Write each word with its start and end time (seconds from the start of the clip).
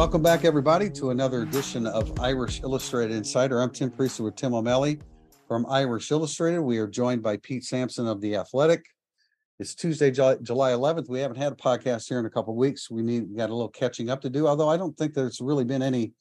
Welcome 0.00 0.22
back, 0.22 0.46
everybody, 0.46 0.88
to 0.92 1.10
another 1.10 1.42
edition 1.42 1.86
of 1.86 2.18
Irish 2.20 2.62
Illustrated 2.62 3.14
Insider. 3.14 3.60
I'm 3.60 3.68
Tim 3.68 3.90
Prister 3.90 4.20
with 4.20 4.34
Tim 4.34 4.54
O'Malley 4.54 4.98
from 5.46 5.66
Irish 5.68 6.10
Illustrated. 6.10 6.62
We 6.62 6.78
are 6.78 6.86
joined 6.86 7.22
by 7.22 7.36
Pete 7.36 7.64
Sampson 7.64 8.06
of 8.06 8.22
The 8.22 8.36
Athletic. 8.36 8.82
It's 9.58 9.74
Tuesday, 9.74 10.10
July, 10.10 10.36
July 10.40 10.72
11th. 10.72 11.10
We 11.10 11.20
haven't 11.20 11.36
had 11.36 11.52
a 11.52 11.54
podcast 11.54 12.08
here 12.08 12.18
in 12.18 12.24
a 12.24 12.30
couple 12.30 12.56
weeks. 12.56 12.90
We 12.90 13.02
need 13.02 13.28
we 13.28 13.36
got 13.36 13.50
a 13.50 13.54
little 13.54 13.68
catching 13.68 14.08
up 14.08 14.22
to 14.22 14.30
do, 14.30 14.46
although 14.46 14.70
I 14.70 14.78
don't 14.78 14.96
think 14.96 15.12
there's 15.12 15.38
really 15.38 15.64
been 15.64 15.82
any 15.82 16.14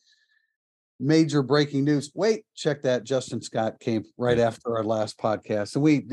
major 1.00 1.42
breaking 1.42 1.86
news. 1.86 2.12
Wait, 2.14 2.44
check 2.56 2.82
that. 2.82 3.06
Justin 3.06 3.42
Scott 3.42 3.80
came 3.80 4.04
right 4.18 4.40
after 4.40 4.76
our 4.76 4.84
last 4.84 5.18
podcast. 5.18 5.76
And 5.76 5.84
we, 5.84 6.06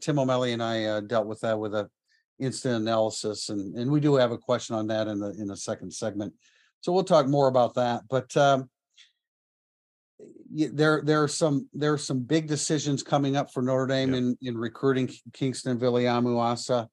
Tim 0.00 0.18
O'Malley 0.18 0.54
and 0.54 0.62
I 0.62 0.86
uh, 0.86 1.00
dealt 1.00 1.28
with 1.28 1.38
that 1.42 1.56
with 1.56 1.72
a 1.72 1.88
instant 2.40 2.82
analysis. 2.82 3.48
And, 3.48 3.76
and 3.76 3.92
we 3.92 4.00
do 4.00 4.16
have 4.16 4.32
a 4.32 4.38
question 4.38 4.74
on 4.74 4.88
that 4.88 5.06
in 5.06 5.20
the, 5.20 5.30
in 5.38 5.46
the 5.46 5.56
second 5.56 5.92
segment. 5.92 6.34
So 6.82 6.92
we'll 6.92 7.04
talk 7.04 7.28
more 7.28 7.48
about 7.48 7.74
that. 7.74 8.02
But 8.10 8.36
um, 8.36 8.68
there, 10.50 11.00
there 11.02 11.22
are 11.22 11.28
some, 11.28 11.68
there 11.72 11.92
are 11.92 11.98
some 11.98 12.20
big 12.20 12.48
decisions 12.48 13.02
coming 13.02 13.36
up 13.36 13.52
for 13.52 13.62
Notre 13.62 13.86
Dame 13.86 14.12
Yeah. 14.12 14.18
in, 14.18 14.38
in 14.42 14.58
recruiting 14.58 15.08
Kingston 15.32 15.78
Viliamu 15.78 16.38
Asa 16.38 16.88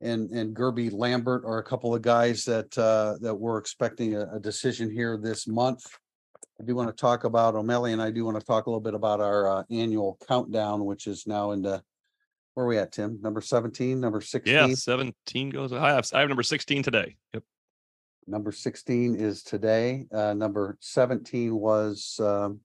and, 0.00 0.30
and 0.30 0.54
Gerby 0.54 0.92
Lambert 0.92 1.44
are 1.44 1.58
a 1.58 1.64
couple 1.64 1.94
of 1.94 2.02
guys 2.02 2.44
that, 2.44 2.76
uh, 2.78 3.16
that 3.20 3.34
we're 3.34 3.58
expecting 3.58 4.14
a, 4.14 4.36
a 4.36 4.40
decision 4.40 4.90
here 4.90 5.18
this 5.20 5.48
month. 5.48 5.84
I 6.60 6.64
do 6.64 6.74
want 6.76 6.88
to 6.88 6.94
talk 6.94 7.24
about 7.24 7.54
O'Malley 7.56 7.92
and 7.92 8.00
I 8.00 8.10
do 8.10 8.24
want 8.24 8.38
to 8.38 8.46
talk 8.46 8.66
a 8.66 8.70
little 8.70 8.80
bit 8.80 8.94
about 8.94 9.20
our 9.20 9.48
uh, 9.58 9.62
annual 9.70 10.18
countdown, 10.26 10.84
which 10.84 11.06
is 11.08 11.26
now 11.26 11.50
into 11.50 11.82
where 12.54 12.64
are 12.64 12.68
we 12.68 12.78
at, 12.78 12.92
Tim? 12.92 13.18
Number 13.20 13.40
17, 13.42 14.00
number 14.00 14.20
16? 14.20 14.54
Yeah, 14.54 14.72
17 14.72 15.50
goes. 15.50 15.72
I 15.72 15.90
have 15.90 16.08
I 16.14 16.20
have 16.20 16.28
number 16.28 16.42
16 16.42 16.82
today. 16.82 17.16
Yep. 17.34 17.42
Number 18.26 18.52
16 18.52 19.14
is 19.14 19.42
today. 19.42 20.06
Uh, 20.12 20.34
number 20.34 20.76
17 20.80 21.54
was 21.54 22.18
um 22.22 22.60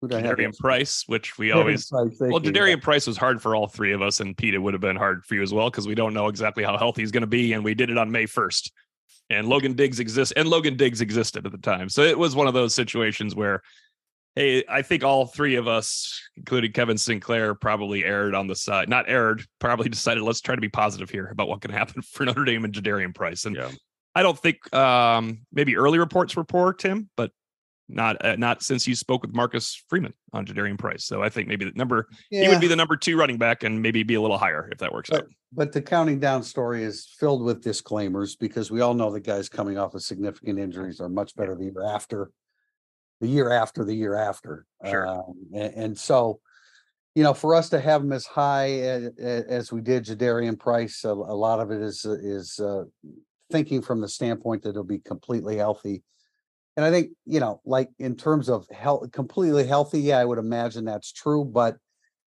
who 0.00 0.08
did 0.08 0.18
I 0.18 0.20
have? 0.20 0.36
Jadarian 0.36 0.56
Price, 0.56 1.04
which 1.08 1.38
we 1.38 1.50
always 1.50 1.88
Price, 1.88 2.16
thank 2.18 2.32
well, 2.32 2.42
you. 2.42 2.52
Jadarian 2.52 2.80
Price 2.80 3.06
was 3.06 3.16
hard 3.16 3.42
for 3.42 3.56
all 3.56 3.66
three 3.66 3.92
of 3.92 4.00
us, 4.00 4.20
and 4.20 4.36
Pete, 4.36 4.54
it 4.54 4.58
would 4.58 4.74
have 4.74 4.80
been 4.80 4.96
hard 4.96 5.24
for 5.24 5.34
you 5.34 5.42
as 5.42 5.52
well 5.52 5.70
because 5.70 5.88
we 5.88 5.94
don't 5.94 6.14
know 6.14 6.28
exactly 6.28 6.62
how 6.62 6.76
healthy 6.78 7.02
he's 7.02 7.10
going 7.10 7.22
to 7.22 7.26
be, 7.26 7.52
and 7.52 7.64
we 7.64 7.74
did 7.74 7.90
it 7.90 7.98
on 7.98 8.10
May 8.10 8.24
1st. 8.24 8.70
And 9.30 9.48
Logan 9.48 9.74
Diggs 9.74 9.98
exists, 9.98 10.32
and 10.36 10.48
Logan 10.48 10.76
Diggs 10.76 11.00
existed 11.00 11.46
at 11.46 11.52
the 11.52 11.58
time, 11.58 11.88
so 11.88 12.02
it 12.02 12.18
was 12.18 12.36
one 12.36 12.46
of 12.46 12.54
those 12.54 12.74
situations 12.74 13.34
where, 13.34 13.60
hey, 14.36 14.62
I 14.68 14.82
think 14.82 15.02
all 15.02 15.26
three 15.26 15.56
of 15.56 15.66
us, 15.66 16.22
including 16.36 16.72
Kevin 16.72 16.96
Sinclair, 16.96 17.56
probably 17.56 18.04
erred 18.04 18.36
on 18.36 18.46
the 18.46 18.54
side, 18.54 18.88
not 18.88 19.06
erred, 19.08 19.44
probably 19.58 19.88
decided 19.90 20.22
let's 20.22 20.40
try 20.40 20.54
to 20.54 20.60
be 20.60 20.68
positive 20.68 21.10
here 21.10 21.26
about 21.26 21.48
what 21.48 21.60
can 21.60 21.72
happen 21.72 22.02
for 22.12 22.24
Notre 22.24 22.44
Dame 22.44 22.64
and 22.64 22.72
Jadarian 22.72 23.12
Price, 23.12 23.46
and 23.46 23.56
Yeah. 23.56 23.70
I 24.14 24.22
don't 24.22 24.38
think 24.38 24.72
um, 24.74 25.40
maybe 25.52 25.76
early 25.76 25.98
reports 25.98 26.34
were 26.34 26.44
poor, 26.44 26.72
Tim, 26.72 27.08
but 27.16 27.30
not 27.88 28.22
uh, 28.24 28.36
not 28.36 28.62
since 28.62 28.86
you 28.86 28.94
spoke 28.94 29.22
with 29.22 29.34
Marcus 29.34 29.82
Freeman 29.88 30.12
on 30.34 30.44
Jadarian 30.44 30.78
Price. 30.78 31.04
So 31.06 31.22
I 31.22 31.30
think 31.30 31.48
maybe 31.48 31.64
the 31.64 31.72
number 31.74 32.08
he 32.30 32.46
would 32.46 32.60
be 32.60 32.66
the 32.66 32.76
number 32.76 32.96
two 32.96 33.16
running 33.16 33.38
back 33.38 33.62
and 33.62 33.80
maybe 33.80 34.02
be 34.02 34.14
a 34.14 34.20
little 34.20 34.36
higher 34.36 34.68
if 34.72 34.78
that 34.78 34.92
works 34.92 35.10
out. 35.10 35.24
but 35.52 35.72
the 35.72 35.80
counting 35.80 36.18
down 36.20 36.42
story 36.42 36.82
is 36.82 37.08
filled 37.18 37.42
with 37.42 37.62
disclaimers 37.62 38.36
because 38.36 38.70
we 38.70 38.80
all 38.82 38.92
know 38.92 39.10
the 39.10 39.20
guys 39.20 39.48
coming 39.48 39.78
off 39.78 39.94
of 39.94 40.02
significant 40.02 40.58
injuries 40.58 41.00
are 41.00 41.08
much 41.08 41.34
better 41.34 41.54
the 41.54 41.64
year 41.64 41.84
after. 41.84 42.30
The 43.20 43.28
year 43.28 43.50
after 43.50 43.84
the 43.84 43.94
year 43.94 44.14
after. 44.14 44.66
Sure. 44.86 45.06
Um, 45.08 45.34
and, 45.54 45.74
and 45.74 45.98
so, 45.98 46.40
you 47.16 47.22
know, 47.24 47.34
for 47.34 47.54
us 47.54 47.70
to 47.70 47.80
have 47.80 48.02
them 48.02 48.12
as 48.12 48.26
high 48.26 48.66
a- 48.66 49.10
a- 49.18 49.44
as 49.50 49.72
we 49.72 49.80
did 49.80 50.04
Jadarian 50.04 50.56
Price, 50.58 51.04
a, 51.04 51.08
a 51.08 51.12
lot 51.12 51.58
of 51.58 51.70
it 51.72 51.80
is, 51.80 52.04
is, 52.04 52.60
uh, 52.60 52.84
thinking 53.50 53.82
from 53.82 54.00
the 54.00 54.08
standpoint 54.08 54.62
that 54.62 54.70
it'll 54.70 54.84
be 54.84 54.98
completely 54.98 55.56
healthy. 55.56 56.02
And 56.76 56.84
I 56.84 56.90
think, 56.90 57.10
you 57.26 57.40
know, 57.40 57.60
like 57.64 57.88
in 57.98 58.14
terms 58.14 58.48
of 58.48 58.68
health, 58.70 59.10
completely 59.12 59.66
healthy, 59.66 60.00
yeah, 60.00 60.18
I 60.18 60.24
would 60.24 60.38
imagine 60.38 60.84
that's 60.84 61.12
true, 61.12 61.44
but 61.44 61.76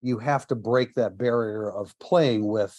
you 0.00 0.18
have 0.18 0.46
to 0.46 0.54
break 0.54 0.94
that 0.94 1.18
barrier 1.18 1.70
of 1.70 1.98
playing 1.98 2.46
with 2.46 2.74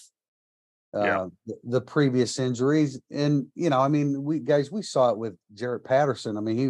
Yeah. 0.93 1.17
uh, 1.17 1.27
the, 1.45 1.55
the 1.63 1.81
previous 1.81 2.39
injuries. 2.39 2.99
And, 3.11 3.47
you 3.53 3.69
know, 3.69 3.79
I 3.79 3.87
mean, 3.87 4.23
we 4.23 4.39
guys, 4.39 4.71
we 4.71 4.81
saw 4.81 5.11
it 5.11 5.17
with 5.17 5.35
Jarrett 5.53 5.83
Patterson. 5.83 6.37
I 6.37 6.41
mean, 6.41 6.57
he, 6.57 6.65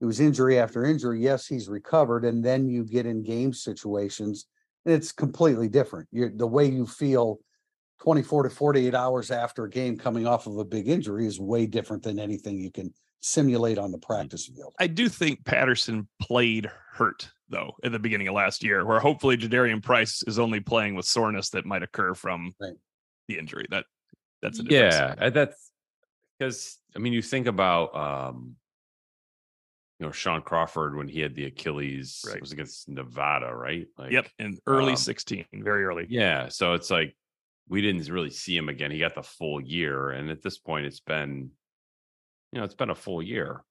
it 0.00 0.04
was 0.04 0.20
injury 0.20 0.58
after 0.58 0.84
injury. 0.84 1.20
Yes, 1.22 1.46
he's 1.46 1.68
recovered. 1.68 2.24
And 2.24 2.44
then 2.44 2.68
you 2.68 2.84
get 2.84 3.06
in 3.06 3.22
game 3.22 3.52
situations 3.52 4.46
and 4.84 4.94
it's 4.94 5.10
completely 5.10 5.68
different. 5.68 6.08
You're 6.12 6.30
the 6.30 6.46
way 6.46 6.66
you 6.66 6.86
feel 6.86 7.38
24 8.00 8.44
to 8.44 8.50
48 8.50 8.94
hours 8.94 9.30
after 9.30 9.64
a 9.64 9.70
game 9.70 9.96
coming 9.98 10.26
off 10.26 10.46
of 10.46 10.56
a 10.58 10.64
big 10.64 10.88
injury 10.88 11.26
is 11.26 11.40
way 11.40 11.66
different 11.66 12.02
than 12.02 12.18
anything 12.18 12.58
you 12.58 12.70
can 12.70 12.92
simulate 13.20 13.78
on 13.78 13.90
the 13.90 13.98
practice 13.98 14.46
field. 14.46 14.74
I 14.78 14.86
do 14.86 15.08
think 15.08 15.44
Patterson 15.44 16.08
played 16.22 16.70
hurt 16.92 17.30
though 17.48 17.72
at 17.82 17.92
the 17.92 17.98
beginning 17.98 18.28
of 18.28 18.34
last 18.34 18.62
year, 18.62 18.84
where 18.84 19.00
hopefully 19.00 19.36
Jadarian 19.36 19.82
Price 19.82 20.22
is 20.26 20.38
only 20.38 20.60
playing 20.60 20.94
with 20.94 21.06
soreness 21.06 21.50
that 21.50 21.64
might 21.66 21.82
occur 21.82 22.14
from 22.14 22.54
Right. 22.60 22.74
the 23.26 23.38
injury. 23.38 23.66
That 23.70 23.84
that's 24.42 24.60
a 24.60 24.62
difference. 24.62 24.94
yeah 24.94 25.14
uh, 25.26 25.30
that's 25.30 25.72
because 26.38 26.78
i 26.94 27.00
mean 27.00 27.12
you 27.12 27.20
think 27.22 27.48
about 27.48 27.96
um 27.96 28.54
you 29.98 30.06
know 30.06 30.12
shaun 30.12 30.40
crawford 30.42 30.94
when 30.94 31.08
he 31.08 31.18
had 31.18 31.34
the 31.34 31.46
achilles 31.46 32.24
Right. 32.24 32.36
it 32.36 32.40
was 32.40 32.52
against 32.52 32.88
nevada 32.88 33.52
right 33.52 33.88
like 33.98 34.12
Yep. 34.12 34.28
in 34.38 34.58
early 34.68 34.92
um, 34.92 34.96
16, 34.96 35.44
very 35.54 35.84
early. 35.84 36.06
yeah 36.08 36.48
so 36.48 36.74
it's 36.74 36.88
like 36.88 37.16
we 37.68 37.82
didn't 37.82 38.10
really 38.10 38.30
see 38.30 38.56
him 38.56 38.68
again 38.68 38.90
he 38.90 38.98
got 38.98 39.14
the 39.14 39.22
full 39.22 39.60
year 39.60 40.10
and 40.10 40.30
at 40.30 40.42
this 40.42 40.58
point 40.58 40.86
it's 40.86 41.00
been 41.00 41.50
you 42.52 42.58
know 42.58 42.64
it's 42.64 42.74
been 42.74 42.90
a 42.90 42.94
full 42.94 43.22
year 43.22 43.62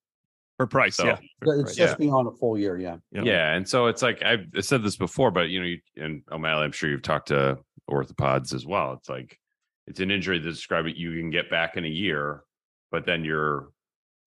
For 0.58 0.68
Price, 0.68 0.96
so 0.96 1.06
yeah. 1.06 1.18
It's 1.42 1.78
yeah. 1.78 1.86
just 1.86 1.98
beyond 1.98 2.28
a 2.28 2.32
full 2.32 2.58
year. 2.58 2.78
Yeah. 2.78 2.98
Yeah. 3.12 3.24
yeah 3.24 3.54
and 3.54 3.68
so 3.68 3.88
it's 3.88 4.02
like 4.02 4.24
i've 4.24 4.46
said 4.62 4.84
this 4.84 4.98
before 4.98 5.32
but 5.32 5.50
you 5.50 5.60
know 5.60 5.66
you 5.66 5.80
and 5.98 6.22
o'malley 6.32 6.64
i'm 6.66 6.72
sure 6.72 6.90
you've 6.90 7.02
talked 7.02 7.30
to 7.30 7.58
orthopods 7.90 8.54
as 8.54 8.66
well 8.66 8.94
it's 8.94 9.10
like 9.10 9.40
it's 9.88 10.00
an 10.00 10.12
injury 10.12 10.40
that 10.40 10.50
describe 10.50 10.86
it 10.86 10.98
you 10.98 11.12
can 11.12 11.30
get 11.30 11.50
back 11.50 11.78
in 11.78 11.86
a 11.86 11.90
year 11.90 12.44
but 12.92 13.06
then 13.06 13.24
you're 13.24 13.70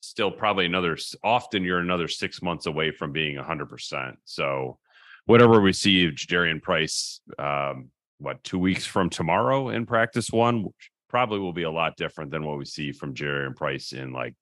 still 0.01 0.31
probably 0.31 0.65
another 0.65 0.97
often 1.23 1.63
you're 1.63 1.79
another 1.79 2.09
six 2.09 2.41
months 2.43 2.67
away 2.67 2.91
from 2.91 3.13
being 3.13 3.37
100% 3.37 4.15
so 4.25 4.79
whatever 5.27 5.61
we 5.61 5.73
see 5.73 6.07
of 6.07 6.15
Jadarian 6.15 6.61
price 6.63 7.21
um 7.39 7.91
what 8.21 8.43
two 8.45 8.59
weeks 8.59 8.87
from 8.87 9.11
tomorrow 9.11 9.71
in 9.71 9.87
practice 9.87 10.31
one 10.31 10.63
which 10.63 10.91
probably 11.09 11.41
will 11.41 11.53
be 11.53 11.65
a 11.65 11.71
lot 11.71 11.97
different 11.97 12.31
than 12.31 12.45
what 12.45 12.59
we 12.59 12.65
see 12.65 12.93
from 12.93 13.15
Jadarian 13.15 13.57
price 13.57 13.93
in 13.93 14.13
like 14.13 14.35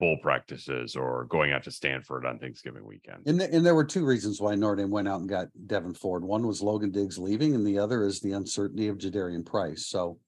full 0.00 0.16
practices 0.16 0.96
or 0.96 1.26
going 1.26 1.52
out 1.52 1.62
to 1.62 1.70
stanford 1.70 2.26
on 2.26 2.38
thanksgiving 2.38 2.84
weekend 2.84 3.18
And, 3.26 3.40
and 3.40 3.64
there 3.64 3.74
were 3.74 3.84
two 3.84 4.04
reasons 4.04 4.40
why 4.40 4.56
Notre 4.56 4.86
went 4.88 5.06
out 5.06 5.20
and 5.20 5.28
got 5.28 5.46
Devyn 5.66 5.96
Ford. 5.96 6.24
One 6.24 6.46
was 6.46 6.60
Logan 6.60 6.90
Diggs 6.90 7.18
leaving 7.18 7.54
and 7.54 7.64
the 7.64 7.78
other 7.78 8.04
is 8.04 8.20
the 8.20 8.32
uncertainty 8.32 8.88
of 8.88 8.98
Jadarian 8.98 9.46
Price. 9.46 9.86
So, 9.86 10.18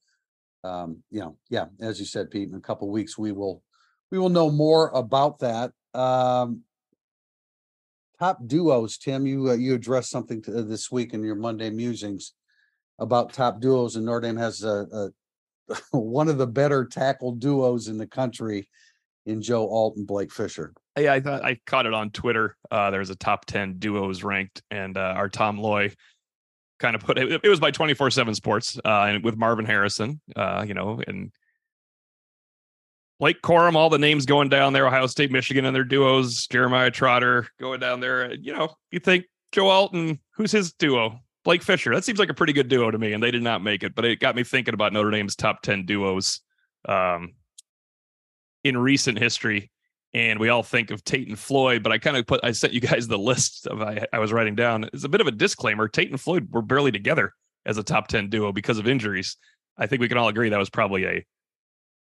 um, 0.62 1.02
you 1.10 1.20
know, 1.20 1.36
yeah, 1.50 1.66
as 1.80 1.98
you 1.98 2.06
said, 2.06 2.30
Pete, 2.30 2.48
in 2.48 2.54
a 2.54 2.60
couple 2.60 2.88
weeks, 2.88 3.18
we 3.18 3.32
will, 3.32 3.62
we 4.12 4.18
will 4.18 4.28
know 4.28 4.50
more 4.50 4.90
about 4.90 5.40
that. 5.40 5.72
Um, 5.92 6.60
top 8.20 8.38
duos, 8.46 8.96
Tim, 8.96 9.26
you, 9.26 9.50
uh, 9.50 9.54
you 9.54 9.74
addressed 9.74 10.10
something 10.10 10.40
to, 10.42 10.62
this 10.62 10.92
week 10.92 11.14
in 11.14 11.24
your 11.24 11.34
Monday 11.34 11.70
musings 11.70 12.34
about 12.98 13.32
top 13.32 13.60
duos 13.60 13.96
and 13.96 14.06
Notre 14.06 14.20
Dame 14.20 14.36
has 14.36 14.62
a, 14.62 14.86
a 14.92 15.76
one 15.96 16.28
of 16.28 16.38
the 16.38 16.46
better 16.46 16.84
tackle 16.84 17.32
duos 17.32 17.88
in 17.88 17.98
the 17.98 18.06
country 18.06 18.68
in 19.26 19.40
Joe 19.40 19.68
Alt 19.68 19.96
and 19.96 20.06
Blake 20.06 20.32
Fisher. 20.32 20.74
Yeah, 20.98 21.14
I 21.14 21.20
thought 21.20 21.44
I 21.44 21.58
caught 21.66 21.86
it 21.86 21.94
on 21.94 22.10
Twitter. 22.10 22.56
Uh, 22.70 22.90
there's 22.90 23.10
a 23.10 23.16
top 23.16 23.46
10 23.46 23.78
duos 23.78 24.22
ranked, 24.22 24.62
and 24.70 24.96
uh, 24.96 25.14
our 25.16 25.28
Tom 25.28 25.58
Loy 25.58 25.92
kind 26.78 26.94
of 26.94 27.02
put 27.02 27.18
it, 27.18 27.40
it 27.42 27.48
was 27.48 27.60
by 27.60 27.70
24 27.70 28.10
7 28.10 28.34
sports 28.34 28.78
uh, 28.84 29.06
and 29.08 29.24
with 29.24 29.36
Marvin 29.36 29.64
Harrison, 29.64 30.20
uh, 30.36 30.64
you 30.66 30.74
know, 30.74 31.00
and 31.06 31.32
Blake 33.18 33.42
Corum, 33.42 33.74
all 33.74 33.90
the 33.90 33.98
names 33.98 34.26
going 34.26 34.48
down 34.48 34.72
there, 34.72 34.86
Ohio 34.86 35.06
State, 35.06 35.30
Michigan, 35.30 35.64
and 35.64 35.74
their 35.74 35.84
duos, 35.84 36.46
Jeremiah 36.46 36.90
Trotter 36.90 37.48
going 37.58 37.80
down 37.80 38.00
there. 38.00 38.34
You 38.34 38.54
know, 38.54 38.74
you 38.90 38.98
think 38.98 39.24
Joe 39.52 39.68
Alton, 39.68 40.20
who's 40.32 40.52
his 40.52 40.72
duo? 40.72 41.20
Blake 41.44 41.62
Fisher. 41.62 41.94
That 41.94 42.04
seems 42.04 42.18
like 42.18 42.30
a 42.30 42.34
pretty 42.34 42.52
good 42.52 42.68
duo 42.68 42.90
to 42.90 42.98
me, 42.98 43.12
and 43.12 43.22
they 43.22 43.30
did 43.30 43.42
not 43.42 43.62
make 43.62 43.82
it, 43.82 43.94
but 43.94 44.04
it 44.04 44.20
got 44.20 44.34
me 44.34 44.44
thinking 44.44 44.74
about 44.74 44.92
Notre 44.92 45.10
Dame's 45.10 45.36
top 45.36 45.62
10 45.62 45.84
duos 45.84 46.40
um, 46.88 47.34
in 48.62 48.76
recent 48.76 49.18
history 49.18 49.70
and 50.14 50.38
we 50.38 50.48
all 50.48 50.62
think 50.62 50.92
of 50.92 51.04
Tate 51.04 51.26
and 51.26 51.38
Floyd, 51.38 51.82
but 51.82 51.92
I 51.92 51.98
kind 51.98 52.16
of 52.16 52.26
put 52.26 52.40
I 52.44 52.52
sent 52.52 52.72
you 52.72 52.80
guys 52.80 53.08
the 53.08 53.18
list 53.18 53.66
of 53.66 53.82
I, 53.82 54.06
I 54.12 54.20
was 54.20 54.32
writing 54.32 54.54
down. 54.54 54.84
It's 54.92 55.04
a 55.04 55.08
bit 55.08 55.20
of 55.20 55.26
a 55.26 55.32
disclaimer. 55.32 55.88
Tate 55.88 56.10
and 56.10 56.20
Floyd 56.20 56.48
were 56.50 56.62
barely 56.62 56.92
together 56.92 57.32
as 57.66 57.76
a 57.78 57.82
top 57.82 58.06
10 58.06 58.30
duo 58.30 58.52
because 58.52 58.78
of 58.78 58.86
injuries. 58.86 59.36
I 59.76 59.86
think 59.86 60.00
we 60.00 60.08
can 60.08 60.16
all 60.16 60.28
agree 60.28 60.48
that 60.48 60.58
was 60.58 60.70
probably 60.70 61.04
a 61.04 61.26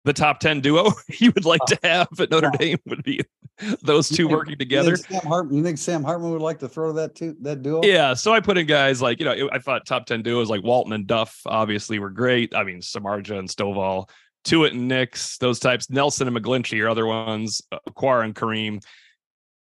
the 0.05 0.15
top 0.15 0.41
10 0.41 0.63
duo 0.63 0.93
you 1.19 1.31
would 1.35 1.45
like 1.45 1.61
to 1.67 1.79
have 1.83 2.09
at 2.19 2.31
Notre 2.31 2.51
Dame 2.59 2.79
would 2.87 3.03
be 3.03 3.21
those 3.83 4.09
two 4.09 4.25
think- 4.27 4.31
working 4.31 4.51
You 4.53 4.57
together. 4.57 4.97
think 4.97 5.23
Sam 5.23 5.29
Hartman, 5.31 5.57
you 5.57 5.63
think 5.65 5.79
Sam 5.79 6.03
Hartman 6.05 6.31
would 6.33 6.43
like 6.43 6.59
to 6.61 6.69
throw 6.69 6.93
that 6.93 7.15
to 7.17 7.37
that 7.43 7.63
duo? 7.63 7.83
Yeah, 7.85 8.15
so 8.15 8.33
I 8.33 8.41
put 8.41 8.59
in 8.59 8.67
guys 8.67 9.01
like 9.03 9.19
you 9.19 9.25
know 9.25 9.49
I 9.53 9.59
thought 9.59 9.87
top 9.87 10.07
ten 10.07 10.23
duos 10.23 10.49
like 10.51 10.63
Walton 10.63 10.93
and 10.93 11.07
Duff 11.07 11.41
obviously 11.47 11.99
were 11.99 12.11
great. 12.11 12.55
I 12.55 12.65
mean 12.65 12.81
Samardzija 12.81 13.39
and 13.39 13.49
Stovall, 13.49 14.09
Tuitt 14.45 14.73
and 14.73 14.89
Nix, 14.89 15.39
those 15.39 15.59
types. 15.59 15.91
Nelson 15.91 16.27
and 16.29 16.37
McGlinchey 16.37 16.83
are 16.85 16.89
other 16.89 17.07
ones. 17.07 17.63
Uh, 17.73 17.79
Okwara 17.89 18.25
and 18.25 18.35
Kareem. 18.35 18.83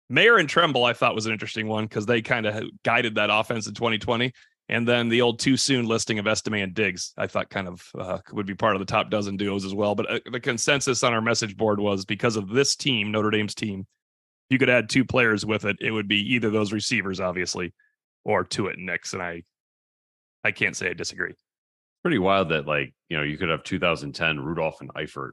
Mayer 0.09 0.37
and 0.37 0.47
Tremble, 0.49 0.83
I 0.85 0.93
thought 0.93 1.15
was 1.15 1.25
an 1.25 1.31
interesting 1.33 1.67
one 1.67 1.85
because 1.85 2.05
they 2.05 2.21
kind 2.21 2.45
of 2.45 2.63
guided 2.83 3.15
that 3.15 3.29
offense 3.31 3.67
in 3.67 3.73
2020. 3.73 4.31
And 4.69 4.87
then 4.87 5.09
the 5.09 5.21
old 5.21 5.39
too 5.39 5.57
soon 5.57 5.85
listing 5.85 6.19
of 6.19 6.27
Estime 6.27 6.63
and 6.63 6.73
Diggs, 6.73 7.13
I 7.17 7.27
thought 7.27 7.49
kind 7.49 7.67
of 7.67 7.85
uh, 7.97 8.19
would 8.31 8.45
be 8.45 8.55
part 8.55 8.75
of 8.75 8.79
the 8.79 8.85
top 8.85 9.09
dozen 9.09 9.35
duos 9.35 9.65
as 9.65 9.75
well. 9.75 9.93
But 9.93 10.09
uh, 10.09 10.19
the 10.31 10.39
consensus 10.39 11.03
on 11.03 11.13
our 11.13 11.21
message 11.21 11.57
board 11.57 11.79
was 11.79 12.05
because 12.05 12.37
of 12.37 12.49
this 12.49 12.75
team, 12.75 13.11
Notre 13.11 13.29
Dame's 13.29 13.55
team, 13.55 13.85
you 14.49 14.57
could 14.57 14.69
add 14.69 14.89
two 14.89 15.03
players 15.03 15.45
with 15.45 15.65
it. 15.65 15.77
It 15.81 15.91
would 15.91 16.07
be 16.07 16.33
either 16.33 16.49
those 16.49 16.71
receivers, 16.71 17.19
obviously, 17.19 17.73
or 18.23 18.45
Tuitt 18.45 18.75
and 18.75 18.85
Nix. 18.85 19.13
And 19.13 19.21
I, 19.21 19.43
I 20.43 20.51
can't 20.51 20.75
say 20.75 20.89
I 20.89 20.93
disagree. 20.93 21.33
Pretty 22.01 22.19
wild 22.19 22.49
that 22.49 22.67
like 22.67 22.93
you 23.09 23.17
know 23.17 23.23
you 23.23 23.37
could 23.37 23.49
have 23.49 23.63
2010 23.63 24.39
Rudolph 24.39 24.81
and 24.81 24.93
Eifert. 24.93 25.31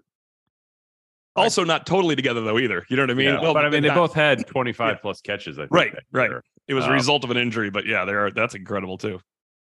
Also, 1.36 1.64
not 1.64 1.86
totally 1.86 2.16
together 2.16 2.40
though 2.40 2.58
either. 2.58 2.84
You 2.90 2.96
know 2.96 3.02
what 3.04 3.10
I 3.10 3.14
mean? 3.14 3.26
Yeah, 3.34 3.40
but 3.52 3.64
I 3.64 3.70
mean 3.70 3.82
they 3.82 3.88
not- 3.88 3.96
both 3.96 4.14
had 4.14 4.46
25 4.48 5.00
plus 5.00 5.20
catches. 5.20 5.58
I 5.58 5.62
think, 5.62 5.72
Right, 5.72 5.94
right. 6.12 6.30
year. 6.30 6.44
It 6.68 6.74
was 6.74 6.84
a 6.84 6.88
um, 6.88 6.94
result 6.94 7.24
of 7.24 7.30
an 7.30 7.36
injury, 7.36 7.70
but 7.70 7.86
yeah, 7.86 8.04
there 8.04 8.26
are. 8.26 8.30
That's 8.30 8.54
incredible 8.54 8.98
too. 8.98 9.20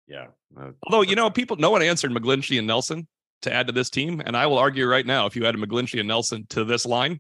Yeah. 0.08 0.28
Uh, 0.60 0.72
Although 0.88 1.02
you 1.02 1.16
know, 1.16 1.30
people, 1.30 1.56
no 1.58 1.72
one 1.72 1.82
answered 1.82 2.12
McGlinchey 2.12 2.58
and 2.58 2.68
Nelson 2.68 3.08
to 3.44 3.54
add 3.54 3.68
to 3.68 3.74
this 3.74 3.90
team, 3.90 4.22
and 4.26 4.36
I 4.36 4.46
will 4.48 4.58
argue 4.60 4.88
right 4.88 5.06
now, 5.06 5.26
if 5.26 5.36
you 5.36 5.46
added 5.46 5.62
McGlinchey 5.62 6.00
and 6.00 6.08
Nelson 6.08 6.46
to 6.50 6.64
this 6.64 6.86
line, 6.86 7.20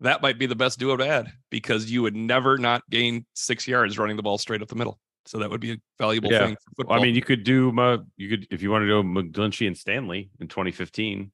that 0.00 0.20
might 0.20 0.38
be 0.38 0.46
the 0.46 0.56
best 0.56 0.78
duo 0.78 0.96
to 0.96 1.06
add 1.06 1.32
because 1.50 1.90
you 1.90 2.02
would 2.02 2.16
never 2.16 2.58
not 2.58 2.82
gain 2.90 3.24
six 3.34 3.68
yards 3.68 3.98
running 3.98 4.16
the 4.16 4.22
ball 4.22 4.36
straight 4.38 4.60
up 4.60 4.68
the 4.68 4.74
middle. 4.74 4.98
So 5.24 5.38
that 5.38 5.48
would 5.50 5.60
be 5.60 5.72
a 5.72 5.76
valuable 6.00 6.32
Yeah. 6.32 6.46
thing 6.46 6.56
for 6.56 6.70
football. 6.78 6.94
Well, 6.96 7.00
I 7.00 7.06
mean, 7.06 7.14
you 7.14 7.22
could 7.22 7.44
do 7.44 7.70
my, 7.70 7.98
you 8.16 8.28
could 8.28 8.46
if 8.50 8.60
you 8.60 8.70
want 8.72 8.82
to 8.82 8.86
do 8.88 9.02
McGlinchey 9.02 9.68
and 9.68 9.78
Stanley 9.78 10.30
in 10.40 10.48
2015. 10.48 11.30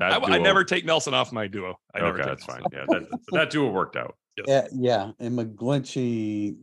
Yeah. 0.00 0.18
that 0.18 0.28
I, 0.30 0.34
I 0.34 0.38
never 0.38 0.64
take 0.64 0.84
Nelson 0.84 1.14
off 1.14 1.32
my 1.32 1.46
duo. 1.46 1.78
I 1.94 2.00
okay, 2.00 2.22
that's 2.24 2.44
fine. 2.44 2.62
Nelson. 2.72 2.88
Yeah, 2.88 3.08
that, 3.10 3.20
that 3.32 3.50
duo 3.50 3.70
worked 3.70 3.96
out. 3.96 4.16
Yeah, 4.46 4.68
yeah, 4.72 5.10
and 5.18 5.38
McGlinchey 5.38 6.56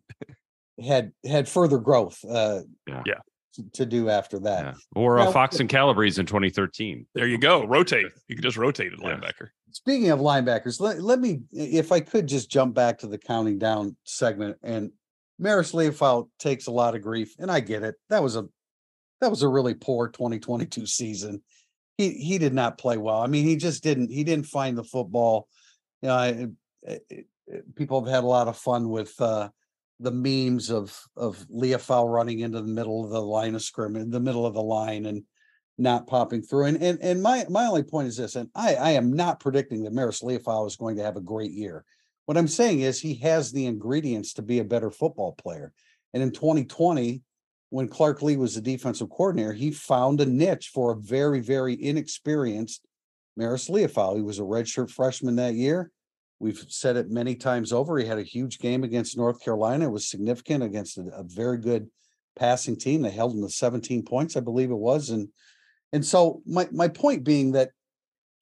had 0.83 1.11
had 1.25 1.47
further 1.47 1.77
growth. 1.77 2.17
Uh, 2.27 2.61
Yeah. 2.87 3.03
Yeah. 3.05 3.13
to- 3.55 3.69
To 3.73 3.85
do 3.85 4.09
after 4.09 4.39
that. 4.39 4.65
Yeah. 4.65 4.73
Or 4.95 5.19
uh, 5.19 5.25
Now- 5.25 5.31
Fox 5.31 5.59
and 5.59 5.69
Calabrese 5.69 6.19
in 6.19 6.25
2013. 6.25 7.05
There 7.13 7.27
you 7.27 7.37
go. 7.37 7.65
Rotate. 7.65 8.07
You 8.27 8.35
can 8.35 8.41
just 8.43 8.57
rotate 8.57 8.93
at 8.93 8.99
Yeah. 9.01 9.15
linebacker. 9.15 9.49
Speaking 9.71 10.09
of 10.09 10.19
linebackers, 10.19 10.79
let, 10.79 11.01
let 11.01 11.19
me, 11.19 11.41
if 11.51 11.91
I 11.91 11.99
could 11.99 12.25
just 12.25 12.49
jump 12.49 12.73
back 12.73 12.97
to 12.99 13.07
the 13.07 13.17
counting 13.19 13.59
down 13.59 13.95
segment 14.05 14.57
and 14.63 14.91
Marist 15.39 15.73
Liufau 15.75 16.29
takes 16.39 16.65
a 16.65 16.71
lot 16.71 16.95
of 16.95 17.01
grief 17.03 17.35
and 17.37 17.51
I 17.51 17.59
get 17.59 17.83
it. 17.83 17.95
That 18.09 18.23
was 18.23 18.35
a, 18.37 18.45
that 19.21 19.29
was 19.29 19.43
a 19.43 19.47
really 19.49 19.73
poor 19.75 20.09
twenty 20.09 20.39
twenty-two 20.39 20.85
season. 20.87 21.43
He, 21.97 22.11
he 22.11 22.37
did 22.37 22.53
not 22.53 22.77
play 22.77 22.97
well. 22.97 23.21
I 23.21 23.27
mean, 23.27 23.45
he 23.45 23.55
just 23.55 23.83
didn't, 23.83 24.11
he 24.11 24.23
didn't 24.23 24.45
find 24.45 24.77
the 24.77 24.83
football. 24.83 25.47
You 26.01 26.09
know, 26.09 26.15
I, 26.15 26.47
people 27.75 28.03
have 28.03 28.13
had 28.13 28.23
a 28.23 28.27
lot 28.27 28.47
of 28.47 28.57
fun 28.57 28.89
with, 28.89 29.19
uh, 29.19 29.49
the 29.99 30.11
memes 30.11 30.69
of, 30.69 30.95
of 31.15 31.43
Liufau 31.49 32.07
running 32.07 32.39
into 32.41 32.61
the 32.61 32.67
middle 32.67 33.03
of 33.03 33.09
the 33.09 33.21
line 33.21 33.55
of 33.55 33.63
scrimmage, 33.63 34.03
in 34.03 34.11
the 34.11 34.19
middle 34.19 34.45
of 34.45 34.53
the 34.53 34.61
line 34.61 35.07
and 35.07 35.23
not 35.77 36.07
popping 36.07 36.41
through. 36.41 36.65
And 36.65 36.81
and 36.81 36.99
and 37.01 37.21
my 37.21 37.45
my 37.49 37.65
only 37.65 37.83
point 37.83 38.07
is 38.07 38.17
this, 38.17 38.35
and 38.35 38.49
I 38.55 38.75
I 38.75 38.89
am 38.91 39.13
not 39.13 39.39
predicting 39.39 39.83
that 39.83 39.93
Marist 39.93 40.23
Liufau 40.23 40.67
is 40.67 40.75
going 40.75 40.97
to 40.97 41.03
have 41.03 41.17
a 41.17 41.21
great 41.21 41.51
year. 41.51 41.85
What 42.25 42.37
I'm 42.37 42.47
saying 42.47 42.81
is 42.81 42.99
he 42.99 43.15
has 43.15 43.51
the 43.51 43.65
ingredients 43.65 44.33
to 44.33 44.41
be 44.41 44.59
a 44.59 44.65
better 44.65 44.91
football 44.91 45.33
player. 45.33 45.71
And 46.13 46.21
in 46.21 46.31
2020, 46.31 47.21
when 47.69 47.87
Clark 47.87 48.21
Lea 48.21 48.37
was 48.37 48.55
the 48.55 48.61
defensive 48.61 49.09
coordinator, 49.09 49.53
he 49.53 49.71
found 49.71 50.21
a 50.21 50.25
niche 50.25 50.71
for 50.73 50.91
a 50.91 50.95
very, 50.95 51.41
very 51.41 51.81
inexperienced 51.81 52.85
Marist 53.37 53.69
Liufau. 53.69 54.15
He 54.15 54.21
was 54.21 54.39
a 54.39 54.43
redshirt 54.43 54.89
freshman 54.89 55.35
that 55.35 55.55
year. 55.55 55.91
We've 56.39 56.63
said 56.69 56.97
it 56.97 57.09
many 57.09 57.35
times 57.35 57.73
over. 57.73 57.97
He 57.97 58.05
had 58.05 58.19
a 58.19 58.23
huge 58.23 58.59
game 58.59 58.83
against 58.83 59.17
North 59.17 59.43
Carolina. 59.43 59.85
It 59.85 59.91
was 59.91 60.09
significant 60.09 60.63
against 60.63 60.97
a, 60.97 61.01
a 61.13 61.23
very 61.23 61.57
good 61.57 61.89
passing 62.37 62.77
team. 62.77 63.01
They 63.01 63.09
held 63.09 63.33
him 63.33 63.41
to 63.41 63.49
17 63.49 64.03
points, 64.03 64.37
I 64.37 64.41
believe 64.41 64.71
it 64.71 64.75
was. 64.75 65.09
And 65.09 65.29
and 65.93 66.05
so 66.05 66.41
my 66.45 66.67
my 66.71 66.87
point 66.87 67.23
being 67.23 67.53
that 67.53 67.71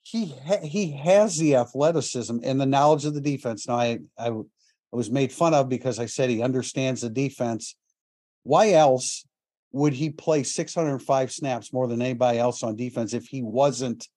he 0.02 0.36
ha- 0.46 0.62
he 0.62 0.92
has 0.92 1.38
the 1.38 1.56
athleticism 1.56 2.38
and 2.44 2.60
the 2.60 2.66
knowledge 2.66 3.06
of 3.06 3.14
the 3.14 3.22
defense. 3.22 3.68
Now 3.68 3.78
I, 3.78 4.00
I 4.18 4.32
was 4.92 5.10
made 5.10 5.32
fun 5.32 5.54
of 5.54 5.70
because 5.70 6.00
I 6.00 6.06
said 6.06 6.30
he 6.30 6.42
understands 6.42 7.02
the 7.02 7.10
defense. 7.10 7.76
Why 8.46 8.74
else 8.74 9.26
would 9.72 9.94
he 9.94 10.12
play 10.12 10.44
605 10.44 11.32
snaps 11.32 11.74
more 11.74 11.88
than 11.88 12.02
anybody 12.02 12.38
else 12.38 12.62
on 12.62 12.76
defense 12.76 13.14
if 13.16 13.26
he 13.26 13.42
wasn't 13.42 14.08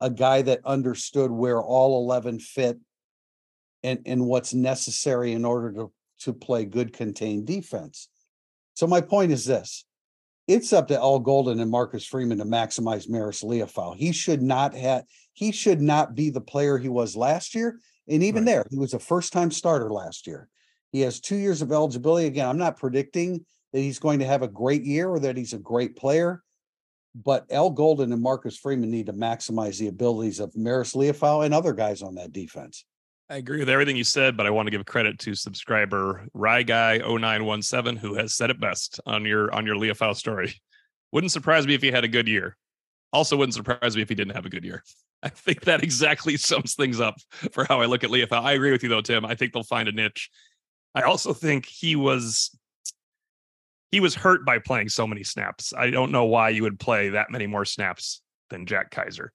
a 0.00 0.10
guy 0.10 0.42
that 0.42 0.60
understood 0.64 1.30
where 1.30 1.62
all 1.62 2.02
11 2.04 2.40
fit 2.40 2.78
and 3.84 4.00
and 4.04 4.26
what's 4.26 4.52
necessary 4.52 5.32
in 5.32 5.44
order 5.44 5.72
to 5.72 5.92
to 6.22 6.32
play 6.32 6.64
good 6.64 6.92
contained 6.92 7.46
defense? 7.46 8.08
So 8.74 8.88
my 8.88 9.00
point 9.00 9.30
is 9.30 9.44
this 9.44 9.84
it's 10.48 10.72
up 10.72 10.88
to 10.88 10.98
Al 10.98 11.20
Golden 11.20 11.60
and 11.60 11.70
Marcus 11.70 12.04
Freeman 12.04 12.38
to 12.38 12.44
maximize 12.44 13.08
Marist 13.08 13.44
Liufau. 13.44 13.94
He 13.94 14.10
should 14.10 14.42
not 14.42 14.74
have 14.74 15.04
he 15.34 15.52
should 15.52 15.80
not 15.80 16.16
be 16.16 16.30
the 16.30 16.40
player 16.40 16.78
he 16.78 16.88
was 16.88 17.16
last 17.16 17.54
year. 17.54 17.78
And 18.08 18.24
even 18.24 18.44
Right. 18.44 18.52
there, 18.52 18.66
he 18.70 18.78
was 18.78 18.92
a 18.92 18.98
first-time 18.98 19.52
starter 19.52 19.92
last 19.92 20.26
year. 20.26 20.48
He 20.90 21.02
has 21.02 21.20
two 21.20 21.36
years 21.36 21.62
of 21.62 21.70
eligibility. 21.70 22.26
Again, 22.26 22.48
I'm 22.48 22.58
not 22.58 22.76
predicting 22.78 23.46
that 23.72 23.80
he's 23.80 23.98
going 23.98 24.20
to 24.20 24.26
have 24.26 24.42
a 24.42 24.48
great 24.48 24.84
year 24.84 25.08
or 25.08 25.20
that 25.20 25.36
he's 25.36 25.52
a 25.52 25.58
great 25.58 25.96
player. 25.96 26.42
But 27.14 27.50
Al 27.50 27.70
Golden 27.70 28.12
and 28.12 28.22
Marcus 28.22 28.56
Freeman 28.56 28.90
need 28.90 29.06
to 29.06 29.12
maximize 29.12 29.78
the 29.78 29.88
abilities 29.88 30.40
of 30.40 30.52
Marist 30.52 30.94
Liufau 30.94 31.44
and 31.44 31.54
other 31.54 31.72
guys 31.72 32.02
on 32.02 32.14
that 32.16 32.32
defense. 32.32 32.84
I 33.30 33.36
agree 33.36 33.58
with 33.58 33.68
everything 33.68 33.96
you 33.96 34.04
said, 34.04 34.36
but 34.36 34.46
I 34.46 34.50
want 34.50 34.68
to 34.68 34.70
give 34.70 34.86
credit 34.86 35.18
to 35.20 35.34
subscriber 35.34 36.26
Rye 36.32 36.62
Guy 36.62 36.98
0917 36.98 37.96
who 37.96 38.14
has 38.14 38.34
said 38.34 38.50
it 38.50 38.58
best 38.58 39.00
on 39.04 39.24
your 39.26 39.52
on 39.52 39.66
your 39.66 39.76
Liufau 39.76 40.16
story. 40.16 40.54
Wouldn't 41.12 41.32
surprise 41.32 41.66
me 41.66 41.74
if 41.74 41.82
he 41.82 41.90
had 41.90 42.04
a 42.04 42.08
good 42.08 42.26
year. 42.26 42.56
Also, 43.12 43.36
wouldn't 43.36 43.54
surprise 43.54 43.96
me 43.96 44.02
if 44.02 44.08
he 44.08 44.14
didn't 44.14 44.34
have 44.34 44.46
a 44.46 44.50
good 44.50 44.64
year. 44.64 44.82
I 45.22 45.28
think 45.28 45.62
that 45.62 45.82
exactly 45.82 46.36
sums 46.36 46.74
things 46.74 47.00
up 47.00 47.16
for 47.52 47.64
how 47.64 47.80
I 47.80 47.86
look 47.86 48.04
at 48.04 48.10
Liufau. 48.10 48.42
I 48.42 48.52
agree 48.52 48.70
with 48.70 48.82
you 48.82 48.88
though, 48.88 49.02
Tim. 49.02 49.26
I 49.26 49.34
think 49.34 49.52
they'll 49.52 49.62
find 49.62 49.88
a 49.88 49.92
niche. 49.92 50.30
I 50.94 51.02
also 51.02 51.34
think 51.34 51.66
he 51.66 51.96
was 51.96 52.56
he 53.90 54.00
was 54.00 54.14
hurt 54.14 54.44
by 54.44 54.58
playing 54.58 54.88
so 54.88 55.06
many 55.06 55.24
snaps. 55.24 55.72
I 55.76 55.90
don't 55.90 56.12
know 56.12 56.24
why 56.24 56.50
you 56.50 56.62
would 56.62 56.78
play 56.78 57.10
that 57.10 57.30
many 57.30 57.46
more 57.46 57.64
snaps 57.64 58.20
than 58.50 58.66
Jack 58.66 58.90
Kaiser. 58.90 59.32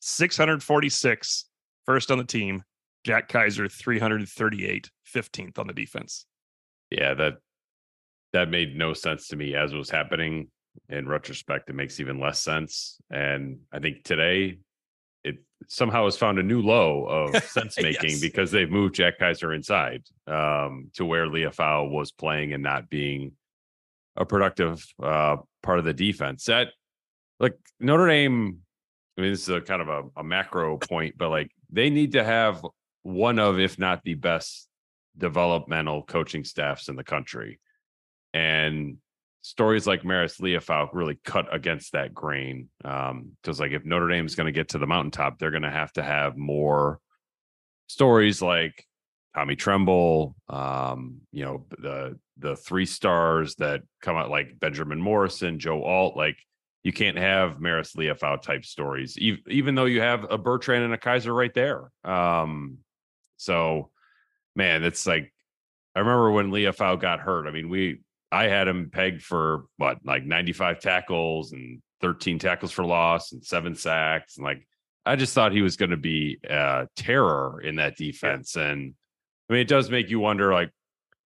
646 0.00 1.44
first 1.84 2.10
on 2.10 2.18
the 2.18 2.24
team, 2.24 2.62
Jack 3.04 3.28
Kaiser 3.28 3.68
338, 3.68 4.90
15th 5.14 5.58
on 5.58 5.66
the 5.66 5.72
defense. 5.72 6.26
Yeah, 6.90 7.14
that 7.14 7.34
that 8.32 8.48
made 8.50 8.76
no 8.76 8.92
sense 8.92 9.28
to 9.28 9.36
me 9.36 9.54
as 9.54 9.72
it 9.72 9.76
was 9.76 9.90
happening. 9.90 10.48
In 10.88 11.08
retrospect, 11.08 11.70
it 11.70 11.74
makes 11.74 12.00
even 12.00 12.20
less 12.20 12.38
sense. 12.40 12.98
And 13.10 13.60
I 13.72 13.78
think 13.78 14.04
today 14.04 14.58
it 15.24 15.36
somehow 15.68 16.04
has 16.04 16.16
found 16.18 16.38
a 16.38 16.42
new 16.42 16.60
low 16.60 17.06
of 17.06 17.42
sense 17.44 17.80
making 17.80 18.10
Yes. 18.10 18.20
because 18.20 18.50
they've 18.50 18.70
moved 18.70 18.94
Jack 18.94 19.18
Kaiser 19.18 19.54
inside 19.54 20.02
um, 20.26 20.90
to 20.94 21.04
where 21.06 21.26
Liufau 21.26 21.90
was 21.90 22.12
playing 22.12 22.52
and 22.52 22.62
not 22.62 22.90
being 22.90 23.32
a 24.16 24.24
productive 24.24 24.84
uh, 25.02 25.36
part 25.62 25.78
of 25.78 25.84
the 25.84 25.94
defense. 25.94 26.44
That 26.44 26.68
like 27.40 27.58
Notre 27.80 28.08
Dame, 28.08 28.58
I 29.16 29.20
mean, 29.20 29.30
this 29.30 29.42
is 29.42 29.48
a 29.48 29.60
kind 29.60 29.82
of 29.82 29.88
a, 29.88 30.20
a 30.20 30.24
macro 30.24 30.78
point, 30.78 31.16
but 31.18 31.30
like 31.30 31.50
they 31.70 31.90
need 31.90 32.12
to 32.12 32.24
have 32.24 32.64
one 33.02 33.38
of, 33.38 33.58
if 33.58 33.78
not 33.78 34.02
the 34.02 34.14
best 34.14 34.68
developmental 35.16 36.02
coaching 36.02 36.44
staffs 36.44 36.88
in 36.88 36.96
the 36.96 37.04
country. 37.04 37.60
And 38.34 38.98
stories 39.42 39.86
like 39.86 40.02
Marist 40.02 40.40
Liufau 40.40 40.88
really 40.92 41.18
cut 41.24 41.54
against 41.54 41.92
that 41.92 42.12
grain. 42.12 42.68
Um, 42.84 43.36
because 43.40 43.60
like 43.60 43.72
if 43.72 43.84
Notre 43.84 44.08
Dame's 44.08 44.34
going 44.34 44.46
to 44.46 44.52
get 44.52 44.70
to 44.70 44.78
the 44.78 44.86
mountaintop, 44.86 45.38
they're 45.38 45.52
going 45.52 45.62
to 45.62 45.70
have 45.70 45.92
to 45.94 46.02
have 46.02 46.36
more 46.36 47.00
stories 47.86 48.42
like 48.42 48.84
Tommy 49.34 49.54
Tremble, 49.54 50.34
um, 50.48 51.20
you 51.30 51.44
know, 51.44 51.66
the 51.78 52.18
the 52.38 52.56
three 52.56 52.86
stars 52.86 53.54
that 53.56 53.82
come 54.02 54.16
out 54.16 54.30
like 54.30 54.58
Benjamin 54.58 55.00
Morrison, 55.00 55.58
Joe 55.58 55.82
Alt, 55.82 56.16
like 56.16 56.36
you 56.82 56.92
can't 56.92 57.18
have 57.18 57.58
Marist 57.58 57.96
Liufau 57.96 58.40
type 58.40 58.64
stories, 58.64 59.18
even, 59.18 59.42
even 59.48 59.74
though 59.74 59.86
you 59.86 60.00
have 60.00 60.26
a 60.30 60.38
Bertrand 60.38 60.84
and 60.84 60.94
a 60.94 60.98
Kaiser 60.98 61.32
right 61.34 61.52
there. 61.52 61.90
Um, 62.04 62.78
so 63.38 63.90
man, 64.56 64.82
it's 64.82 65.06
like 65.06 65.32
I 65.94 66.00
remember 66.00 66.30
when 66.30 66.50
Liufau 66.50 67.00
got 67.00 67.20
hurt. 67.20 67.46
I 67.46 67.50
mean, 67.52 67.68
we 67.68 68.00
I 68.32 68.48
had 68.48 68.66
him 68.66 68.90
pegged 68.92 69.22
for 69.22 69.66
what 69.76 69.98
like 70.04 70.24
95 70.24 70.80
tackles 70.80 71.52
and 71.52 71.80
13 72.00 72.38
tackles 72.38 72.72
for 72.72 72.84
loss 72.84 73.32
and 73.32 73.44
seven 73.44 73.74
sacks. 73.74 74.36
And 74.36 74.44
like 74.44 74.66
I 75.04 75.16
just 75.16 75.34
thought 75.34 75.52
he 75.52 75.62
was 75.62 75.76
going 75.76 75.90
to 75.90 75.96
be 75.96 76.38
uh 76.48 76.86
terror 76.96 77.60
in 77.60 77.76
that 77.76 77.96
defense. 77.96 78.56
And 78.56 78.94
I 79.48 79.52
mean, 79.52 79.62
it 79.62 79.68
does 79.68 79.90
make 79.90 80.10
you 80.10 80.18
wonder 80.18 80.52
like 80.52 80.70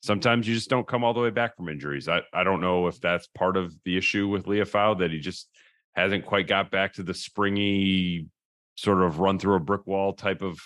sometimes 0.01 0.49
you 0.49 0.55
just 0.55 0.71
don't 0.71 0.87
come 0.87 1.05
all 1.05 1.15
the 1.15 1.21
way 1.21 1.31
back 1.31 1.57
from 1.57 1.69
injuries. 1.69 2.09
I, 2.09 2.21
I 2.33 2.45
don't 2.45 2.61
know 2.61 2.87
if 2.87 3.01
that's 3.01 3.27
part 3.29 3.57
of 3.57 3.75
the 3.85 3.97
issue 3.97 4.29
with 4.29 4.47
Liufau 4.47 4.99
that 4.99 5.11
he 5.11 5.19
just 5.19 5.49
hasn't 5.95 6.25
quite 6.25 6.47
got 6.47 6.71
back 6.71 6.95
to 6.95 7.03
the 7.03 7.15
springy 7.15 8.27
sort 8.77 9.03
of 9.03 9.19
run 9.19 9.39
through 9.39 9.57
a 9.57 9.61
brick 9.61 9.87
wall 9.87 10.13
type 10.13 10.43
of 10.43 10.59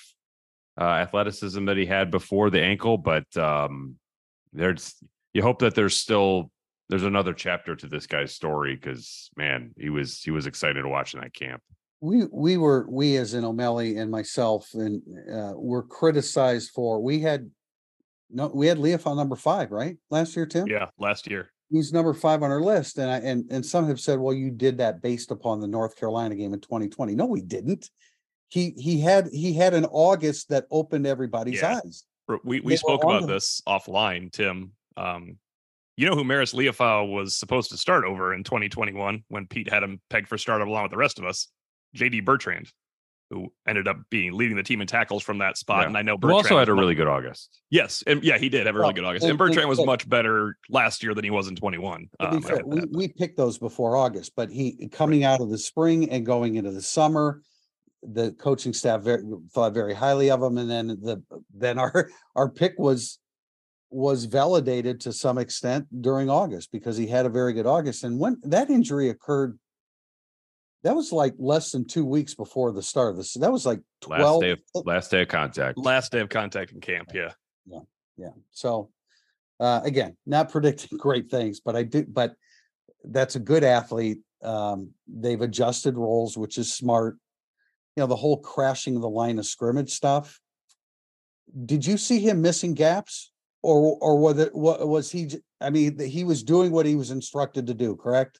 uh, 0.80 0.84
athleticism 0.84 1.64
that 1.64 1.76
he 1.76 1.86
had 1.86 2.10
before 2.10 2.50
the 2.50 2.62
ankle, 2.62 2.96
but 2.96 3.24
um, 3.36 3.96
there's 4.52 4.94
you 5.32 5.42
hope 5.42 5.58
that 5.60 5.74
there's 5.74 5.98
still 5.98 6.50
there's 6.88 7.02
another 7.04 7.32
chapter 7.32 7.74
to 7.74 7.86
this 7.86 8.06
guy's 8.06 8.34
story 8.34 8.74
because 8.74 9.30
man, 9.36 9.72
he 9.78 9.90
was 9.90 10.20
he 10.22 10.30
was 10.30 10.46
excited 10.46 10.82
to 10.82 10.88
watch 10.88 11.14
in 11.14 11.20
that 11.20 11.34
camp. 11.34 11.62
We, 12.00 12.24
we 12.30 12.58
were, 12.58 12.86
we 12.90 13.16
as 13.16 13.32
in 13.32 13.46
O'Malley 13.46 13.96
and 13.96 14.10
myself 14.10 14.68
and, 14.74 15.00
uh, 15.32 15.52
were 15.56 15.82
criticized 15.82 16.70
for, 16.74 17.00
we 17.00 17.20
had. 17.20 17.50
No, 18.34 18.48
we 18.52 18.66
had 18.66 18.78
Liufau 18.78 19.16
number 19.16 19.36
five, 19.36 19.70
right? 19.70 19.96
Last 20.10 20.34
year, 20.34 20.44
Tim? 20.44 20.66
Yeah, 20.66 20.88
last 20.98 21.30
year. 21.30 21.50
He's 21.70 21.92
number 21.92 22.12
five 22.12 22.42
on 22.42 22.50
our 22.50 22.60
list 22.60 22.98
and 22.98 23.10
I, 23.10 23.16
and, 23.18 23.50
and 23.50 23.64
some 23.64 23.86
have 23.86 23.98
said, 24.00 24.18
well, 24.18 24.34
you 24.34 24.50
did 24.50 24.78
that 24.78 25.00
based 25.00 25.30
upon 25.30 25.60
the 25.60 25.66
North 25.66 25.96
Carolina 25.96 26.34
game 26.34 26.52
in 26.52 26.60
twenty 26.60 26.88
twenty. 26.88 27.14
No, 27.14 27.26
we 27.26 27.40
didn't. 27.40 27.88
He, 28.48 28.74
he 28.76 29.00
had, 29.00 29.28
he 29.32 29.54
had 29.54 29.72
an 29.74 29.86
August 29.86 30.50
that 30.50 30.66
opened 30.70 31.06
everybody's 31.06 31.60
Yeah. 31.62 31.80
eyes. 31.84 32.04
R- 32.28 32.40
We 32.44 32.58
They 32.60 32.66
we 32.66 32.76
spoke 32.76 33.02
about 33.02 33.26
this 33.26 33.62
offline, 33.66 34.30
Tim. 34.30 34.72
Um, 34.96 35.38
you 35.96 36.08
know 36.08 36.14
who 36.16 36.24
Marist 36.24 36.54
Liufau 36.54 37.10
was 37.12 37.36
supposed 37.36 37.70
to 37.70 37.76
start 37.76 38.04
over 38.04 38.34
in 38.34 38.42
2021 38.44 39.24
when 39.28 39.46
Pete 39.46 39.70
had 39.70 39.82
him 39.82 40.00
pegged 40.10 40.28
for 40.28 40.36
startup 40.38 40.66
along 40.68 40.82
with 40.84 40.90
the 40.90 40.96
rest 40.98 41.18
of 41.18 41.24
us? 41.24 41.48
JD 41.96 42.24
Bertrand, 42.24 42.70
who 43.34 43.52
ended 43.66 43.88
up 43.88 43.98
being 44.10 44.32
leading 44.32 44.56
the 44.56 44.62
team 44.62 44.80
in 44.80 44.86
tackles 44.86 45.22
from 45.22 45.38
that 45.38 45.56
spot. 45.58 45.80
Yeah. 45.82 45.86
And 45.88 45.96
I 45.98 46.02
know 46.02 46.12
Who 46.12 46.18
Bertrand 46.18 46.36
also 46.46 46.58
had 46.58 46.68
a 46.68 46.74
really 46.74 46.94
good 46.94 47.08
August. 47.08 47.60
yes, 47.70 48.02
and 48.06 48.22
yeah, 48.22 48.38
he 48.38 48.48
did 48.48 48.66
have 48.66 48.74
a 48.74 48.78
really 48.78 48.86
Well, 48.88 48.92
good 48.94 49.04
August. 49.04 49.24
and- 49.24 49.30
And 49.30 49.38
Bertrand 49.38 49.68
was 49.68 49.84
much 49.84 50.08
better 50.08 50.56
last 50.70 51.02
year 51.02 51.14
than 51.14 51.24
he 51.24 51.30
was 51.30 51.48
in 51.48 51.56
21. 51.56 52.08
Um, 52.20 52.40
fair, 52.42 52.60
we, 52.64 52.80
we 52.92 53.08
picked 53.08 53.36
those 53.36 53.58
before 53.58 53.96
August, 53.96 54.32
but 54.36 54.50
he, 54.50 54.88
coming 54.92 55.24
out 55.24 55.40
of 55.40 55.50
the 55.50 55.58
spring 55.58 56.08
and 56.10 56.24
going 56.24 56.54
into 56.54 56.70
the 56.70 56.82
summer. 56.82 57.42
The 58.06 58.32
coaching 58.32 58.74
staff 58.74 59.00
very, 59.00 59.22
thought 59.54 59.72
very 59.72 59.94
highly 59.94 60.30
of 60.30 60.42
him 60.42 60.58
and 60.58 60.70
then 60.70 60.88
the, 60.88 61.22
then 61.54 61.78
our, 61.78 62.10
our 62.36 62.48
pick 62.48 62.74
was. 62.78 63.18
Was 63.90 64.24
validated 64.24 65.00
to 65.02 65.12
some 65.12 65.38
extent 65.38 65.86
during 66.02 66.28
August 66.28 66.72
because 66.72 66.96
he 66.96 67.06
had 67.06 67.26
a 67.26 67.28
very 67.28 67.52
good 67.52 67.64
August 67.66 68.02
and 68.02 68.18
when 68.18 68.38
that 68.42 68.68
injury 68.68 69.08
occurred. 69.08 69.56
That 70.84 70.94
was 70.94 71.12
like 71.12 71.34
less 71.38 71.72
than 71.72 71.86
two 71.86 72.04
weeks 72.04 72.34
before 72.34 72.70
the 72.70 72.82
start 72.82 73.10
of 73.10 73.16
this. 73.16 73.34
That 73.34 73.50
was 73.50 73.64
like 73.66 73.80
Last 74.06 74.18
twelve. 74.20 74.42
day 74.42 74.50
of 74.50 74.58
last 74.84 75.10
day 75.10 75.22
of 75.22 75.28
contact. 75.28 75.78
last 75.78 76.12
day 76.12 76.20
of 76.20 76.28
contact 76.28 76.72
in 76.72 76.80
camp. 76.80 77.10
Yeah. 77.14 77.32
Yeah, 77.66 77.80
Yeah. 78.18 78.28
so, 78.52 78.90
uh, 79.58 79.80
again, 79.82 80.16
not 80.26 80.50
predicting 80.52 80.98
great 80.98 81.30
things, 81.30 81.60
but 81.60 81.74
I 81.74 81.82
do, 81.84 82.04
but 82.06 82.34
that's 83.02 83.34
a 83.36 83.40
good 83.40 83.64
athlete. 83.64 84.18
Um, 84.42 84.90
they've 85.08 85.40
adjusted 85.40 85.96
roles, 85.96 86.36
which 86.36 86.58
is 86.58 86.72
smart. 86.72 87.16
You 87.96 88.02
know, 88.02 88.06
the 88.06 88.16
whole 88.16 88.36
crashing 88.38 89.00
the 89.00 89.08
line 89.08 89.38
of 89.38 89.46
scrimmage 89.46 89.90
stuff. 89.90 90.38
Did 91.64 91.86
you 91.86 91.96
see 91.96 92.18
him 92.20 92.42
missing 92.42 92.74
gaps? 92.74 93.30
Or, 93.62 93.96
or 94.02 94.18
was 94.18 94.38
it, 94.38 94.54
what 94.54 94.86
was 94.86 95.10
he, 95.10 95.30
I 95.62 95.70
mean, 95.70 95.98
he 95.98 96.24
was 96.24 96.42
doing 96.42 96.70
what 96.70 96.84
he 96.84 96.96
was 96.96 97.10
instructed 97.10 97.66
to 97.68 97.74
do, 97.74 97.96
correct? 97.96 98.38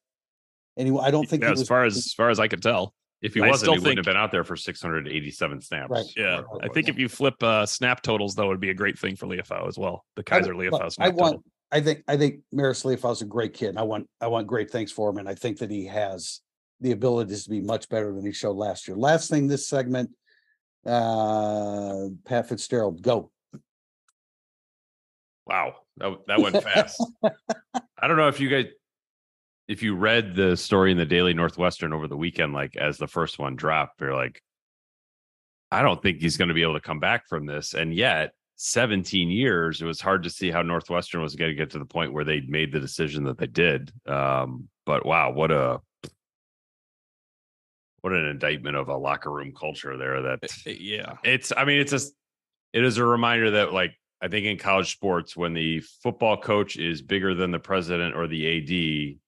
And 0.76 0.88
he, 0.88 0.98
I 0.98 1.10
don't 1.10 1.28
think. 1.28 1.42
he 1.42 1.46
Yeah, 1.46 1.52
as 1.52 1.60
was- 1.60 1.68
far 1.68 1.84
as 1.84 1.96
as 1.96 2.12
far 2.12 2.30
as 2.30 2.38
I 2.40 2.48
could 2.48 2.62
tell. 2.62 2.94
If 3.22 3.32
he 3.32 3.40
I 3.40 3.46
wasn't, 3.48 3.60
still 3.60 3.72
he 3.74 3.78
wouldn't 3.80 3.98
have 3.98 4.04
been 4.04 4.20
out 4.20 4.30
there 4.32 4.44
for 4.44 4.54
687 4.54 5.62
snaps. 5.62 5.90
Right. 5.90 6.04
Yeah, 6.14 6.40
Right, 6.42 6.44
I 6.60 6.68
think 6.68 6.74
right. 6.74 6.88
if 6.90 6.98
you 6.98 7.08
flip 7.08 7.42
uh, 7.42 7.64
snap 7.64 8.02
totals, 8.02 8.34
though, 8.34 8.44
it 8.44 8.48
would 8.48 8.60
be 8.60 8.68
a 8.68 8.74
great 8.74 8.98
thing 8.98 9.16
for 9.16 9.26
Liufau 9.26 9.66
as 9.66 9.78
well. 9.78 10.04
The 10.16 10.22
Kaiser 10.22 10.52
w- 10.52 10.70
Liufau 10.70 10.72
look, 10.82 10.92
I 10.98 11.08
want, 11.08 11.18
total. 11.36 11.44
I 11.72 11.80
think, 11.80 12.02
I 12.06 12.18
think 12.18 12.40
Marist 12.54 12.84
Liufau's 12.84 13.22
a 13.22 13.24
great 13.24 13.54
kid. 13.54 13.70
and 13.70 13.78
I 13.78 13.82
want, 13.82 14.10
I 14.20 14.26
want 14.26 14.46
great 14.46 14.70
things 14.70 14.92
for 14.92 15.08
him, 15.08 15.16
and 15.16 15.26
I 15.26 15.34
think 15.34 15.58
that 15.60 15.70
he 15.70 15.86
has 15.86 16.40
the 16.82 16.90
abilities 16.92 17.44
to 17.44 17.50
be 17.50 17.62
much 17.62 17.88
better 17.88 18.12
than 18.12 18.26
he 18.26 18.32
showed 18.32 18.56
last 18.56 18.86
year. 18.88 18.96
Last 18.96 19.30
thing, 19.30 19.46
this 19.48 19.66
segment, 19.68 20.10
uh, 20.84 22.08
Pat 22.26 22.46
Fitzgerald, 22.50 23.00
go. 23.00 23.30
Wow, 25.46 25.76
that, 25.96 26.14
that 26.26 26.40
went 26.40 26.62
fast. 26.62 27.02
I 27.98 28.06
don't 28.06 28.16
know 28.18 28.28
if 28.28 28.38
you 28.40 28.50
guys, 28.50 28.66
if 29.68 29.82
you 29.82 29.96
read 29.96 30.34
the 30.34 30.56
story 30.56 30.92
in 30.92 30.98
the 30.98 31.06
Daily 31.06 31.34
Northwestern 31.34 31.92
over 31.92 32.06
the 32.08 32.16
weekend, 32.16 32.52
like 32.52 32.76
as 32.76 32.98
the 32.98 33.06
first 33.06 33.38
one 33.38 33.56
dropped, 33.56 34.00
you're 34.00 34.14
like, 34.14 34.42
I 35.70 35.82
don't 35.82 36.00
think 36.02 36.20
he's 36.20 36.36
going 36.36 36.48
to 36.48 36.54
be 36.54 36.62
able 36.62 36.74
to 36.74 36.80
come 36.80 37.00
back 37.00 37.26
from 37.28 37.46
this. 37.46 37.74
And 37.74 37.94
yet, 37.94 38.32
17 38.56 39.30
years, 39.30 39.82
it 39.82 39.86
was 39.86 40.00
hard 40.00 40.22
to 40.22 40.30
see 40.30 40.50
how 40.50 40.62
Northwestern 40.62 41.22
was 41.22 41.34
going 41.34 41.50
to 41.50 41.56
get 41.56 41.70
to 41.70 41.78
the 41.78 41.84
point 41.84 42.12
where 42.12 42.24
they 42.24 42.40
made 42.42 42.72
the 42.72 42.78
decision 42.78 43.24
that 43.24 43.38
they 43.38 43.46
did. 43.46 43.90
Um, 44.06 44.68
but 44.86 45.04
wow, 45.04 45.32
what 45.32 45.50
a 45.50 45.80
what 48.04 48.12
an 48.12 48.26
indictment 48.26 48.76
of 48.76 48.88
a 48.88 48.96
locker 48.96 49.30
room 49.30 49.54
culture 49.58 49.96
there 49.96 50.20
that 50.20 50.40
Yeah, 50.66 51.14
it's 51.24 51.54
i 51.56 51.64
mean 51.64 51.80
it's 51.80 51.90
just 51.90 52.12
it 52.74 52.84
is 52.84 52.98
a 52.98 53.04
reminder 53.04 53.52
that 53.52 53.72
like 53.72 53.94
i 54.20 54.28
think 54.28 54.44
in 54.44 54.58
college 54.58 54.92
sports 54.92 55.34
when 55.34 55.54
the 55.54 55.80
football 56.02 56.36
coach 56.36 56.76
is 56.76 57.00
bigger 57.00 57.34
than 57.34 57.50
the 57.50 57.58
president 57.58 58.14
or 58.14 58.26
the 58.26 58.58
ad 58.58 59.18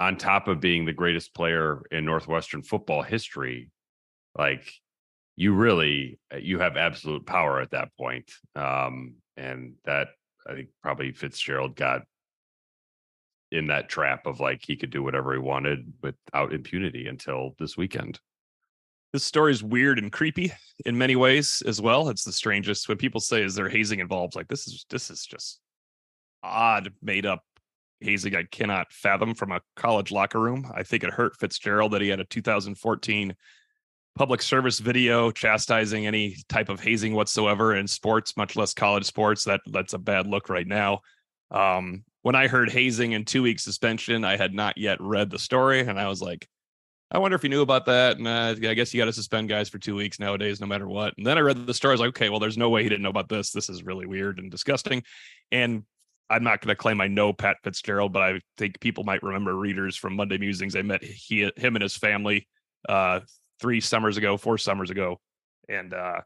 on 0.00 0.16
top 0.16 0.48
of 0.48 0.60
being 0.60 0.84
the 0.84 0.92
greatest 0.92 1.34
player 1.34 1.82
in 1.92 2.04
northwestern 2.04 2.62
football 2.62 3.02
history 3.02 3.70
like 4.36 4.72
you 5.36 5.54
really 5.54 6.18
uh, 6.34 6.38
you 6.38 6.58
have 6.58 6.76
absolute 6.76 7.24
power 7.24 7.60
at 7.60 7.70
that 7.70 7.94
point 7.96 8.30
um 8.56 9.14
and 9.36 9.74
that 9.84 10.08
i 10.48 10.54
think 10.54 10.68
probably 10.82 11.12
fitzgerald 11.12 11.76
got 11.76 12.02
in 13.52 13.66
that 13.66 13.88
trap 13.88 14.26
of 14.26 14.40
like 14.40 14.64
he 14.66 14.76
could 14.76 14.90
do 14.90 15.02
whatever 15.02 15.32
he 15.32 15.38
wanted 15.38 15.92
without 16.02 16.52
impunity 16.52 17.06
until 17.06 17.54
this 17.58 17.76
weekend 17.76 18.18
this 19.12 19.24
story 19.24 19.52
is 19.52 19.62
weird 19.62 19.98
and 19.98 20.12
creepy 20.12 20.52
in 20.86 20.96
many 20.96 21.16
ways 21.16 21.62
as 21.66 21.80
well. 21.80 22.08
It's 22.08 22.24
the 22.24 22.32
strangest 22.32 22.88
when 22.88 22.96
people 22.96 23.20
say, 23.20 23.42
"Is 23.42 23.56
there 23.56 23.68
hazing 23.68 23.98
involved?" 23.98 24.36
Like 24.36 24.46
this 24.46 24.68
is 24.68 24.86
this 24.88 25.10
is 25.10 25.26
just 25.26 25.58
odd, 26.44 26.92
made 27.02 27.26
up 27.26 27.42
hazing. 28.00 28.34
I 28.34 28.44
cannot 28.44 28.92
fathom 28.92 29.34
from 29.34 29.52
a 29.52 29.60
college 29.76 30.10
locker 30.10 30.40
room. 30.40 30.70
I 30.74 30.82
think 30.82 31.04
it 31.04 31.10
hurt 31.10 31.38
Fitzgerald 31.38 31.92
that 31.92 32.02
he 32.02 32.08
had 32.08 32.20
a 32.20 32.24
2014 32.24 33.34
public 34.16 34.42
service 34.42 34.78
video 34.78 35.30
chastising 35.30 36.06
any 36.06 36.36
type 36.48 36.68
of 36.68 36.80
hazing 36.80 37.14
whatsoever 37.14 37.74
in 37.74 37.86
sports, 37.86 38.36
much 38.36 38.56
less 38.56 38.74
college 38.74 39.04
sports. 39.04 39.44
That 39.44 39.60
that's 39.66 39.94
a 39.94 39.98
bad 39.98 40.26
look 40.26 40.48
right 40.48 40.66
now. 40.66 41.00
Um, 41.50 42.04
when 42.22 42.34
I 42.34 42.48
heard 42.48 42.70
hazing 42.70 43.14
and 43.14 43.26
two 43.26 43.42
week 43.42 43.60
suspension, 43.60 44.24
I 44.24 44.36
had 44.36 44.52
not 44.52 44.76
yet 44.76 45.00
read 45.00 45.30
the 45.30 45.38
story, 45.38 45.80
and 45.80 45.98
I 45.98 46.08
was 46.08 46.20
like, 46.20 46.48
I 47.12 47.18
wonder 47.18 47.34
if 47.34 47.42
you 47.42 47.50
knew 47.50 47.62
about 47.62 47.86
that. 47.86 48.18
And 48.18 48.28
uh, 48.28 48.54
I 48.68 48.74
guess 48.74 48.94
you 48.94 49.00
got 49.00 49.06
to 49.06 49.12
suspend 49.12 49.48
guys 49.48 49.68
for 49.68 49.78
two 49.78 49.96
weeks 49.96 50.20
nowadays, 50.20 50.60
no 50.60 50.66
matter 50.66 50.86
what. 50.86 51.14
And 51.16 51.26
then 51.26 51.38
I 51.38 51.40
read 51.40 51.66
the 51.66 51.74
story. 51.74 51.92
I 51.92 51.94
was 51.94 52.00
like, 52.00 52.08
okay, 52.10 52.28
well, 52.28 52.38
there's 52.38 52.58
no 52.58 52.70
way 52.70 52.82
he 52.84 52.88
didn't 52.88 53.02
know 53.02 53.10
about 53.10 53.28
this. 53.28 53.50
This 53.50 53.68
is 53.68 53.82
really 53.82 54.06
weird 54.06 54.38
and 54.38 54.50
disgusting. 54.50 55.02
And 55.50 55.84
I'm 56.30 56.44
not 56.44 56.60
going 56.60 56.68
to 56.68 56.76
claim 56.76 57.00
I 57.00 57.08
know 57.08 57.32
Pat 57.32 57.56
Fitzgerald, 57.64 58.12
but 58.12 58.22
I 58.22 58.40
think 58.56 58.80
people 58.80 59.02
might 59.02 59.22
remember 59.22 59.54
readers 59.54 59.96
from 59.96 60.14
Monday 60.14 60.38
Musings. 60.38 60.76
I 60.76 60.82
met 60.82 61.02
he, 61.02 61.50
him 61.56 61.74
and 61.76 61.82
his 61.82 61.96
family 61.96 62.46
uh, 62.88 63.20
three 63.60 63.80
summers 63.80 64.16
ago, 64.16 64.36
four 64.36 64.56
summers 64.56 64.90
ago, 64.90 65.20
and 65.68 65.92
uh, 65.92 66.20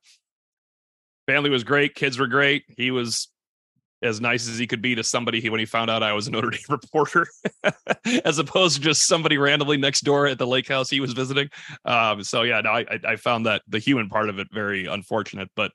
family 1.26 1.48
was 1.48 1.64
great. 1.64 1.94
Kids 1.94 2.18
were 2.18 2.26
great. 2.26 2.64
He 2.76 2.90
was 2.90 3.28
as 4.02 4.20
nice 4.20 4.46
as 4.46 4.58
he 4.58 4.66
could 4.66 4.82
be 4.82 4.94
to 4.94 5.02
somebody 5.02 5.40
he, 5.40 5.48
when 5.48 5.60
he 5.60 5.64
found 5.64 5.90
out 5.90 6.02
I 6.02 6.12
was 6.12 6.28
a 6.28 6.30
Notre 6.30 6.50
Dame 6.50 6.60
reporter, 6.68 7.26
as 8.24 8.38
opposed 8.38 8.76
to 8.76 8.82
just 8.82 9.06
somebody 9.06 9.38
randomly 9.38 9.78
next 9.78 10.02
door 10.02 10.26
at 10.26 10.38
the 10.38 10.46
lake 10.46 10.68
house 10.68 10.90
he 10.90 11.00
was 11.00 11.14
visiting. 11.14 11.48
Um, 11.86 12.22
so 12.22 12.42
yeah, 12.42 12.60
no, 12.60 12.70
I 12.70 13.00
I 13.04 13.16
found 13.16 13.46
that 13.46 13.62
the 13.66 13.78
human 13.78 14.10
part 14.10 14.28
of 14.28 14.38
it 14.38 14.48
very 14.52 14.84
unfortunate, 14.84 15.50
but 15.56 15.72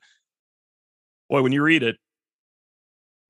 boy, 1.28 1.42
when 1.42 1.52
you 1.52 1.62
read 1.62 1.82
it, 1.82 1.96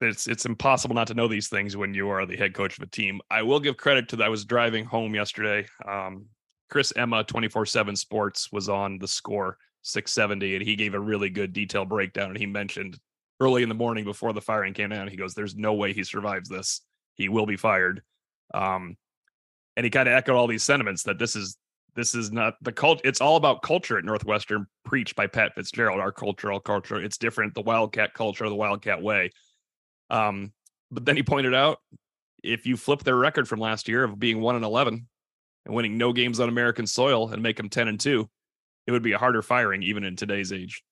it's 0.09 0.27
it's 0.27 0.47
impossible 0.47 0.95
not 0.95 1.07
to 1.09 1.15
know 1.15 1.29
these 1.29 1.49
things 1.49 1.77
when 1.77 1.95
you 1.95 2.09
are 2.09 2.27
the 2.27 2.37
head 2.37 2.55
coach 2.55 2.79
of 2.79 2.83
a 2.83 2.87
team. 2.87 3.21
I 3.31 3.43
will 3.43 3.61
give 3.61 3.77
credit 3.77 4.09
to 4.11 4.17
that. 4.17 4.25
I 4.25 4.29
was 4.29 4.45
driving 4.45 4.85
home 4.85 5.15
yesterday. 5.15 5.67
Um, 5.87 6.27
Chris 6.71 6.93
Emma, 6.97 7.25
24 7.25 7.67
7 7.67 7.97
Sports, 7.97 8.51
was 8.53 8.69
on 8.69 8.99
the 8.99 9.09
score 9.09 9.59
670, 9.83 10.57
and 10.57 10.65
he 10.65 10.77
gave 10.77 10.95
a 10.95 11.01
really 11.01 11.31
good 11.31 11.53
detailed 11.53 11.89
breakdown. 11.89 12.31
And 12.31 12.39
he 12.39 12.47
mentioned 12.47 12.99
early 13.41 13.63
in 13.63 13.69
the 13.69 13.75
morning 13.75 14.05
before 14.05 14.33
the 14.33 14.41
firing 14.41 14.75
came 14.75 14.91
down, 14.91 15.09
he 15.09 15.17
goes, 15.17 15.35
There's 15.35 15.57
no 15.57 15.75
way 15.75 15.93
he 15.93 16.05
survives 16.05 16.49
this. 16.49 16.83
He 17.15 17.29
will 17.29 17.47
be 17.47 17.57
fired. 17.57 18.03
Um, 18.55 18.97
and 19.77 19.85
he 19.85 19.91
kind 19.91 20.09
of 20.09 20.15
echoed 20.15 20.37
all 20.37 20.47
these 20.47 20.63
sentiments 20.63 21.03
that 21.05 21.19
this 21.19 21.35
is 21.35 21.57
this 21.97 22.15
is 22.15 22.31
not 22.31 22.55
the 22.63 22.73
cult. 22.73 23.01
It's 23.03 23.21
all 23.21 23.37
about 23.37 23.63
culture 23.63 23.99
at 23.99 24.05
Northwestern, 24.05 24.67
preached 24.85 25.17
by 25.17 25.27
Pat 25.27 25.55
Fitzgerald. 25.55 26.01
Our 26.01 26.13
cultural 26.13 26.61
culture, 26.61 27.03
it's 27.03 27.19
different. 27.19 27.55
The 27.55 27.63
Wildcat 27.63 28.15
culture, 28.15 28.49
the 28.49 28.55
Wildcat 28.55 29.03
way. 29.03 29.31
Um, 30.11 30.53
but 30.91 31.05
then 31.05 31.17
he 31.17 31.23
pointed 31.23 31.55
out 31.55 31.79
if 32.43 32.67
you 32.67 32.77
flip 32.77 33.05
their 33.05 33.17
record 33.17 33.47
from 33.47 33.61
last 33.61 33.89
year 33.89 34.05
of 34.05 34.19
being 34.19 34.41
one 34.41 34.57
and 34.57 34.65
eleven 34.65 35.07
and 35.65 35.75
winning 35.75 35.97
no 35.97 36.13
games 36.13 36.41
on 36.41 36.49
American 36.49 36.87
soil 36.87 37.31
and 37.31 37.43
make 37.43 37.57
them 37.57 37.69
ten 37.69 37.89
and 37.89 38.01
two, 38.01 38.29
it 38.87 38.93
would 38.93 39.03
be 39.03 39.13
a 39.13 39.19
harder 39.19 39.43
firing 39.43 39.83
even 39.83 40.05
in 40.05 40.17
today's 40.17 40.53
age. 40.53 40.83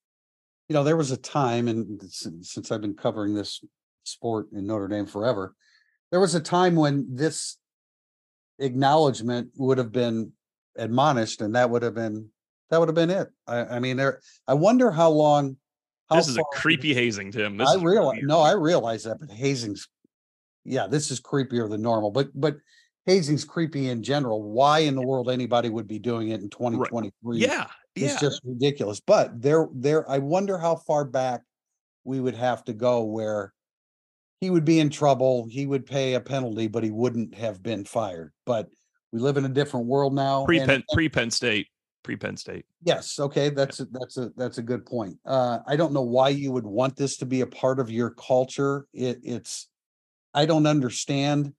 You 0.69 0.75
know, 0.75 0.85
there 0.85 0.97
was 0.97 1.11
a 1.11 1.17
time, 1.17 1.67
and 1.69 2.01
since, 2.13 2.53
since 2.53 2.71
I've 2.71 2.83
been 2.83 2.95
covering 2.95 3.35
this 3.35 3.65
sport 4.05 4.49
in 4.53 4.67
Notre 4.67 4.89
Dame 4.89 5.07
forever, 5.07 5.55
there 6.11 6.21
was 6.21 6.35
a 6.35 6.41
time 6.41 6.77
when 6.77 7.07
this 7.11 7.57
acknowledgement 8.59 9.51
would 9.57 9.79
have 9.79 9.93
been 9.93 10.33
admonished, 10.77 11.41
and 11.41 11.55
that 11.55 11.71
would 11.71 11.83
have 11.83 11.95
been 11.95 12.31
That 12.71 12.81
would 12.81 12.89
have 12.89 12.95
been 12.95 13.11
it. 13.11 13.29
I, 13.47 13.77
I 13.77 13.79
mean, 13.81 13.97
there, 13.97 14.21
I 14.47 14.55
wonder 14.55 14.91
how 14.91 15.11
long. 15.11 15.57
How 16.09 16.17
This 16.17 16.29
is 16.29 16.39
a 16.39 16.45
creepy 16.53 16.95
hazing, 16.95 17.33
Tim. 17.33 17.57
This 17.57 17.69
I 17.69 17.77
realize, 17.83 18.21
no, 18.23 18.41
I 18.41 18.53
realize 18.53 19.05
that, 19.05 19.19
but 19.21 19.31
hazing's. 19.31 19.89
Yeah, 20.65 20.87
this 20.87 21.11
is 21.11 21.21
creepier 21.21 21.69
than 21.69 21.81
normal, 21.81 22.11
but, 22.11 22.29
but 22.35 22.57
hazing's 23.07 23.45
creepy 23.45 23.89
in 23.89 24.03
general. 24.03 24.43
Why 24.43 24.81
in 24.81 24.95
the 24.95 25.07
world 25.07 25.31
anybody 25.31 25.71
would 25.71 25.89
be 25.89 25.99
doing 25.99 26.29
it 26.29 26.41
in 26.41 26.51
twenty 26.51 26.77
twenty-three? 26.77 27.39
Yeah, 27.39 27.69
It's 27.95 28.21
just 28.21 28.43
ridiculous, 28.45 29.01
but 29.01 29.41
there, 29.41 29.69
there, 29.73 30.09
I 30.11 30.19
wonder 30.19 30.59
how 30.59 30.77
far 30.77 31.05
back 31.05 31.43
we 32.05 32.21
would 32.21 32.35
have 32.35 32.65
to 32.65 32.73
go 32.73 33.05
where. 33.05 33.53
He 34.41 34.51
would 34.51 34.65
be 34.65 34.79
in 34.79 34.89
trouble, 34.89 35.49
he 35.51 35.67
would 35.67 35.85
pay 35.85 36.15
a 36.15 36.21
penalty, 36.21 36.69
but 36.69 36.85
he 36.85 36.93
wouldn't 36.93 37.35
have 37.35 37.61
been 37.61 37.85
fired, 37.85 38.33
but 38.47 38.69
we 39.11 39.19
live 39.19 39.37
in 39.37 39.45
a 39.45 39.49
different 39.49 39.87
world 39.87 40.15
now. 40.15 40.45
Pre 40.45 40.61
and- 40.61 40.69
Penn 40.69 40.85
pre 40.93 41.09
Penn 41.09 41.31
State. 41.33 41.67
Pre 42.03 42.17
Penn 42.17 42.37
State. 42.37 42.65
Yes, 42.83 43.19
okay, 43.19 43.51
that's 43.51 43.81
a, 43.81 43.87
that's 43.87 44.17
a, 44.17 44.31
that's 44.37 44.59
a 44.59 44.63
good 44.63 44.87
point. 44.87 45.17
Uh, 45.27 45.59
I 45.67 45.77
don't 45.77 45.93
know 45.93 46.03
why 46.03 46.31
you 46.31 46.53
would 46.53 46.67
want 46.67 46.97
this 46.97 47.17
to 47.19 47.27
be 47.27 47.41
a 47.43 47.47
part 47.47 47.81
of 47.81 47.91
your 47.91 48.11
culture. 48.11 48.87
It, 48.93 49.21
it's, 49.23 49.69
I 50.33 50.47
don't 50.47 50.67
understand. 50.67 51.53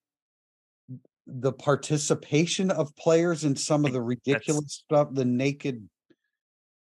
The 1.28 1.54
participation 1.54 2.72
of 2.72 2.96
players 2.96 3.44
in 3.44 3.56
some 3.56 3.86
of 3.86 3.94
the 3.94 4.02
ridiculous 4.16 4.84
stuff, 4.86 5.10
the 5.12 5.26
naked. 5.26 5.88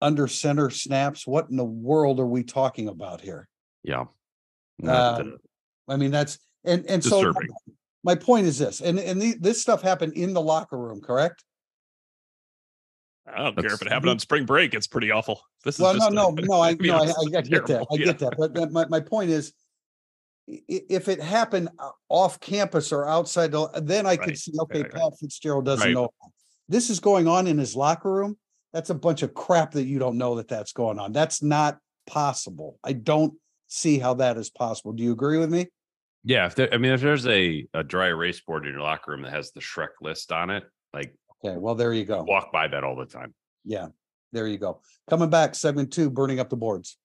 Under 0.03 0.27
center 0.29 0.71
snaps, 0.71 1.27
what 1.27 1.51
in 1.51 1.57
the 1.57 1.65
world 1.65 2.21
are 2.21 2.27
we 2.27 2.43
talking 2.43 2.89
about 2.89 3.21
here? 3.21 3.47
Yeah. 3.83 4.05
Uh, 4.83 5.25
I 5.89 5.97
mean, 5.97 6.11
that's, 6.11 6.39
and, 6.65 6.87
and 6.87 7.05
so. 7.05 7.23
Disturbing. 7.23 7.51
My 8.03 8.15
point 8.15 8.47
is 8.47 8.59
this, 8.59 8.81
and, 8.81 8.99
and 8.99 9.21
the, 9.21 9.35
this 9.39 9.61
stuff 9.61 9.83
happened 9.83 10.15
in 10.15 10.33
the 10.33 10.41
locker 10.41 10.79
room, 10.79 11.03
correct? 11.03 11.45
I 13.35 13.45
don't 13.45 13.57
care 13.57 13.73
if 13.75 13.83
it 13.83 13.89
happened 13.89 14.11
on 14.11 14.19
spring 14.19 14.45
break. 14.47 14.75
It's 14.75 14.87
pretty 14.87 15.11
awful. 15.11 15.41
This 15.65 15.77
is 15.77 15.81
Well, 15.81 15.97
no, 15.97 16.07
a- 16.07 16.11
no, 16.11 16.31
no, 16.31 16.61
I, 16.61 16.73
no, 16.81 16.95
I, 16.97 17.01
I 17.01 17.05
is 17.05 17.17
I 17.37 17.41
get 17.43 17.67
that, 17.67 17.87
I 17.91 17.95
yeah. 17.97 18.05
get 18.07 18.19
that, 18.21 18.35
but 18.39 18.73
my, 18.73 18.87
my 18.87 19.01
point 19.01 19.31
is. 19.31 19.53
i- 20.49 20.63
i- 20.71 20.83
if 20.89 21.09
it 21.09 21.21
happened 21.21 21.69
uh, 21.79 21.91
off 22.09 22.41
campus 22.41 22.93
or 22.93 23.07
outside, 23.07 23.55
uh, 23.55 23.69
then 23.81 24.07
I 24.07 24.17
could 24.17 24.37
see, 24.39 24.53
okay, 24.61 24.83
right, 24.83 24.93
right. 24.93 25.03
Pat 25.03 25.13
Fitzgerald 25.21 25.65
doesn't 25.65 25.87
Right. 25.87 25.95
know. 25.95 26.11
This 26.69 26.91
is 26.91 27.01
going 27.01 27.27
on 27.29 27.47
in 27.47 27.59
his 27.59 27.75
locker 27.77 28.13
room, 28.13 28.37
that's 28.73 28.91
a 28.91 28.95
bunch 28.95 29.23
of 29.23 29.35
crap 29.35 29.73
that 29.73 29.85
you 29.85 29.99
don't 29.99 30.19
know 30.19 30.37
that 30.37 30.49
that's 30.49 30.73
going 30.73 30.99
on, 30.99 31.13
that's 31.13 31.43
not 31.43 31.79
possible. 32.07 32.79
I 32.85 32.93
don't 32.95 33.35
see 33.69 33.99
how 33.99 34.15
that 34.15 34.37
is 34.37 34.51
possible, 34.51 34.93
do 34.93 35.03
you 35.03 35.13
agree 35.13 35.39
with 35.39 35.51
me? 35.51 35.67
yeah. 36.25 36.47
If 36.47 36.55
there, 36.57 36.69
I 36.75 36.77
mean, 36.79 36.93
if 36.93 37.01
there's 37.01 37.27
a, 37.27 37.67
a 37.73 37.83
dry 37.85 38.09
erase 38.09 38.41
board 38.41 38.67
in 38.67 38.73
your 38.73 38.83
locker 38.83 39.13
room 39.13 39.23
that 39.23 39.33
has 39.33 39.53
the 39.53 39.61
Shrek 39.61 39.89
list 40.03 40.33
on 40.33 40.51
it, 40.51 40.65
like 40.93 41.15
Okay, 41.45 41.57
well, 41.57 41.75
there 41.75 41.93
you 41.93 42.05
go, 42.05 42.23
walk 42.23 42.53
by 42.53 42.69
that 42.69 42.85
all 42.85 42.97
the 42.97 43.07
time. 43.07 43.35
yeah, 43.65 43.89
there 44.33 44.47
you 44.47 44.59
go. 44.59 44.81
Coming 45.09 45.31
back, 45.31 45.55
segment 45.55 45.93
two, 45.93 46.11
burning 46.11 46.39
up 46.41 46.51
the 46.51 46.57
boards. 46.57 46.97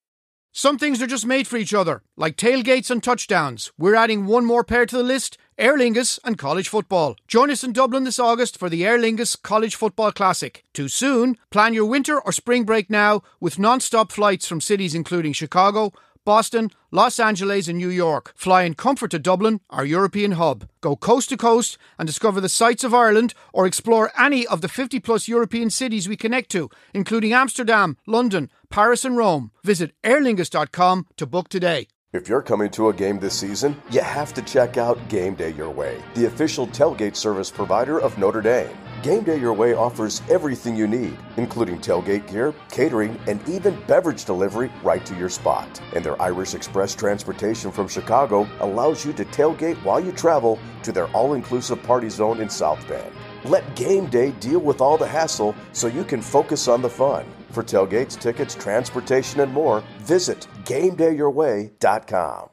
Some 0.52 0.78
things 0.78 1.02
are 1.02 1.08
just 1.08 1.26
made 1.26 1.48
for 1.48 1.58
each 1.58 1.74
other, 1.74 2.02
like 2.16 2.38
tailgates 2.38 2.90
and 2.90 3.04
touchdowns. 3.04 3.74
We're 3.78 3.96
adding 3.96 4.26
one 4.26 4.46
more 4.46 4.64
pair 4.64 4.86
to 4.86 4.98
the 4.98 5.04
list 5.04 5.38
Aer 5.58 5.78
Lingus 5.78 6.18
and 6.24 6.38
college 6.38 6.70
football. 6.70 7.16
Join 7.28 7.50
us 7.52 7.64
in 7.64 7.74
Dublin 7.74 8.06
this 8.06 8.20
August 8.20 8.58
for 8.58 8.70
the 8.70 8.86
Aer 8.86 8.98
Lingus 8.98 9.42
College 9.42 9.76
Football 9.76 10.12
Classic. 10.14 10.64
Too 10.74 10.88
soon? 10.88 11.38
Plan 11.50 11.74
your 11.74 11.86
winter 11.86 12.20
or 12.22 12.32
spring 12.32 12.64
break 12.64 12.90
now 12.90 13.22
with 13.42 13.60
non 13.60 13.80
stop 13.82 14.12
flights 14.14 14.48
from 14.48 14.62
cities 14.62 14.96
including 14.96 15.34
Chicago, 15.34 15.92
Boston, 16.26 16.72
Los 16.92 17.20
Angeles, 17.20 17.68
and 17.68 17.78
New 17.78 17.90
York. 17.90 18.34
Fly 18.36 18.64
in 18.64 18.74
comfort 18.74 19.12
to 19.12 19.20
Dublin, 19.20 19.62
our 19.70 19.86
European 19.86 20.34
hub. 20.34 20.68
Go 20.82 20.96
coast 20.96 21.30
to 21.30 21.38
coast 21.38 21.78
and 21.98 22.08
discover 22.08 22.42
the 22.42 22.50
sights 22.50 22.84
of 22.84 22.94
Ireland 22.94 23.34
or 23.54 23.66
explore 23.66 24.12
any 24.20 24.46
of 24.48 24.62
the 24.62 24.68
50 24.68 25.00
plus 25.00 25.28
European 25.28 25.70
cities 25.70 26.10
we 26.10 26.18
connect 26.18 26.50
to, 26.52 26.70
including 26.94 27.32
Amsterdam, 27.32 27.98
London, 28.08 28.50
Paris, 28.70 29.06
and 29.06 29.16
Rome. 29.16 29.52
Visit 29.64 29.94
aerlingus.com 30.04 31.08
to 31.16 31.26
book 31.26 31.48
today. 31.48 31.88
If 32.14 32.30
you're 32.30 32.42
coming 32.42 32.70
to 32.72 32.88
a 32.88 32.94
game 32.94 33.20
this 33.20 33.38
season, 33.38 33.76
you 33.92 34.02
have 34.02 34.34
to 34.36 34.42
check 34.42 34.78
out 34.78 34.98
Game 35.10 35.36
Day 35.36 35.52
Your 35.52 35.70
Way, 35.70 36.02
the 36.14 36.28
official 36.28 36.66
tailgate 36.68 37.16
service 37.16 37.52
provider 37.52 38.00
of 38.00 38.18
Notre 38.18 38.42
Dame. 38.42 38.70
Game 39.06 39.24
Day 39.24 39.40
Your 39.40 39.54
Way 39.54 39.76
offers 39.76 40.24
everything 40.32 40.76
you 40.76 40.88
need, 40.88 41.16
including 41.38 41.78
tailgate 41.78 42.28
gear, 42.28 42.56
catering, 42.72 43.20
and 43.28 43.40
even 43.48 43.80
beverage 43.86 44.26
delivery 44.26 44.72
right 44.82 45.06
to 45.06 45.16
your 45.16 45.30
spot. 45.30 45.80
And 45.94 46.04
their 46.04 46.20
Irish 46.20 46.56
Express 46.56 46.96
transportation 46.96 47.72
from 47.72 47.88
Chicago 47.88 48.50
allows 48.62 49.06
you 49.06 49.14
to 49.14 49.24
tailgate 49.26 49.76
while 49.84 50.00
you 50.00 50.12
travel 50.12 50.58
to 50.82 50.92
their 50.92 51.06
all 51.10 51.36
inclusive 51.36 51.84
party 51.84 52.10
zone 52.10 52.42
in 52.42 52.50
South 52.50 52.84
Bend. 52.88 53.14
Let 53.44 53.76
Game 53.76 54.08
Day 54.08 54.32
deal 54.40 54.58
with 54.58 54.82
all 54.82 54.98
the 54.98 55.08
hassle 55.08 55.54
so 55.72 55.86
you 55.86 56.04
can 56.04 56.20
focus 56.20 56.68
on 56.68 56.82
the 56.82 56.90
fun. 56.90 57.28
For 57.52 57.62
tailgates, 57.62 58.20
tickets, 58.20 58.56
transportation, 58.56 59.40
and 59.40 59.54
more, 59.54 59.84
visit 60.00 60.48
GameDayYourWay.com. 60.64 62.50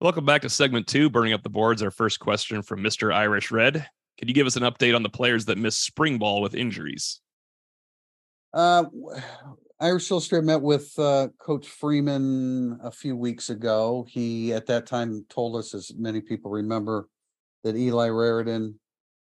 Welcome 0.00 0.24
back 0.24 0.42
to 0.42 0.50
segment 0.50 0.88
two, 0.88 1.08
burning 1.08 1.34
up 1.34 1.44
the 1.44 1.50
boards. 1.50 1.84
Our 1.84 1.92
first 1.92 2.18
question 2.18 2.62
from 2.62 2.80
Mr. 2.82 3.14
Irish 3.14 3.52
Red. 3.52 3.86
Could 4.18 4.28
you 4.28 4.34
give 4.34 4.46
us 4.46 4.56
an 4.56 4.62
update 4.62 4.94
on 4.94 5.02
the 5.02 5.08
players 5.08 5.44
that 5.46 5.58
missed 5.58 5.84
spring 5.84 6.18
ball 6.18 6.40
with 6.40 6.54
injuries? 6.54 7.20
Uh, 8.52 8.84
Irish 9.80 10.10
Illustrated 10.10 10.46
met 10.46 10.62
with 10.62 10.96
uh, 10.98 11.28
Coach 11.38 11.66
Freeman 11.66 12.78
a 12.82 12.90
few 12.90 13.16
weeks 13.16 13.50
ago. 13.50 14.06
He, 14.08 14.52
at 14.52 14.66
that 14.66 14.86
time, 14.86 15.26
told 15.28 15.56
us, 15.56 15.74
as 15.74 15.92
many 15.96 16.20
people 16.20 16.50
remember, 16.50 17.08
that 17.64 17.76
Eli 17.76 18.08
Raridon, 18.08 18.74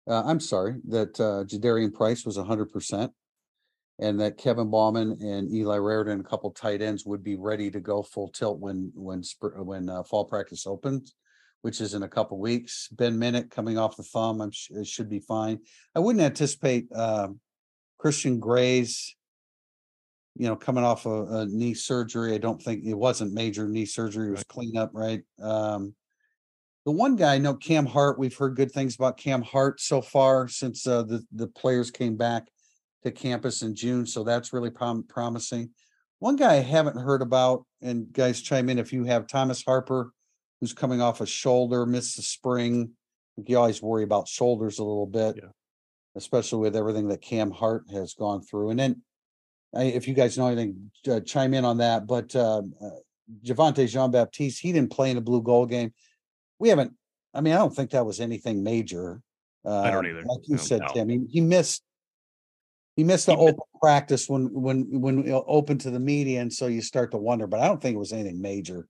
uh, 0.08 0.22
I'm 0.24 0.40
sorry, 0.40 0.76
that 0.88 1.20
uh, 1.20 1.44
Jadarian 1.44 1.92
Price 1.92 2.24
was 2.24 2.36
hundred 2.36 2.72
percent. 2.72 3.12
And 3.98 4.18
that 4.20 4.38
Kevin 4.38 4.70
Bauman 4.70 5.18
and 5.20 5.52
Eli 5.52 5.76
Raridon, 5.76 6.20
a 6.20 6.24
couple 6.24 6.50
tight 6.52 6.80
ends, 6.80 7.04
would 7.04 7.22
be 7.22 7.36
ready 7.36 7.70
to 7.70 7.80
go 7.80 8.02
full 8.02 8.28
tilt 8.28 8.58
when, 8.58 8.90
when, 8.94 9.22
when 9.56 9.90
uh, 9.90 10.02
fall 10.04 10.24
practice 10.24 10.66
opens, 10.66 11.14
which 11.62 11.80
is 11.80 11.94
in 11.94 12.02
a 12.02 12.08
couple 12.08 12.38
weeks. 12.38 12.88
Ben 12.92 13.18
Minich 13.18 13.50
coming 13.50 13.78
off 13.78 13.96
the 13.96 14.02
thumb, 14.02 14.40
I'm, 14.40 14.52
it 14.70 14.86
should 14.86 15.08
be 15.08 15.20
fine. 15.20 15.60
I 15.94 15.98
wouldn't 16.00 16.24
anticipate, 16.24 16.86
um, 16.94 17.40
Christian 17.98 18.40
Gray's, 18.40 19.14
you 20.36 20.46
know, 20.46 20.56
coming 20.56 20.84
off 20.84 21.04
a, 21.04 21.24
a 21.24 21.46
knee 21.46 21.74
surgery. 21.74 22.34
I 22.34 22.38
don't 22.38 22.62
think 22.62 22.84
it 22.84 22.94
wasn't 22.94 23.34
major 23.34 23.68
knee 23.68 23.84
surgery. 23.84 24.28
It 24.28 24.32
was 24.32 24.44
cleanup, 24.44 24.90
right? 24.94 25.22
Um, 25.42 25.94
the 26.86 26.92
one 26.92 27.16
guy 27.16 27.34
I 27.34 27.38
know, 27.38 27.54
Cam 27.54 27.84
Hart, 27.84 28.18
we've 28.18 28.36
heard 28.36 28.56
good 28.56 28.72
things 28.72 28.94
about 28.94 29.18
Cam 29.18 29.42
Hart 29.42 29.80
so 29.80 30.00
far 30.00 30.48
since 30.48 30.86
uh, 30.86 31.02
the, 31.02 31.22
the 31.32 31.46
players 31.46 31.90
came 31.90 32.16
back 32.16 32.48
to 33.02 33.10
campus 33.10 33.60
in 33.60 33.74
June. 33.74 34.06
So 34.06 34.24
that's 34.24 34.54
really 34.54 34.70
prom- 34.70 35.04
promising. 35.06 35.70
One 36.20 36.36
guy 36.36 36.54
I 36.54 36.60
haven't 36.60 36.96
heard 36.96 37.20
about, 37.20 37.66
and 37.82 38.10
guys 38.12 38.40
chime 38.40 38.70
in 38.70 38.78
if 38.78 38.94
you 38.94 39.04
have 39.04 39.26
Thomas 39.26 39.62
Harper, 39.62 40.12
who's 40.60 40.72
coming 40.72 41.00
off 41.00 41.20
a 41.20 41.26
shoulder, 41.26 41.86
missed 41.86 42.16
the 42.16 42.22
spring. 42.22 42.90
You 43.46 43.58
always 43.58 43.80
worry 43.82 44.04
about 44.04 44.28
shoulders 44.28 44.78
a 44.78 44.84
little 44.84 45.06
bit 45.06 45.36
Yeah. 45.36 45.50
especially 46.14 46.60
with 46.60 46.76
everything 46.76 47.08
that 47.08 47.22
Cam 47.22 47.50
Hart 47.50 47.84
has 47.90 48.14
gone 48.14 48.42
through. 48.42 48.70
And 48.70 48.78
then, 48.78 49.02
I, 49.74 49.84
if 49.84 50.06
you 50.08 50.14
guys 50.14 50.36
know 50.36 50.48
anything, 50.48 50.90
uh, 51.08 51.20
chime 51.20 51.54
in 51.54 51.64
on 51.64 51.78
that. 51.78 52.06
But 52.06 52.34
um, 52.36 52.74
uh, 52.82 52.90
Javontae 53.44 53.88
Jean 53.88 54.10
Baptiste, 54.10 54.60
he 54.60 54.72
didn't 54.72 54.90
play 54.90 55.10
in 55.10 55.16
a 55.16 55.20
blue 55.22 55.42
gold 55.42 55.70
game. 55.70 55.94
We 56.58 56.68
haven't. 56.68 56.92
I 57.32 57.40
mean, 57.40 57.54
I 57.54 57.58
don't 57.58 57.74
think 57.74 57.90
that 57.90 58.04
was 58.04 58.20
anything 58.20 58.62
major. 58.62 59.22
Uh, 59.64 59.90
don't 59.90 60.06
either. 60.06 60.24
Like 60.24 60.40
you 60.48 60.56
No, 60.56 60.62
said, 60.62 60.80
no. 60.80 60.88
Tim, 60.92 61.08
he, 61.08 61.20
he 61.30 61.40
missed. 61.40 61.82
He 62.96 63.04
missed 63.04 63.26
the 63.26 63.36
He 63.36 63.38
open 63.38 63.62
practice 63.80 64.28
when 64.28 64.52
when 64.52 65.00
when 65.00 65.26
it 65.26 65.44
opened 65.46 65.82
to 65.82 65.90
the 65.90 66.00
media, 66.00 66.40
and 66.40 66.52
so 66.52 66.66
you 66.66 66.82
start 66.82 67.12
to 67.12 67.18
wonder. 67.18 67.46
But 67.46 67.60
I 67.60 67.68
don't 67.68 67.80
think 67.80 67.94
it 67.94 67.98
was 67.98 68.12
anything 68.12 68.42
major. 68.42 68.88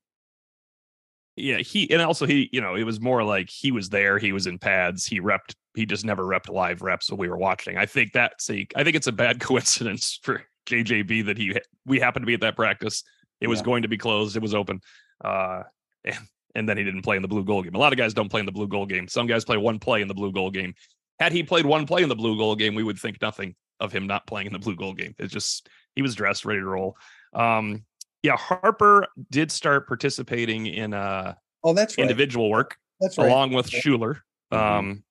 Yeah, 1.43 1.59
he 1.59 1.91
and 1.91 2.03
also 2.03 2.27
he, 2.27 2.49
you 2.53 2.61
know, 2.61 2.75
it 2.75 2.85
was 2.85 3.01
more 3.01 3.23
like 3.25 3.49
he 3.51 3.73
was 3.73 3.89
there, 3.89 4.19
he 4.19 4.33
was 4.33 4.47
in 4.47 4.59
pads, 4.59 5.07
he 5.07 5.21
repped, 5.21 5.55
he 5.75 5.87
just 5.87 6.05
never 6.05 6.25
repped 6.25 6.49
live 6.51 6.83
reps 6.83 7.11
when 7.11 7.19
we 7.19 7.29
were 7.29 7.37
watching. 7.39 7.77
I 7.77 7.87
think 7.87 8.13
that's 8.13 8.49
a 8.51 8.67
I 8.77 8.85
think 8.85 8.97
it's 8.97 9.07
a 9.07 9.13
bad 9.13 9.41
coincidence 9.49 10.19
for 10.23 10.43
JJB 10.67 11.27
that 11.27 11.39
he 11.39 11.57
we 11.87 11.99
happened 12.01 12.23
to 12.25 12.27
be 12.27 12.35
at 12.35 12.41
that 12.43 12.57
practice. 12.57 13.03
It 13.41 13.49
was 13.49 13.61
Yeah. 13.61 13.65
going 13.65 13.83
to 13.83 13.89
be 13.89 13.97
closed, 13.99 14.37
it 14.37 14.43
was 14.43 14.55
open. 14.55 14.81
Uh 15.25 15.63
and 16.05 16.19
and 16.55 16.69
then 16.69 16.77
he 16.77 16.85
didn't 16.85 17.03
play 17.03 17.17
in 17.17 17.23
the 17.23 17.29
blue 17.29 17.45
gold 17.45 17.65
game. 17.65 17.75
A 17.75 17.79
lot 17.79 17.93
of 17.93 17.97
guys 17.97 18.13
don't 18.13 18.29
play 18.29 18.41
in 18.41 18.47
the 18.47 18.53
blue 18.53 18.69
gold 18.69 18.89
game. 18.89 19.07
Some 19.09 19.27
guys 19.27 19.45
play 19.45 19.57
one 19.57 19.79
play 19.79 20.03
in 20.03 20.09
the 20.09 20.15
blue 20.15 20.33
gold 20.33 20.53
game. 20.53 20.75
Had 21.21 21.33
he 21.33 21.43
played 21.43 21.65
one 21.67 21.87
play 21.87 22.03
in 22.03 22.09
the 22.09 22.17
blue 22.17 22.37
gold 22.37 22.59
game, 22.59 22.75
we 22.75 22.83
would 22.83 22.99
think 22.99 23.21
nothing 23.23 23.55
of 23.79 23.93
him 23.93 24.07
not 24.07 24.27
playing 24.27 24.47
in 24.49 24.53
the 24.53 24.59
blue 24.59 24.75
gold 24.77 24.99
game. 24.99 25.15
It's 25.19 25.33
just 25.33 25.69
he 25.95 26.03
was 26.03 26.15
dressed, 26.15 26.45
ready 26.45 26.61
to 26.61 26.67
roll. 26.67 26.97
Um 27.33 27.85
yeah, 28.23 28.37
Harper 28.37 29.07
did 29.31 29.51
start 29.53 29.87
participating 29.89 30.67
in 30.67 30.95
uh 30.95 31.35
Oh, 31.63 31.75
that's 31.75 31.97
right. 31.99 32.03
individual 32.03 32.49
work 32.51 32.77
That's 33.01 33.19
right. 33.19 33.29
along 33.29 33.53
with 33.53 33.69
Schuler. 33.69 34.23
Mhm. 34.53 34.57
Um, 34.59 35.05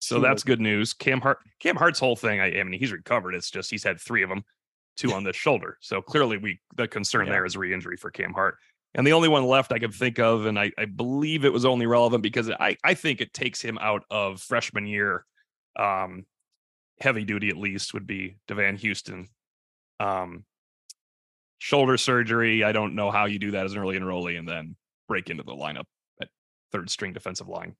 so 0.00 0.16
Schuler. 0.16 0.28
that's 0.28 0.42
good 0.42 0.60
news. 0.60 0.92
Cam 0.92 1.20
Hart, 1.20 1.38
Cam 1.60 1.76
Hart's 1.76 1.98
whole 2.00 2.16
thing. 2.16 2.40
I, 2.40 2.58
I 2.60 2.62
mean, 2.64 2.78
he's 2.80 2.90
recovered. 2.92 3.34
It's 3.34 3.50
just 3.50 3.70
he's 3.70 3.84
had 3.84 4.00
three 4.00 4.22
of 4.22 4.28
them, 4.28 4.44
two 4.96 5.12
on 5.12 5.22
the 5.24 5.32
shoulder. 5.32 5.78
So 5.80 6.02
clearly, 6.02 6.36
we 6.38 6.60
the 6.76 6.88
concern 6.88 7.26
Yeah. 7.26 7.32
there 7.34 7.44
is 7.46 7.56
re-injury 7.56 7.96
for 7.96 8.10
Cam 8.10 8.32
Hart. 8.32 8.56
And 8.96 9.04
the 9.06 9.12
only 9.12 9.28
one 9.28 9.44
left 9.44 9.72
I 9.72 9.78
could 9.80 9.92
think 9.94 10.18
of, 10.20 10.46
and 10.46 10.56
I, 10.58 10.70
I 10.78 10.84
believe 10.84 11.44
it 11.44 11.52
was 11.52 11.64
only 11.64 11.86
relevant 11.86 12.22
because 12.22 12.48
I, 12.50 12.76
I 12.84 12.94
think 12.94 13.20
it 13.20 13.32
takes 13.32 13.60
him 13.60 13.76
out 13.78 14.04
of 14.10 14.40
freshman 14.40 14.86
year, 14.86 15.24
um, 15.76 16.26
heavy 17.00 17.24
duty 17.24 17.48
at 17.48 17.56
least 17.56 17.92
would 17.94 18.06
be 18.06 18.36
Devan 18.48 18.78
Houstan. 18.80 19.26
Um, 19.98 20.44
shoulder 21.58 21.96
surgery. 21.96 22.64
I 22.64 22.72
don't 22.72 22.94
know 22.94 23.10
how 23.10 23.26
you 23.26 23.38
do 23.38 23.52
that 23.52 23.64
as 23.64 23.72
an 23.72 23.78
early 23.78 23.98
enrollee 23.98 24.38
and 24.38 24.48
then 24.48 24.76
break 25.08 25.30
into 25.30 25.42
the 25.42 25.52
lineup 25.52 25.84
at 26.20 26.28
third 26.72 26.90
string 26.90 27.12
defensive 27.12 27.48
line. 27.48 27.74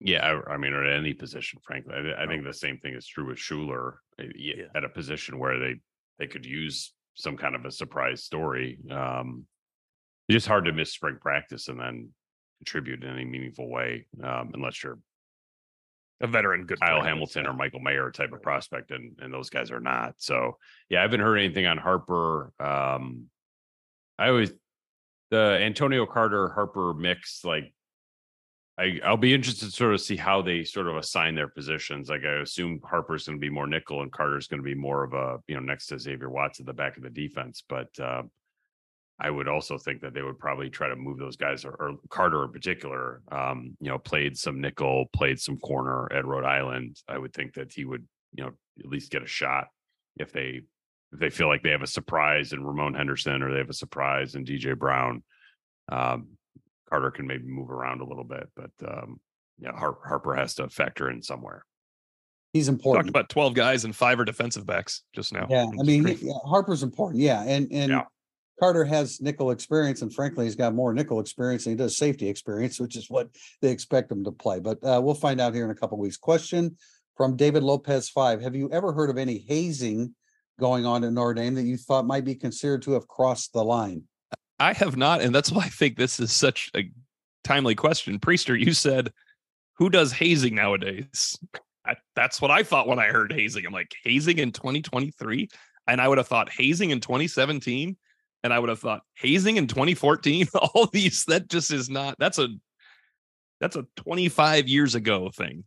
Yeah, 0.00 0.24
I, 0.24 0.54
I 0.54 0.56
mean, 0.58 0.72
or 0.72 0.84
at 0.84 0.96
any 0.96 1.12
position, 1.12 1.58
frankly, 1.66 1.94
I, 1.94 2.22
I 2.22 2.26
think 2.26 2.44
the 2.44 2.52
same 2.52 2.78
thing 2.78 2.94
is 2.94 3.06
true 3.06 3.26
with 3.26 3.38
Schuler 3.38 4.00
uh, 4.20 4.24
Yeah. 4.36 4.66
at 4.74 4.84
a 4.84 4.88
position 4.88 5.38
where 5.38 5.58
they 5.58 5.74
they 6.18 6.26
could 6.26 6.44
use 6.46 6.92
some 7.14 7.36
kind 7.36 7.54
of 7.54 7.64
a 7.64 7.70
surprise 7.70 8.22
story. 8.22 8.78
Um, 8.90 9.46
it's 10.28 10.34
just 10.34 10.46
hard 10.46 10.66
to 10.66 10.72
miss 10.72 10.92
spring 10.92 11.18
practice 11.20 11.68
and 11.68 11.80
then 11.80 12.10
contribute 12.58 13.02
in 13.02 13.10
any 13.10 13.24
meaningful 13.24 13.68
way, 13.68 14.06
um, 14.22 14.50
unless 14.54 14.82
you're 14.84 14.98
A 16.20 16.26
veteran, 16.26 16.66
good 16.66 16.80
Kyle 16.80 17.00
player. 17.00 17.10
Hamilton 17.10 17.46
or 17.46 17.52
Michael 17.52 17.80
Mayer 17.80 18.10
type 18.10 18.32
of 18.32 18.42
prospect, 18.42 18.90
and 18.90 19.16
and 19.20 19.32
those 19.32 19.50
guys 19.50 19.70
are 19.70 19.80
not. 19.80 20.14
So 20.18 20.58
yeah, 20.88 20.98
I 20.98 21.02
haven't 21.02 21.20
heard 21.20 21.36
anything 21.36 21.66
on 21.66 21.78
Harper. 21.78 22.52
Um, 22.58 23.26
I 24.18 24.28
always 24.28 24.52
the 25.30 25.58
Antonio 25.60 26.06
Carter 26.06 26.48
Harper 26.48 26.94
mix 26.94 27.44
like. 27.44 27.72
I, 28.80 29.00
I'll 29.04 29.16
be 29.16 29.34
interested 29.34 29.66
to 29.66 29.72
sort 29.72 29.92
of 29.92 30.00
see 30.00 30.14
how 30.14 30.40
they 30.40 30.62
sort 30.62 30.86
of 30.86 30.96
assign 30.96 31.34
their 31.34 31.48
positions. 31.48 32.08
Like 32.08 32.22
I 32.24 32.42
assume 32.42 32.80
Harper's 32.84 33.26
going 33.26 33.36
to 33.36 33.40
be 33.40 33.50
more 33.50 33.66
nickel 33.66 34.02
and 34.02 34.12
Carter's 34.12 34.46
going 34.46 34.60
to 34.60 34.64
be 34.64 34.76
more 34.76 35.02
of 35.02 35.14
a 35.14 35.38
you 35.48 35.56
know 35.56 35.60
next 35.60 35.86
to 35.86 35.98
Xavier 35.98 36.30
Watts 36.30 36.60
at 36.60 36.66
the 36.66 36.72
back 36.72 36.96
of 36.96 37.02
the 37.02 37.10
defense. 37.10 37.62
But 37.68 37.88
uh, 37.98 38.22
I 39.20 39.30
would 39.30 39.48
also 39.48 39.78
think 39.78 40.00
that 40.02 40.14
they 40.14 40.22
would 40.22 40.38
probably 40.38 40.70
try 40.70 40.88
to 40.88 40.94
move 40.96 41.18
those 41.18 41.36
guys, 41.36 41.64
or, 41.64 41.70
or 41.72 41.96
Carter 42.08 42.44
in 42.44 42.52
particular. 42.52 43.20
Um, 43.32 43.76
you 43.80 43.88
know, 43.88 43.98
played 43.98 44.36
some 44.36 44.60
nickel, 44.60 45.06
played 45.12 45.40
some 45.40 45.58
corner 45.58 46.10
at 46.12 46.24
Rhode 46.24 46.44
Island. 46.44 46.96
I 47.08 47.18
would 47.18 47.32
think 47.32 47.54
that 47.54 47.72
he 47.72 47.84
would, 47.84 48.06
you 48.34 48.44
know, 48.44 48.50
at 48.78 48.86
least 48.86 49.10
get 49.10 49.22
a 49.22 49.26
shot 49.26 49.66
if 50.18 50.32
they 50.32 50.60
if 51.12 51.18
they 51.18 51.30
feel 51.30 51.48
like 51.48 51.62
they 51.62 51.70
have 51.70 51.82
a 51.82 51.86
surprise 51.86 52.52
in 52.52 52.62
Ramon 52.64 52.94
Henderson 52.94 53.42
or 53.42 53.50
they 53.50 53.58
have 53.58 53.70
a 53.70 53.74
surprise 53.74 54.34
in 54.34 54.44
DJ 54.44 54.78
Brown. 54.78 55.24
Um, 55.90 56.28
Carter 56.90 57.10
can 57.10 57.26
maybe 57.26 57.44
move 57.46 57.70
around 57.70 58.00
a 58.02 58.04
little 58.06 58.24
bit, 58.24 58.48
but 58.54 58.70
um, 58.86 59.18
yeah, 59.58 59.72
Har- 59.72 59.98
Harper 60.06 60.34
has 60.34 60.54
to 60.56 60.68
factor 60.68 61.10
in 61.10 61.22
somewhere. 61.22 61.64
He's 62.52 62.68
important. 62.68 63.04
Talked 63.06 63.10
about 63.10 63.28
12 63.30 63.54
guys 63.54 63.84
and 63.84 63.94
five 63.96 64.20
are 64.20 64.24
defensive 64.24 64.64
backs 64.66 65.02
just 65.14 65.32
now. 65.32 65.46
Yeah, 65.50 65.66
I 65.66 65.82
mean, 65.82 66.02
pretty- 66.04 66.20
he- 66.20 66.26
yeah, 66.28 66.34
Harper's 66.44 66.82
important. 66.82 67.20
Yeah, 67.22 67.42
and 67.42 67.68
and 67.72 67.90
Yeah. 67.90 68.04
Carter 68.60 68.84
has 68.84 69.20
nickel 69.20 69.50
experience, 69.50 70.02
and 70.02 70.12
frankly, 70.12 70.44
he's 70.44 70.56
got 70.56 70.74
more 70.74 70.92
nickel 70.92 71.20
experience 71.20 71.64
than 71.64 71.72
he 71.72 71.76
does 71.76 71.96
safety 71.96 72.28
experience, 72.28 72.80
which 72.80 72.96
is 72.96 73.08
what 73.08 73.28
they 73.62 73.70
expect 73.70 74.10
him 74.10 74.24
to 74.24 74.32
play. 74.32 74.58
But 74.58 74.82
uh, 74.82 75.00
we'll 75.02 75.14
find 75.14 75.40
out 75.40 75.54
here 75.54 75.64
in 75.64 75.70
a 75.70 75.74
couple 75.74 75.98
weeks. 75.98 76.16
Question 76.16 76.76
from 77.16 77.36
David 77.36 77.62
Lopez 77.62 78.08
five: 78.08 78.40
Have 78.42 78.56
you 78.56 78.70
ever 78.72 78.92
heard 78.92 79.10
of 79.10 79.18
any 79.18 79.44
hazing 79.48 80.14
going 80.58 80.84
on 80.84 81.04
at 81.04 81.12
Notre 81.12 81.34
Dame 81.34 81.54
that 81.54 81.62
you 81.62 81.76
thought 81.76 82.06
might 82.06 82.24
be 82.24 82.34
considered 82.34 82.82
to 82.82 82.92
have 82.92 83.06
crossed 83.06 83.52
the 83.52 83.64
line? 83.64 84.02
I 84.58 84.72
have 84.72 84.96
not, 84.96 85.20
and 85.20 85.32
that's 85.32 85.52
why 85.52 85.62
I 85.62 85.68
think 85.68 85.96
this 85.96 86.18
is 86.18 86.32
such 86.32 86.70
a 86.76 86.90
timely 87.44 87.76
question. 87.76 88.18
Prister, 88.18 88.58
you 88.58 88.72
said, 88.72 89.12
"Who 89.74 89.88
does 89.88 90.12
hazing 90.12 90.56
nowadays?" 90.56 91.38
I, 91.86 91.94
that's 92.14 92.42
what 92.42 92.50
I 92.50 92.64
thought 92.64 92.88
when 92.88 92.98
I 92.98 93.06
heard 93.06 93.32
hazing. 93.32 93.64
I'm 93.64 93.72
like, 93.72 93.94
hazing 94.04 94.38
in 94.38 94.52
2023, 94.52 95.48
and 95.86 96.00
I 96.00 96.08
would 96.08 96.18
have 96.18 96.28
thought 96.28 96.50
hazing 96.50 96.90
in 96.90 97.00
2017, 97.00 97.96
and 98.42 98.52
I 98.52 98.58
would 98.58 98.68
have 98.68 98.78
thought 98.78 99.02
hazing 99.14 99.56
in 99.56 99.66
2014. 99.66 100.48
All 100.74 100.86
these 100.86 101.24
that 101.26 101.48
just 101.48 101.72
is 101.72 101.88
not. 101.90 102.16
That's 102.18 102.38
a 102.38 102.48
that's 103.60 103.76
a 103.76 103.86
25 103.96 104.68
years 104.68 104.94
ago 104.94 105.30
thing. 105.34 105.64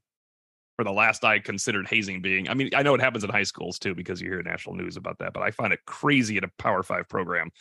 For 0.77 0.85
the 0.85 0.91
last 0.91 1.23
I 1.23 1.37
considered 1.39 1.87
hazing 1.87 2.21
being, 2.21 2.49
I 2.49 2.55
mean, 2.55 2.69
I 2.73 2.81
know 2.81 2.95
it 2.95 3.01
happens 3.01 3.23
in 3.23 3.29
high 3.29 3.43
schools 3.43 3.77
too 3.77 3.93
because 3.93 4.19
you 4.19 4.29
hear 4.29 4.41
national 4.41 4.75
news 4.75 4.97
about 4.97 5.19
that, 5.19 5.33
but 5.33 5.43
I 5.43 5.51
find 5.51 5.73
it 5.73 5.79
crazy 5.85 6.37
at 6.37 6.43
a 6.43 6.49
Power 6.57 6.81
Five 6.81 7.07
program 7.07 7.51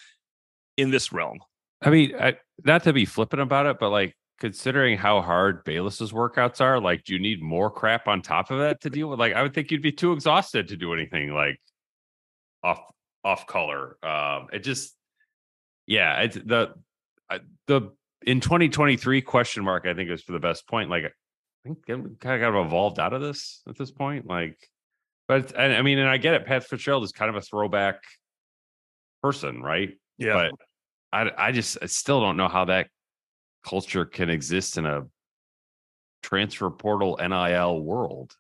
in 0.76 0.90
this 0.90 1.12
realm. 1.12 1.38
I 1.82 1.90
mean, 1.90 2.14
I, 2.18 2.36
not 2.64 2.84
to 2.84 2.92
be 2.92 3.04
flippant 3.04 3.42
about 3.42 3.66
it, 3.66 3.78
but 3.78 3.90
like 3.90 4.14
considering 4.38 4.96
how 4.96 5.20
hard 5.20 5.64
Balis's 5.64 6.12
workouts 6.12 6.60
are, 6.60 6.80
like, 6.80 7.04
do 7.04 7.12
you 7.12 7.20
need 7.20 7.42
more 7.42 7.70
crap 7.70 8.08
on 8.08 8.22
top 8.22 8.50
of 8.50 8.58
that 8.58 8.80
to 8.82 8.90
deal 8.90 9.08
with? 9.08 9.18
Like, 9.18 9.34
I 9.34 9.42
would 9.42 9.54
think 9.54 9.70
you'd 9.70 9.82
be 9.82 9.92
too 9.92 10.12
exhausted 10.12 10.68
to 10.68 10.76
do 10.76 10.94
anything 10.94 11.32
like 11.32 11.60
off 12.64 12.80
off 13.22 13.46
color. 13.46 13.96
Um, 14.02 14.48
it 14.52 14.60
just, 14.60 14.96
yeah, 15.90 16.20
it's 16.20 16.36
the 16.36 16.72
uh, 17.28 17.38
the 17.66 17.90
in 18.24 18.40
2023 18.40 19.22
question 19.22 19.64
mark. 19.64 19.86
I 19.86 19.94
think 19.94 20.08
is 20.08 20.22
for 20.22 20.30
the 20.30 20.38
best 20.38 20.68
point. 20.68 20.88
Like, 20.88 21.02
I 21.04 21.10
think 21.64 21.84
kind 21.84 22.06
of 22.06 22.20
got 22.20 22.60
evolved 22.64 23.00
out 23.00 23.12
of 23.12 23.20
this 23.20 23.60
at 23.68 23.76
this 23.76 23.90
point. 23.90 24.24
Like, 24.24 24.56
but 25.26 25.52
and 25.58 25.74
I 25.74 25.82
mean, 25.82 25.98
and 25.98 26.08
I 26.08 26.16
get 26.16 26.34
it. 26.34 26.46
Pat 26.46 26.62
Fitzgerald 26.62 27.02
is 27.02 27.10
kind 27.10 27.28
of 27.28 27.34
a 27.34 27.40
throwback 27.40 28.04
person, 29.20 29.62
right? 29.62 29.98
Yeah. 30.16 30.50
But 30.50 30.52
I 31.12 31.48
I 31.48 31.52
just 31.52 31.76
I 31.82 31.86
still 31.86 32.20
don't 32.20 32.36
know 32.36 32.48
how 32.48 32.66
that 32.66 32.86
culture 33.66 34.04
can 34.04 34.30
exist 34.30 34.78
in 34.78 34.86
a 34.86 35.06
transfer 36.22 36.70
portal 36.70 37.18
NIL 37.20 37.80
world. 37.80 38.32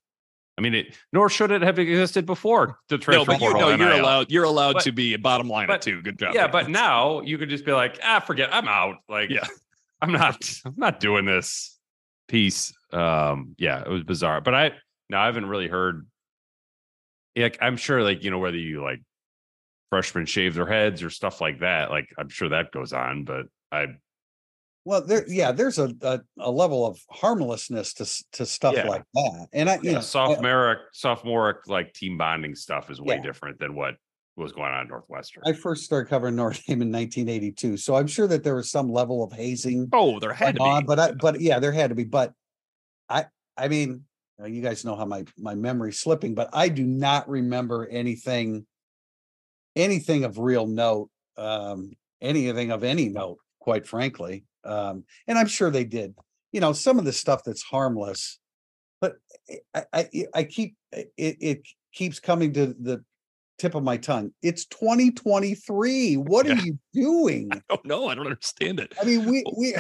I 0.58 0.62
mean, 0.62 0.74
it 0.74 0.96
nor 1.12 1.30
should 1.30 1.50
it 1.50 1.62
have 1.62 1.78
existed 1.78 2.26
before 2.26 2.78
the 2.88 2.96
no, 2.96 3.02
transfer 3.02 3.24
but 3.26 3.32
you 3.34 3.38
portal. 3.40 3.60
know 3.60 3.76
you're 3.76 4.00
allowed 4.00 4.30
you're 4.30 4.44
allowed 4.44 4.74
But- 4.74 4.82
to 4.84 4.92
be 4.92 5.14
a 5.14 5.18
bottom 5.18 5.48
line 5.48 5.66
but- 5.68 5.74
at 5.76 5.82
two. 5.82 6.02
Good 6.02 6.18
job. 6.18 6.34
Yeah, 6.34 6.48
but 6.48 6.68
now 6.68 7.20
you 7.22 7.38
could 7.38 7.48
just 7.48 7.64
be 7.64 7.72
like, 7.72 7.98
ah, 8.02 8.20
forget, 8.20 8.52
I'm 8.52 8.68
out. 8.68 8.96
Like, 9.08 9.30
Yeah. 9.30 9.46
I'm 10.02 10.12
not, 10.12 10.50
I'm 10.64 10.74
not 10.78 10.98
doing 10.98 11.26
this 11.26 11.78
piece. 12.26 12.72
Um, 12.92 13.54
yeah, 13.58 13.82
it 13.82 13.88
was 13.88 14.02
bizarre, 14.02 14.40
but 14.40 14.54
I 14.54 14.72
now 15.08 15.22
I 15.22 15.26
haven't 15.26 15.46
really 15.46 15.68
heard. 15.68 16.06
Like, 17.36 17.58
I'm 17.60 17.76
sure, 17.76 18.02
like 18.02 18.24
you 18.24 18.30
know, 18.30 18.38
whether 18.38 18.56
you 18.56 18.82
like 18.82 19.00
freshmen 19.90 20.24
shave 20.26 20.54
their 20.54 20.66
heads 20.66 21.02
or 21.02 21.10
stuff 21.10 21.40
like 21.40 21.60
that. 21.60 21.90
Like, 21.90 22.08
I'm 22.18 22.28
sure 22.28 22.48
that 22.50 22.70
goes 22.72 22.92
on, 22.92 23.24
but 23.24 23.46
I 23.72 23.86
Well, 24.84 25.04
there, 25.06 25.24
yeah, 25.28 25.52
there's 25.52 25.78
a, 25.78 25.92
a 26.02 26.20
a 26.38 26.50
level 26.50 26.86
of 26.86 26.98
harmlessness 27.10 27.92
to 27.94 28.24
to 28.38 28.46
stuff 28.46 28.74
Yeah. 28.74 28.86
like 28.86 29.04
that, 29.14 29.48
and 29.52 29.68
I, 29.68 29.74
you 29.76 29.80
yeah, 29.84 29.92
know, 29.92 29.98
I- 29.98 30.02
sophomoric, 30.02 30.78
sophomoric 30.92 31.66
like 31.68 31.92
team 31.92 32.16
bonding 32.16 32.54
stuff 32.54 32.90
is 32.90 33.00
way 33.00 33.16
Yeah. 33.16 33.22
different 33.22 33.58
than 33.58 33.74
what 33.74 33.96
was 34.36 34.52
going 34.52 34.72
on 34.72 34.80
at 34.82 34.88
Northwestern. 34.88 35.42
I 35.46 35.52
first 35.52 35.84
started 35.84 36.08
covering 36.08 36.36
Notre 36.36 36.58
Dame 36.66 36.80
in 36.82 36.90
1982, 36.92 37.76
so 37.76 37.94
I'm 37.94 38.06
sure 38.06 38.26
that 38.28 38.42
there 38.42 38.54
was 38.54 38.70
some 38.70 38.90
level 38.90 39.22
of 39.22 39.32
hazing 39.32 39.90
oh, 39.92 40.18
there 40.18 40.32
had 40.32 40.56
to 40.56 40.62
on, 40.62 40.82
be. 40.82 40.86
but 40.86 40.98
I, 40.98 41.12
but 41.12 41.40
yeah, 41.40 41.58
there 41.58 41.72
had 41.72 41.90
to 41.90 41.94
be. 41.94 42.04
But 42.04 42.32
I, 43.08 43.26
I 43.58 43.68
mean, 43.68 44.04
you 44.42 44.62
guys 44.62 44.82
know 44.86 44.96
how 44.96 45.04
my 45.04 45.24
my 45.36 45.54
memory's 45.54 46.00
slipping, 46.00 46.34
but 46.34 46.48
I 46.54 46.70
do 46.70 46.84
not 46.86 47.28
remember 47.28 47.86
anything, 47.86 48.66
anything 49.76 50.24
of 50.24 50.38
real 50.38 50.66
note, 50.66 51.10
um, 51.36 51.92
anything 52.22 52.70
of 52.70 52.82
any 52.82 53.10
note, 53.10 53.36
quite 53.60 53.86
frankly. 53.86 54.44
Um, 54.64 55.04
and 55.26 55.38
I'm 55.38 55.46
sure 55.46 55.70
they 55.70 55.84
did. 55.84 56.14
You 56.52 56.60
know, 56.60 56.72
some 56.72 56.98
of 56.98 57.04
the 57.04 57.12
stuff 57.12 57.42
that's 57.44 57.62
harmless, 57.62 58.38
but 59.00 59.16
I, 59.74 59.84
I, 59.92 60.08
I 60.34 60.44
keep 60.44 60.76
it, 60.92 61.12
it 61.16 61.62
keeps 61.92 62.20
coming 62.20 62.52
to 62.54 62.66
the 62.66 63.04
tip 63.58 63.74
of 63.74 63.82
my 63.82 63.96
tongue. 63.96 64.32
It's 64.42 64.64
2023. 64.66 66.14
What 66.14 66.46
are 66.46 66.54
you 66.54 66.78
doing? 66.92 67.50
oh 67.70 67.78
no, 67.84 68.08
I 68.08 68.14
don't 68.14 68.26
understand 68.26 68.80
it. 68.80 68.94
I 69.00 69.04
mean, 69.04 69.26
we 69.26 69.44
we 69.56 69.76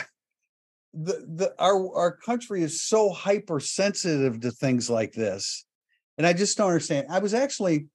the 0.92 1.24
the 1.26 1.54
our 1.58 1.96
our 1.96 2.16
country 2.16 2.62
is 2.62 2.82
so 2.82 3.10
hypersensitive 3.10 4.40
to 4.40 4.50
things 4.50 4.90
like 4.90 5.12
this. 5.12 5.64
And 6.18 6.26
I 6.26 6.32
just 6.32 6.58
don't 6.58 6.68
understand. 6.68 7.06
I 7.10 7.20
was 7.20 7.32
actually 7.32 7.86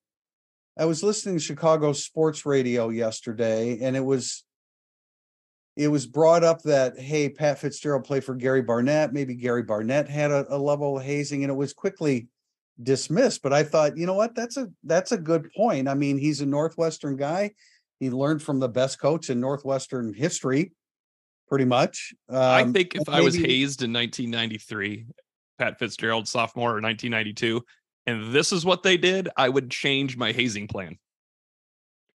I 0.77 0.85
was 0.85 1.03
listening 1.03 1.37
to 1.37 1.43
Chicago 1.43 1.93
sports 1.93 2.45
radio 2.45 2.89
yesterday 2.89 3.79
and 3.81 3.95
it 3.95 4.03
was 4.03 4.44
it 5.75 5.89
was 5.89 6.05
brought 6.05 6.43
up 6.43 6.61
that 6.63 6.97
hey, 6.97 7.29
Pat 7.29 7.59
Fitzgerald 7.59 8.05
played 8.05 8.23
for 8.23 8.35
Gary 8.35 8.61
Barnett. 8.61 9.13
Maybe 9.13 9.35
Gary 9.35 9.63
Barnett 9.63 10.09
had 10.09 10.31
a, 10.31 10.45
a 10.49 10.57
level 10.57 10.97
of 10.97 11.03
hazing, 11.03 11.43
and 11.43 11.51
it 11.51 11.55
was 11.55 11.73
quickly 11.73 12.27
dismissed. 12.81 13.41
But 13.41 13.53
I 13.53 13.63
thought, 13.63 13.97
you 13.97 14.05
know 14.05 14.13
what, 14.13 14.35
that's 14.35 14.57
a 14.57 14.67
that's 14.83 15.11
a 15.11 15.17
good 15.17 15.51
point. 15.55 15.89
I 15.89 15.93
mean, 15.93 16.17
he's 16.17 16.41
a 16.41 16.45
Northwestern 16.45 17.17
guy. 17.17 17.51
He 17.99 18.09
learned 18.09 18.41
from 18.41 18.59
the 18.59 18.69
best 18.69 18.99
coach 18.99 19.29
in 19.29 19.39
Northwestern 19.39 20.13
history, 20.13 20.73
pretty 21.47 21.65
much. 21.65 22.13
I 22.29 22.61
Um, 22.61 22.73
think 22.73 22.95
if 22.95 23.07
and 23.07 23.15
I 23.15 23.21
was 23.21 23.35
hazed 23.35 23.83
in 23.83 23.93
1993, 23.93 25.05
Pat 25.59 25.79
Fitzgerald 25.79 26.27
sophomore 26.27 26.71
or 26.71 26.81
1992, 26.81 27.63
and 28.05 28.33
this 28.33 28.51
is 28.51 28.65
what 28.65 28.83
they 28.83 28.97
did, 28.97 29.29
I 29.38 29.49
would 29.49 29.71
change 29.71 30.17
my 30.17 30.31
hazing 30.31 30.67
plan. 30.67 30.97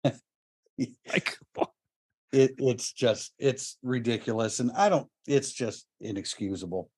like, 0.04 1.36
it 2.36 2.54
it's 2.58 2.92
just 2.92 3.32
it's 3.38 3.78
ridiculous, 3.82 4.60
and 4.60 4.70
I 4.76 4.88
don't. 4.88 5.08
It's 5.26 5.52
just 5.52 5.86
inexcusable. 6.00 6.90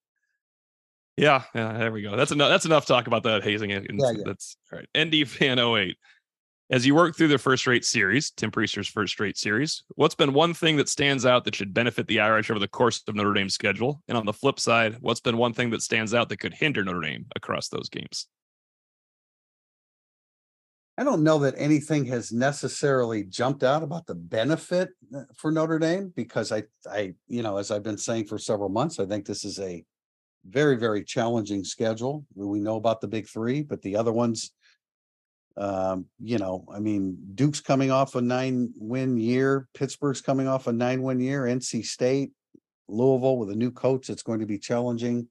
yeah, 1.17 1.43
yeah, 1.55 1.79
there 1.79 1.93
we 1.93 2.03
go. 2.03 2.17
That's 2.17 2.33
enough. 2.33 2.49
That's 2.51 2.67
enough 2.67 2.87
talk 2.87 3.07
about 3.07 3.23
that 3.23 3.45
hazing. 3.45 3.71
Yeah, 3.71 3.81
yeah. 3.89 4.13
That's 4.25 4.57
all 4.73 4.81
right. 4.81 5.07
ND 5.07 5.29
fan 5.29 5.59
08. 5.59 5.97
As 6.71 6.85
you 6.87 6.95
work 6.95 7.17
through 7.17 7.29
the 7.29 7.39
first 7.39 7.67
rate 7.67 7.85
series, 7.85 8.31
Tim 8.33 8.51
Prister's 8.51 8.89
first 8.89 9.19
rate 9.21 9.39
series, 9.39 9.85
what's 9.95 10.15
been 10.15 10.35
one 10.35 10.53
thing 10.53 10.77
that 10.77 10.91
stands 10.91 11.25
out 11.25 11.47
that 11.47 11.55
should 11.55 11.73
benefit 11.73 12.07
the 12.09 12.21
Irish 12.21 12.51
over 12.51 12.61
the 12.61 12.69
course 12.69 13.03
of 13.09 13.15
Notre 13.15 13.33
Dame's 13.33 13.55
schedule? 13.55 14.03
And 14.07 14.19
on 14.19 14.27
the 14.27 14.35
flip 14.35 14.61
side, 14.61 14.99
what's 15.01 15.21
been 15.21 15.39
one 15.39 15.55
thing 15.55 15.71
that 15.71 15.81
stands 15.81 16.13
out 16.13 16.29
that 16.29 16.41
could 16.41 16.53
hinder 16.53 16.85
Notre 16.85 17.01
Dame 17.01 17.25
across 17.35 17.69
those 17.69 17.89
games? 17.89 18.27
I 20.99 21.05
don't 21.05 21.23
know 21.23 21.39
that 21.39 21.55
anything 21.57 22.05
has 22.07 22.33
necessarily 22.33 23.23
jumped 23.23 23.63
out 23.63 23.85
about 23.85 24.07
the 24.07 24.17
benefit 24.17 24.91
uh, 25.15 25.23
for 25.37 25.53
Notre 25.53 25.79
Dame 25.79 26.13
because 26.17 26.51
I, 26.51 26.65
I, 26.91 27.15
you 27.29 27.45
know, 27.45 27.57
as 27.57 27.71
I've 27.71 27.85
been 27.85 27.97
saying 27.97 28.27
for 28.27 28.37
several 28.37 28.69
months, 28.69 28.99
I 28.99 29.07
think 29.07 29.25
this 29.25 29.45
is 29.45 29.61
a 29.61 29.85
very, 30.45 30.77
very 30.77 31.05
challenging 31.05 31.63
schedule. 31.63 32.27
We 32.35 32.59
know 32.59 32.75
about 32.75 33.01
the 33.01 33.07
big 33.07 33.29
three, 33.29 33.63
but 33.63 33.81
the 33.83 33.95
other 33.95 34.13
ones, 34.13 34.51
um, 35.57 36.07
you 36.21 36.39
know, 36.39 36.65
I 36.69 36.81
mean, 36.81 37.17
Duke's 37.37 37.61
coming 37.61 37.93
off 37.93 38.17
a 38.17 38.21
nine 38.21 38.73
win 38.77 39.17
year, 39.19 39.69
Pittsburgh's 39.75 40.21
coming 40.21 40.49
off 40.49 40.67
a 40.67 40.73
nine 40.73 41.03
win 41.03 41.21
year, 41.21 41.43
NC 41.43 41.85
State, 41.85 42.33
Louisville 42.89 43.39
with 43.39 43.51
a 43.51 43.57
new 43.57 43.71
coach, 43.71 44.11
it's 44.11 44.25
going 44.25 44.41
to 44.41 44.47
be 44.47 44.59
challenging. 44.59 45.29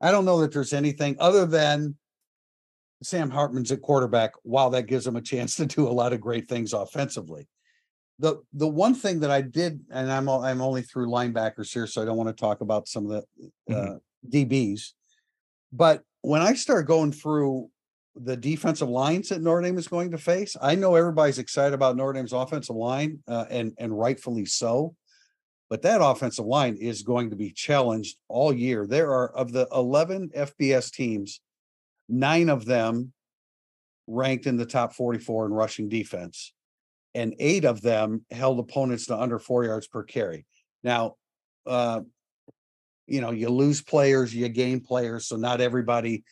I 0.00 0.10
don't 0.10 0.24
know 0.24 0.40
that 0.40 0.52
there's 0.52 0.72
anything 0.72 1.16
other 1.20 1.44
than 1.44 1.96
Sam 3.02 3.30
Hartman's 3.30 3.72
at 3.72 3.82
quarterback, 3.82 4.32
while 4.42 4.70
that 4.70 4.86
gives 4.86 5.06
him 5.06 5.16
a 5.16 5.22
chance 5.22 5.56
to 5.56 5.66
do 5.66 5.88
a 5.88 5.90
lot 5.90 6.12
of 6.12 6.20
great 6.20 6.48
things 6.48 6.72
offensively. 6.72 7.48
The 8.18 8.42
the 8.52 8.68
one 8.68 8.94
thing 8.94 9.20
that 9.20 9.30
I 9.30 9.40
did, 9.40 9.80
and 9.90 10.10
I'm 10.10 10.28
I'm 10.28 10.60
only 10.60 10.82
through 10.82 11.08
linebackers 11.08 11.72
here, 11.72 11.86
so 11.86 12.02
I 12.02 12.04
don't 12.04 12.16
want 12.16 12.28
to 12.28 12.40
talk 12.40 12.60
about 12.60 12.88
some 12.88 13.10
of 13.10 13.24
the 13.66 13.74
uh, 13.74 13.98
DBs. 14.28 14.92
But 15.72 16.02
when 16.20 16.42
I 16.42 16.54
start 16.54 16.86
going 16.86 17.12
through 17.12 17.70
the 18.14 18.36
defensive 18.36 18.90
lines 18.90 19.30
that 19.30 19.40
Notre 19.40 19.62
Dame 19.62 19.78
is 19.78 19.88
going 19.88 20.10
to 20.10 20.18
face, 20.18 20.56
I 20.60 20.74
know 20.74 20.94
everybody's 20.94 21.38
excited 21.38 21.74
about 21.74 21.96
Notre 21.96 22.12
Dame's 22.12 22.32
offensive 22.32 22.76
line, 22.76 23.20
uh, 23.26 23.46
and 23.50 23.72
and 23.78 23.98
rightfully 23.98 24.44
so. 24.44 24.94
But 25.72 25.80
that 25.82 26.04
offensive 26.04 26.44
line 26.44 26.76
is 26.76 27.02
going 27.02 27.30
to 27.30 27.36
be 27.36 27.50
challenged 27.50 28.18
all 28.28 28.52
year. 28.52 28.86
There 28.86 29.10
are 29.10 29.34
of 29.34 29.52
the 29.52 29.66
11 29.72 30.28
FBS 30.36 30.92
teams, 30.92 31.40
nine 32.12 32.50
of 32.50 32.66
them 32.66 33.12
ranked 34.06 34.46
in 34.46 34.56
the 34.56 34.66
top 34.66 34.92
44 34.92 35.46
in 35.46 35.52
rushing 35.52 35.88
defense, 35.88 36.52
and 37.14 37.34
eight 37.38 37.64
of 37.64 37.80
them 37.80 38.24
held 38.30 38.58
opponents 38.58 39.06
to 39.06 39.18
under 39.18 39.38
four 39.38 39.64
yards 39.64 39.88
per 39.88 40.02
carry. 40.02 40.46
Now, 40.84 41.14
uh, 41.66 42.02
you 43.06 43.20
know, 43.20 43.30
you 43.30 43.48
lose 43.48 43.82
players, 43.82 44.34
you 44.34 44.48
gain 44.48 44.80
players, 44.80 45.26
so 45.26 45.36
not 45.36 45.60
everybody 45.60 46.22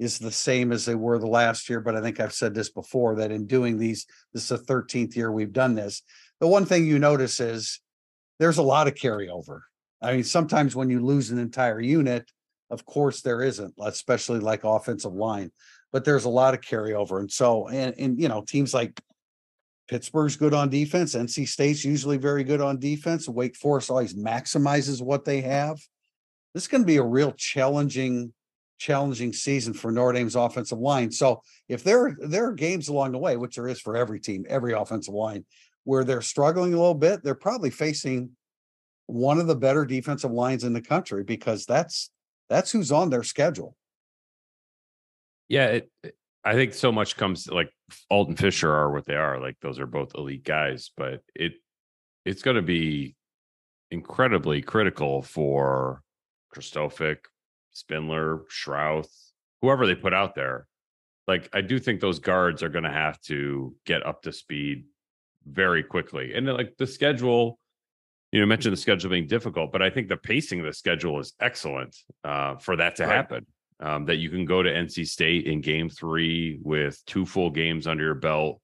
is 0.00 0.18
the 0.18 0.32
same 0.32 0.72
as 0.72 0.84
they 0.84 0.94
were 0.94 1.18
the 1.18 1.26
last 1.26 1.68
year. 1.68 1.80
But 1.80 1.94
I 1.94 2.00
think 2.00 2.18
I've 2.18 2.32
said 2.32 2.54
this 2.54 2.70
before 2.70 3.16
that 3.16 3.30
in 3.30 3.46
doing 3.46 3.78
these, 3.78 4.06
this 4.32 4.50
is 4.50 4.60
the 4.60 4.72
13th 4.72 5.14
year 5.14 5.30
we've 5.30 5.52
done 5.52 5.74
this. 5.74 6.02
The 6.40 6.48
one 6.48 6.64
thing 6.64 6.86
you 6.86 6.98
notice 6.98 7.38
is 7.38 7.80
there's 8.38 8.58
a 8.58 8.62
lot 8.62 8.88
of 8.88 8.94
carryover. 8.94 9.60
I 10.02 10.14
mean, 10.14 10.24
sometimes 10.24 10.74
when 10.74 10.88
you 10.88 11.04
lose 11.04 11.30
an 11.30 11.38
entire 11.38 11.80
unit, 11.80 12.30
of 12.70 12.84
course 12.84 13.20
there 13.22 13.42
isn't, 13.42 13.74
especially 13.80 14.38
like 14.38 14.64
offensive 14.64 15.12
line, 15.12 15.50
but 15.92 16.04
there's 16.04 16.24
a 16.24 16.30
lot 16.30 16.54
of 16.54 16.60
carryover. 16.60 17.20
And 17.20 17.30
so, 17.30 17.68
and, 17.68 17.94
and 17.98 18.20
you 18.20 18.28
know, 18.28 18.42
teams 18.46 18.72
like 18.72 19.00
Pittsburgh's 19.88 20.36
good 20.36 20.54
on 20.54 20.68
defense, 20.68 21.14
NC 21.14 21.48
State's 21.48 21.84
usually 21.84 22.16
very 22.16 22.44
good 22.44 22.60
on 22.60 22.78
defense. 22.78 23.28
Wake 23.28 23.56
Forest 23.56 23.90
always 23.90 24.14
maximizes 24.14 25.02
what 25.02 25.24
they 25.24 25.40
have. 25.40 25.78
This 26.54 26.64
is 26.64 26.68
going 26.68 26.82
to 26.82 26.86
be 26.86 26.98
a 26.98 27.02
real 27.02 27.32
challenging, 27.32 28.32
challenging 28.78 29.32
season 29.32 29.72
for 29.74 29.90
Notre 29.90 30.12
Dame's 30.12 30.36
offensive 30.36 30.78
line. 30.78 31.10
So 31.10 31.42
if 31.68 31.82
there 31.82 32.16
there 32.20 32.46
are 32.46 32.52
games 32.52 32.88
along 32.88 33.12
the 33.12 33.18
way, 33.18 33.36
which 33.36 33.56
there 33.56 33.68
is 33.68 33.80
for 33.80 33.96
every 33.96 34.20
team, 34.20 34.46
every 34.48 34.72
offensive 34.74 35.14
line, 35.14 35.44
where 35.84 36.04
they're 36.04 36.22
struggling 36.22 36.72
a 36.72 36.78
little 36.78 36.94
bit, 36.94 37.22
they're 37.22 37.34
probably 37.34 37.70
facing 37.70 38.30
one 39.06 39.40
of 39.40 39.48
the 39.48 39.56
better 39.56 39.84
defensive 39.84 40.30
lines 40.30 40.62
in 40.62 40.72
the 40.72 40.80
country 40.80 41.24
because 41.24 41.66
that's 41.66 42.10
that's 42.50 42.72
who's 42.72 42.92
on 42.92 43.08
their 43.08 43.22
schedule. 43.22 43.76
Yeah, 45.48 45.66
it, 45.66 45.90
I 46.44 46.54
think 46.54 46.74
so 46.74 46.92
much 46.92 47.16
comes 47.16 47.48
like 47.48 47.70
Alton 48.10 48.36
Fisher 48.36 48.70
are 48.70 48.92
what 48.92 49.06
they 49.06 49.14
are. 49.14 49.40
Like 49.40 49.56
those 49.62 49.78
are 49.78 49.86
both 49.86 50.14
elite 50.14 50.44
guys, 50.44 50.90
but 50.96 51.22
it 51.34 51.52
it's 52.24 52.42
going 52.42 52.56
to 52.56 52.62
be 52.62 53.14
incredibly 53.90 54.60
critical 54.60 55.22
for 55.22 56.02
Christophic, 56.50 57.26
Spindler, 57.72 58.42
Schrauth, 58.50 59.10
whoever 59.62 59.86
they 59.86 59.94
put 59.94 60.12
out 60.12 60.34
there. 60.34 60.66
Like 61.26 61.48
I 61.52 61.60
do 61.60 61.78
think 61.78 62.00
those 62.00 62.18
guards 62.18 62.62
are 62.62 62.68
going 62.68 62.84
to 62.84 62.90
have 62.90 63.20
to 63.22 63.74
get 63.86 64.04
up 64.04 64.22
to 64.22 64.32
speed 64.32 64.84
very 65.46 65.82
quickly, 65.82 66.34
and 66.34 66.46
like 66.46 66.74
the 66.78 66.86
schedule. 66.86 67.58
You 68.32 68.40
know, 68.40 68.46
mentioned 68.46 68.72
the 68.72 68.76
schedule 68.80 69.10
being 69.10 69.26
difficult, 69.26 69.72
but 69.72 69.82
I 69.82 69.90
think 69.90 70.08
the 70.08 70.16
pacing 70.16 70.60
of 70.60 70.66
the 70.66 70.72
schedule 70.72 71.18
is 71.18 71.32
excellent 71.40 71.96
uh, 72.22 72.56
for 72.56 72.76
that 72.76 72.96
to 72.96 73.04
Right. 73.04 73.14
happen 73.14 73.46
um, 73.80 74.04
that 74.06 74.16
you 74.16 74.30
can 74.30 74.44
go 74.44 74.62
to 74.62 74.70
NC 74.70 75.06
State 75.08 75.46
in 75.46 75.60
game 75.60 75.88
three 75.88 76.58
with 76.62 77.02
two 77.06 77.26
full 77.26 77.50
games 77.50 77.86
under 77.86 78.04
your 78.04 78.14
belt 78.14 78.60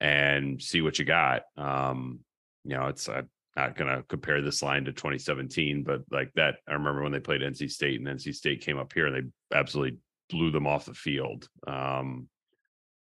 and 0.00 0.60
see 0.60 0.80
what 0.80 0.98
you 0.98 1.04
got. 1.04 1.42
Um, 1.56 2.20
you 2.64 2.76
know, 2.76 2.86
it's 2.86 3.08
I'm 3.08 3.28
not 3.56 3.76
going 3.76 3.94
to 3.94 4.02
compare 4.08 4.40
this 4.42 4.62
line 4.62 4.84
to 4.86 4.92
2017, 4.92 5.82
but 5.84 6.02
like 6.10 6.32
that, 6.34 6.56
I 6.66 6.72
remember 6.72 7.02
when 7.02 7.12
they 7.12 7.20
played 7.20 7.40
NC 7.40 7.70
State 7.70 8.00
and 8.00 8.08
NC 8.08 8.34
State 8.34 8.60
came 8.62 8.78
up 8.78 8.92
here 8.92 9.06
and 9.06 9.32
they 9.50 9.56
absolutely 9.56 9.98
blew 10.30 10.50
them 10.50 10.66
off 10.66 10.84
the 10.86 10.94
field. 10.94 11.48
Um, 11.66 12.28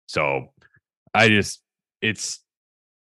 so 0.08 0.54
I 1.14 1.30
just, 1.30 1.62
it's 2.02 2.40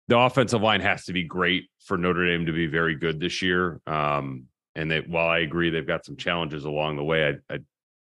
the 0.08 0.18
offensive 0.18 0.62
line 0.62 0.82
has 0.82 1.06
to 1.06 1.14
be 1.14 1.24
great 1.24 1.70
for 1.80 1.98
Notre 1.98 2.26
Dame 2.26 2.46
to 2.46 2.54
be 2.54 2.68
very 2.68 2.96
good 2.96 3.20
this 3.20 3.42
year. 3.42 3.80
Um, 3.88 4.46
and 4.76 4.90
they, 4.90 5.00
while 5.02 5.28
I 5.28 5.40
agree 5.40 5.70
they've 5.70 5.86
got 5.86 6.06
some 6.06 6.18
challenges 6.18 6.66
along 6.66 6.98
the 6.98 7.04
way, 7.04 7.40
I, 7.50 7.54
I 7.54 7.60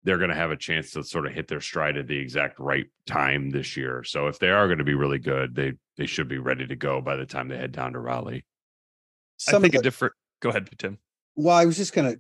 they're 0.03 0.19
going 0.19 0.31
to 0.31 0.37
have 0.37 0.51
a 0.51 0.57
chance 0.57 0.91
to 0.91 1.03
sort 1.03 1.27
of 1.27 1.33
hit 1.33 1.49
their 1.49 1.63
stride 1.63 1.97
at 1.97 2.07
the 2.07 2.19
exact 2.19 2.61
right 2.61 2.87
time 3.07 3.49
this 3.51 3.75
year. 3.75 4.05
So 4.05 4.27
if 4.27 4.39
they 4.39 4.51
are 4.51 4.67
going 4.67 4.79
to 4.79 4.85
be 4.85 4.95
really 4.95 5.19
good, 5.19 5.55
they 5.55 5.73
they 5.97 6.07
should 6.07 6.29
be 6.29 6.39
ready 6.39 6.67
to 6.67 6.77
go 6.77 7.01
by 7.01 7.17
the 7.17 7.25
time 7.25 7.49
they 7.49 7.57
head 7.57 7.73
down 7.73 7.95
to 7.95 8.01
Raleigh. 8.01 8.45
I 8.45 9.51
Some 9.53 9.57
of 9.57 9.63
think 9.63 9.75
a 9.75 9.83
different. 9.83 10.15
Go 10.41 10.51
ahead, 10.51 10.69
Tim. 10.77 10.99
Well, 11.37 11.57
I 11.57 11.65
was 11.65 11.77
just 11.77 11.95
gonna, 11.95 12.17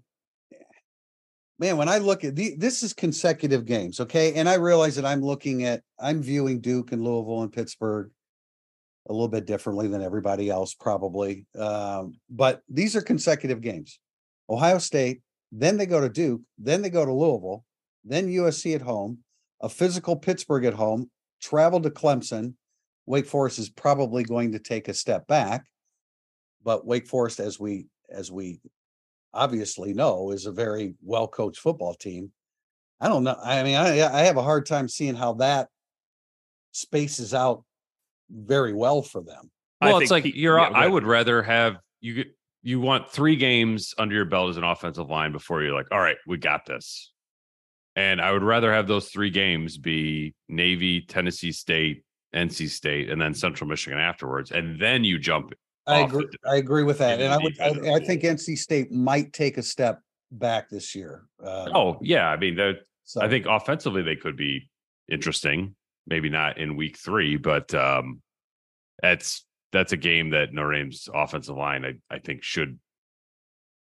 man, 1.58 1.76
when 1.76 1.88
I 1.88 1.98
look 1.98 2.24
at 2.24 2.34
the, 2.34 2.54
this 2.56 2.82
is 2.82 2.94
consecutive 2.94 3.66
games, 3.66 4.00
okay? 4.00 4.34
And 4.34 4.48
I 4.48 4.54
realize 4.54 4.96
that 4.96 5.04
I'm 5.04 5.20
looking 5.20 5.64
at, 5.64 5.82
I'm 6.00 6.22
viewing 6.22 6.60
Duke 6.60 6.92
and 6.92 7.02
Louisville 7.02 7.42
and 7.42 7.52
Pittsburgh 7.52 8.10
a 9.09 9.12
little 9.12 9.29
bit 9.29 9.47
differently 9.47 9.87
than 9.88 10.03
everybody 10.03 10.49
else, 10.49 10.75
probably. 10.75 11.47
Um, 11.59 12.14
but 12.31 12.62
these 12.69 12.97
are 12.97 13.03
consecutive 13.03 13.61
games. 13.61 13.99
Ohio 14.49 14.79
State, 14.79 15.21
then 15.53 15.77
they 15.77 15.87
go 15.87 16.01
to 16.01 16.09
Duke, 16.09 16.40
then 16.59 16.83
they 16.83 16.90
go 16.90 17.05
to 17.05 17.12
Louisville, 17.12 17.64
then 18.05 18.29
USC 18.29 18.75
at 18.75 18.83
home, 18.83 19.19
a 19.61 19.69
physical 19.69 20.17
Pittsburgh 20.17 20.64
at 20.64 20.75
home, 20.75 21.11
travel 21.40 21.81
to 21.81 21.90
Clemson. 21.90 22.55
Wake 23.07 23.27
Forest 23.27 23.59
is 23.59 23.69
probably 23.69 24.25
going 24.25 24.53
to 24.53 24.59
take 24.59 24.88
a 24.88 24.95
step 24.95 25.27
back, 25.27 25.67
but 26.62 26.87
Wake 26.87 27.07
Forest, 27.07 27.40
as 27.40 27.61
we 27.61 27.87
as 28.11 28.33
we 28.33 28.61
obviously 29.35 29.93
know 29.93 30.31
is 30.31 30.47
a 30.47 30.53
very 30.53 30.95
well 31.03 31.29
coached 31.29 31.61
football 31.61 31.95
team. 31.95 32.33
I 33.01 33.09
don't 33.09 33.25
know. 33.25 33.37
I 33.43 33.62
mean, 33.62 33.77
I 33.77 34.01
I 34.07 34.23
have 34.23 34.38
a 34.38 34.43
hard 34.43 34.64
time 34.64 34.88
seeing 34.88 35.14
how 35.14 35.35
that 35.35 35.69
spaces 36.73 37.35
out 37.35 37.64
very 38.35 38.73
well 38.73 39.03
for 39.03 39.23
them. 39.23 39.51
I 39.81 39.87
Well, 39.88 39.99
it's 39.99 40.11
like 40.11 40.25
he- 40.25 40.38
you're. 40.38 40.59
yeah, 40.59 40.70
I 40.75 40.87
would 40.87 41.05
rather 41.05 41.42
have 41.42 41.77
you. 42.01 42.25
You 42.62 42.81
want 42.81 43.11
three 43.11 43.37
games 43.37 43.94
under 43.99 44.14
your 44.14 44.25
belt 44.25 44.49
as 44.51 44.57
an 44.57 44.64
offensive 44.64 45.11
line 45.11 45.33
before 45.33 45.62
you're 45.62 45.75
like, 45.75 45.88
all 45.92 46.01
right, 46.01 46.16
we 46.27 46.38
got 46.38 46.64
this. 46.64 47.12
And 47.94 48.23
I 48.23 48.33
would 48.33 48.42
rather 48.42 48.73
have 48.73 48.88
those 48.88 49.11
three 49.11 49.29
games 49.29 49.77
be 49.77 50.35
Navy, 50.49 51.03
Tennessee 51.03 51.53
State, 51.53 52.05
NC 52.35 52.68
State, 52.70 53.11
and 53.11 53.20
then 53.20 53.35
Central 53.35 53.68
Michigan 53.68 53.99
afterwards, 54.01 54.51
and 54.51 54.81
then 54.81 55.05
you 55.05 55.18
jump. 55.18 55.53
I 55.87 56.03
Off 56.03 56.11
the 56.12 56.16
agree. 56.18 56.31
I 56.51 56.57
agree 56.57 56.83
with 56.85 56.99
that, 56.99 57.20
and 57.20 57.33
I 57.33 57.37
would. 57.38 57.61
I, 57.61 57.97
I 57.97 58.01
think. 58.01 58.23
NC 58.23 58.57
State 58.59 58.90
might 58.90 59.33
take 59.35 59.59
a 59.59 59.62
step 59.62 60.01
back 60.33 60.70
this 60.70 60.94
year. 60.94 61.25
Uh, 61.44 61.68
Oh 61.75 61.99
yeah, 62.01 62.29
I 62.29 62.37
mean, 62.38 62.57
that 62.57 62.79
so 63.05 63.20
I 63.20 63.29
think 63.29 63.44
offensively 63.47 64.03
they 64.03 64.16
could 64.16 64.37
be 64.37 64.68
interesting. 65.11 65.77
Maybe 66.07 66.31
not 66.31 66.57
in 66.59 66.77
week 66.77 66.97
three, 66.99 67.37
but 67.37 67.73
um, 67.75 68.23
that's 69.02 69.44
that's 69.72 69.92
a 69.92 69.96
game 69.96 70.30
that 70.30 70.52
Notre 70.52 70.72
Dame's 70.72 71.09
offensive 71.12 71.57
line 71.57 71.85
I, 71.85 71.94
I 72.14 72.18
think 72.18 72.42
should 72.42 72.78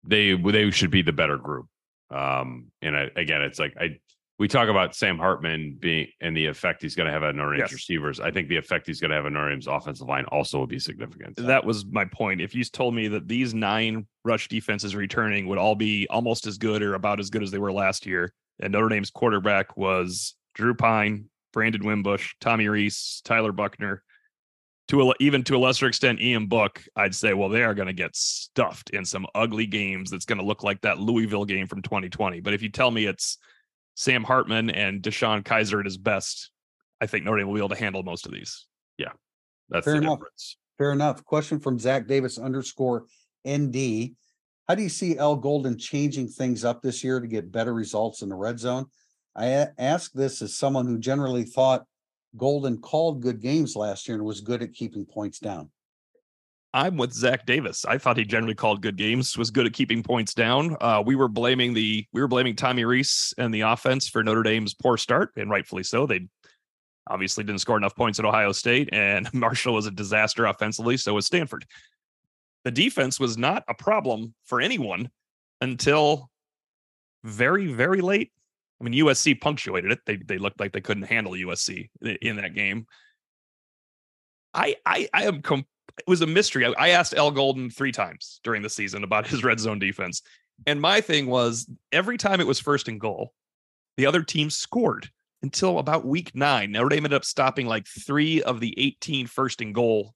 they 0.05 0.35
they 0.35 0.71
should 0.71 0.91
be 0.91 1.03
the 1.03 1.13
better 1.13 1.37
group. 1.37 1.67
Um, 2.11 2.67
and 2.83 2.97
I, 2.97 3.11
again, 3.17 3.43
it's 3.43 3.59
like 3.59 3.75
I 3.79 3.99
we 4.39 4.49
talk 4.49 4.69
about 4.71 4.95
Sam 4.95 5.19
Hartman 5.19 5.77
being 5.79 6.09
and 6.23 6.35
the 6.35 6.47
effect 6.47 6.81
he's 6.81 6.95
going 6.95 7.07
to 7.07 7.13
have 7.13 7.23
on 7.23 7.37
Notre 7.37 7.53
Dame's 7.57 7.61
Yes. 7.71 7.73
receivers. 7.73 8.21
I 8.21 8.31
think 8.31 8.49
the 8.49 8.57
effect 8.57 8.87
he's 8.87 8.99
going 8.99 9.11
to 9.11 9.15
have 9.17 9.27
on 9.27 9.35
Notre 9.35 9.51
Dame's 9.51 9.67
offensive 9.67 10.09
line 10.09 10.25
also 10.27 10.59
will 10.59 10.67
be 10.67 10.79
significant. 10.79 11.37
That 11.37 11.65
was 11.65 11.85
my 11.85 12.07
point. 12.07 12.41
If 12.41 12.55
you 12.55 12.65
told 12.65 12.95
me 12.95 13.09
that 13.09 13.29
these 13.29 13.53
nine 13.53 14.07
rush 14.25 14.49
defenses 14.49 14.97
returning 14.97 15.47
would 15.49 15.59
all 15.59 15.75
be 15.75 16.07
almost 16.09 16.47
as 16.47 16.57
good 16.57 16.83
or 16.83 16.95
about 16.95 17.21
as 17.21 17.29
good 17.29 17.43
as 17.43 17.51
they 17.51 17.59
were 17.59 17.73
last 17.73 18.07
year, 18.07 18.33
and 18.61 18.73
Notre 18.73 18.89
Dame's 18.89 19.11
quarterback 19.11 19.77
was 19.77 20.35
Drew 20.55 20.75
Pyne, 20.75 21.27
Brandon 21.53 21.85
Wimbush, 21.85 22.33
Tommy 22.41 22.67
Rees, 22.69 23.21
Tyler 23.27 23.53
Buchner, 23.53 24.03
to 24.91 25.09
a, 25.09 25.15
even 25.21 25.45
to 25.45 25.57
a 25.57 25.59
lesser 25.59 25.87
extent 25.87 26.21
Ian 26.21 26.47
Book, 26.47 26.83
I'd 26.97 27.15
say, 27.15 27.33
well, 27.33 27.49
they 27.49 27.63
are 27.63 27.75
going 27.75 27.87
to 27.87 27.95
get 27.95 28.15
stuffed 28.17 28.91
in 28.91 29.05
some 29.05 29.25
ugly 29.37 29.67
games. 29.67 30.11
That's 30.11 30.25
going 30.25 30.41
to 30.41 30.45
look 30.45 30.65
like 30.65 30.81
that 30.81 30.99
Louisville 30.99 31.45
game 31.45 31.69
from 31.69 31.81
2020. 31.81 32.41
But 32.41 32.55
if 32.55 32.63
you 32.63 32.71
tell 32.71 32.91
me 32.91 33.07
it's 33.07 33.39
Sam 33.95 34.25
Hartman 34.25 34.69
and 34.69 35.01
DeShone 35.01 35.45
Kizer 35.45 35.79
at 35.79 35.85
his 35.87 35.97
best, 35.97 36.51
I 37.01 37.07
think 37.07 37.25
Notre 37.25 37.39
Dame 37.39 37.47
will 37.47 37.55
be 37.55 37.61
able 37.61 37.69
to 37.69 37.77
handle 37.77 38.03
most 38.03 38.27
of 38.27 38.33
these. 38.33 38.67
Yeah, 38.99 39.13
that's 39.69 39.85
Fair 39.85 39.95
the 39.95 40.03
enough. 40.03 40.19
difference. 40.19 40.57
Fair 40.77 40.93
enough. 40.93 41.25
Question 41.25 41.61
from 41.61 41.79
Zach 41.79 42.09
Davis 42.09 42.37
underscore 42.37 43.07
ND. 43.49 44.11
How 44.69 44.75
do 44.75 44.83
you 44.83 44.89
see 44.89 45.19
Al 45.19 45.37
Golden 45.37 45.79
changing 45.79 46.29
things 46.29 46.65
up 46.65 46.83
this 46.83 47.05
year 47.05 47.21
to 47.21 47.29
get 47.29 47.53
better 47.53 47.73
results 47.73 48.23
in 48.23 48.29
the 48.29 48.35
red 48.35 48.59
zone? 48.59 48.87
I 49.37 49.69
ask 49.79 50.13
this 50.13 50.43
as 50.43 50.57
someone 50.57 50.87
who 50.87 50.99
generally 50.99 51.45
thought 51.45 51.85
Golden 52.37 52.79
called 52.79 53.23
good 53.23 53.41
games 53.41 53.77
last 53.77 54.07
year 54.07 54.17
and 54.17 54.25
was 54.25 54.41
good 54.41 54.63
at 54.63 54.73
keeping 54.73 55.05
points 55.05 55.39
down. 55.39 55.71
I'm 56.73 56.97
with 56.97 57.13
Zach 57.13 57.47
Davis. 57.47 57.85
I 57.85 57.99
thought 57.99 58.17
he 58.17 58.25
generally 58.25 58.55
called 58.55 58.81
good 58.81 58.97
games, 58.97 59.37
was 59.37 59.51
good 59.51 59.67
at 59.67 59.73
keeping 59.73 60.03
points 60.03 60.35
down. 60.35 60.77
Uh, 60.81 61.03
we 61.05 61.17
were 61.17 61.29
blaming 61.29 61.75
the 61.75 62.07
we 62.13 62.21
were 62.21 62.29
blaming 62.29 62.55
Tommy 62.55 62.85
Rees 62.85 63.35
and 63.39 63.53
the 63.53 63.63
offense 63.63 64.09
for 64.09 64.23
Notre 64.23 64.45
Dame's 64.45 64.75
poor 64.75 64.97
start, 64.97 65.33
and 65.37 65.51
rightfully 65.51 65.83
so. 65.83 66.07
They 66.07 66.29
obviously 67.09 67.43
didn't 67.43 67.61
score 67.61 67.77
enough 67.77 67.97
points 67.97 68.21
at 68.21 68.25
Ohio 68.25 68.53
State, 68.53 68.89
and 68.93 69.29
Marshall 69.35 69.75
was 69.75 69.87
a 69.87 69.91
disaster 69.91 70.47
offensively. 70.47 70.97
So 70.97 71.15
was 71.15 71.27
Stanford. 71.27 71.67
The 72.65 72.71
defense 72.71 73.19
was 73.19 73.37
not 73.37 73.65
a 73.69 73.75
problem 73.75 74.35
for 74.45 74.61
anyone 74.61 75.11
until 75.61 76.31
very, 77.25 77.73
very 77.73 78.01
late. 78.01 78.31
I 78.81 78.85
mean, 78.85 79.05
USC 79.05 79.41
punctuated 79.41 79.93
it. 79.93 80.01
They 80.07 80.17
they 80.17 80.39
looked 80.39 80.61
like 80.61 80.73
they 80.73 80.81
couldn't 80.81 81.05
handle 81.05 81.33
USC 81.33 81.91
in 82.23 82.37
that 82.37 82.55
game. 82.55 82.87
I 84.55 84.77
I 84.87 85.09
I 85.13 85.25
am 85.25 85.43
com- 85.43 85.67
it 85.99 86.05
was 86.07 86.23
a 86.23 86.27
mystery. 86.27 86.65
I, 86.65 86.71
I 86.79 86.89
asked 86.91 87.15
Al 87.15 87.31
Golden 87.31 87.71
three 87.71 87.93
times 87.93 88.41
during 88.43 88.63
the 88.63 88.71
season 88.71 89.05
about 89.05 89.27
his 89.29 89.45
red 89.45 89.61
zone 89.61 89.79
defense. 89.79 90.23
And 90.67 90.81
my 90.81 91.01
thing 91.01 91.27
was 91.27 91.69
every 91.93 92.19
time 92.19 92.41
it 92.41 92.47
was 92.47 92.61
first 92.61 92.89
and 92.89 93.01
goal, 93.01 93.33
the 93.97 94.07
other 94.07 94.23
team 94.23 94.51
scored 94.51 95.09
until 95.43 95.79
about 95.79 96.07
week 96.07 96.35
nine. 96.35 96.73
Notre 96.73 96.91
Dame 96.91 97.07
ended 97.07 97.15
up 97.15 97.25
stopping 97.25 97.67
like 97.67 97.87
three 97.87 98.43
of 98.43 98.61
the 98.61 98.75
18 98.79 99.27
first 99.27 99.63
and 99.63 99.75
goal 99.75 100.15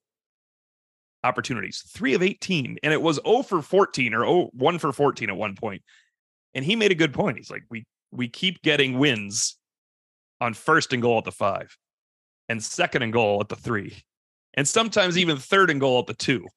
opportunities, 1.23 1.83
three 1.87 2.13
of 2.13 2.21
18. 2.21 2.77
And 2.83 2.93
it 2.93 3.01
was 3.01 3.19
0 3.25 3.41
for 3.41 3.61
14 3.61 4.13
or 4.13 4.19
0, 4.19 4.49
1 4.53 4.79
for 4.79 4.91
14 4.91 5.29
at 5.29 5.35
one 5.35 5.55
point. 5.55 5.81
And 6.53 6.63
he 6.63 6.75
made 6.75 6.91
a 6.91 6.95
good 6.95 7.13
point. 7.13 7.37
He's 7.37 7.49
like, 7.49 7.63
we 7.69 7.85
we 8.15 8.27
keep 8.27 8.61
getting 8.61 8.99
wins 8.99 9.57
on 10.41 10.53
first 10.53 10.93
and 10.93 11.01
goal 11.01 11.17
at 11.17 11.23
the 11.23 11.31
five 11.31 11.77
and 12.49 12.63
second 12.63 13.01
and 13.01 13.13
goal 13.13 13.39
at 13.41 13.49
the 13.49 13.55
three 13.55 14.03
and 14.55 14.67
sometimes 14.67 15.17
even 15.17 15.37
third 15.37 15.69
and 15.69 15.79
goal 15.79 15.99
at 15.99 16.07
the 16.07 16.13
two. 16.13 16.47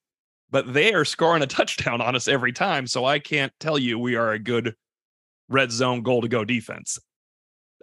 But 0.51 0.73
they 0.73 0.95
are 0.95 1.05
scoring 1.05 1.43
a 1.43 1.47
touchdown 1.47 2.01
on 2.01 2.17
us 2.17 2.29
every 2.29 2.53
time. 2.53 2.87
So 2.87 3.05
I 3.05 3.19
can't 3.19 3.53
tell 3.61 3.79
you 3.79 3.99
we 3.99 4.17
are 4.17 4.33
a 4.33 4.39
good 4.39 4.75
red 5.49 5.71
zone 5.71 6.03
goal 6.03 6.23
to 6.23 6.29
go 6.29 6.45
defense. 6.45 6.99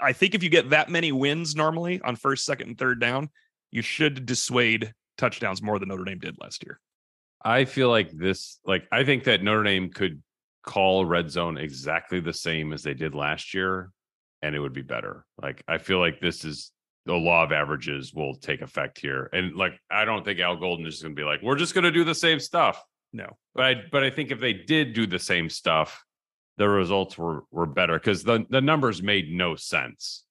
I 0.02 0.14
think 0.14 0.36
if 0.36 0.44
you 0.44 0.50
get 0.50 0.72
that 0.72 0.90
many 0.90 1.12
wins 1.12 1.56
normally 1.56 2.02
on 2.02 2.16
first, 2.16 2.44
second, 2.44 2.70
and 2.70 2.78
third 2.78 3.00
down, 3.00 3.30
you 3.72 3.82
should 3.82 4.26
dissuade 4.26 4.94
touchdowns 5.18 5.62
more 5.62 5.80
than 5.80 5.90
Notre 5.90 6.04
Dame 6.04 6.20
did 6.20 6.38
last 6.40 6.64
year. 6.66 6.80
I 7.44 7.66
feel 7.66 7.90
like 7.90 8.12
this, 8.12 8.60
like, 8.66 8.88
I 8.92 9.04
think 9.04 9.26
that 9.26 9.44
Notre 9.44 9.64
Dame 9.64 9.90
could 9.90 10.22
call 10.66 11.06
red 11.06 11.30
zone 11.30 11.58
exactly 11.58 12.20
the 12.20 12.34
same 12.34 12.74
as 12.74 12.84
they 12.84 12.94
did 12.94 13.16
last 13.16 13.54
year, 13.54 13.92
and 14.42 14.56
it 14.56 14.60
would 14.60 14.74
be 14.74 14.82
better. 14.82 15.26
Like, 15.42 15.64
I 15.68 15.78
feel 15.78 16.00
like 16.00 16.20
this 16.20 16.46
is 16.46 16.72
the 17.06 17.14
law 17.14 17.44
of 17.44 17.52
averages 17.52 18.14
will 18.14 18.36
take 18.36 18.62
effect 18.62 19.00
here. 19.00 19.30
And 19.32 19.56
like, 19.56 19.80
I 19.92 20.06
don't 20.06 20.26
think 20.26 20.40
Al 20.40 20.58
Golden 20.58 20.86
is 20.86 21.02
going 21.02 21.16
to 21.16 21.20
be 21.20 21.26
like, 21.26 21.42
we're 21.42 21.56
just 21.56 21.74
going 21.74 21.84
to 21.84 21.92
do 21.92 22.04
the 22.04 22.16
same 22.16 22.40
stuff. 22.40 22.84
No. 23.14 23.38
But 23.54 23.66
I, 23.66 23.76
but 23.92 24.04
I 24.04 24.10
think 24.10 24.32
if 24.32 24.40
they 24.40 24.54
did 24.54 24.94
do 24.94 25.06
the 25.08 25.20
same 25.20 25.50
stuff, 25.50 26.04
the 26.58 26.68
results 26.68 27.18
were 27.18 27.44
were 27.52 27.66
better 27.66 28.00
because 28.00 28.24
the 28.24 28.46
the 28.50 28.62
numbers 28.62 29.04
made 29.04 29.30
no 29.30 29.56
sense. 29.56 30.24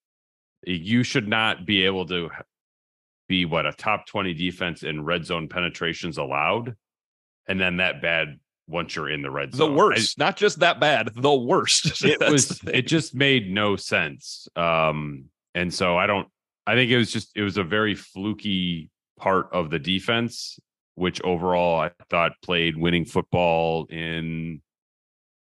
You 0.66 1.02
should 1.02 1.28
not 1.28 1.66
be 1.66 1.84
able 1.84 2.06
to 2.06 2.30
be 3.28 3.44
what 3.44 3.66
a 3.66 3.72
top 3.72 4.06
20 4.06 4.32
defense 4.34 4.82
in 4.82 5.04
red 5.04 5.24
zone 5.24 5.48
penetrations 5.48 6.18
allowed 6.18 6.76
and 7.46 7.60
then 7.60 7.78
that 7.78 8.02
bad 8.02 8.38
once 8.66 8.96
you're 8.96 9.10
in 9.10 9.22
the 9.22 9.30
red 9.30 9.52
The 9.52 9.58
zone. 9.58 9.72
I- 9.72 9.76
worst, 9.76 10.18
not 10.18 10.36
just 10.36 10.60
that 10.60 10.80
bad, 10.80 11.10
the 11.14 11.34
worst. 11.34 12.04
it 12.04 12.18
was 12.30 12.60
it 12.64 12.82
just 12.86 13.14
made 13.14 13.50
no 13.50 13.76
sense. 13.76 14.48
Um 14.56 15.26
and 15.54 15.72
so 15.72 15.96
I 15.98 16.06
don't 16.06 16.28
I 16.66 16.74
think 16.74 16.90
it 16.90 16.96
was 16.96 17.12
just 17.12 17.30
it 17.36 17.42
was 17.42 17.56
a 17.58 17.64
very 17.64 17.94
fluky 17.94 18.90
part 19.18 19.48
of 19.52 19.70
the 19.70 19.78
defense 19.78 20.58
which 20.96 21.20
overall 21.22 21.80
I 21.80 21.90
thought 22.08 22.32
played 22.42 22.76
winning 22.76 23.04
football 23.04 23.86
in 23.90 24.62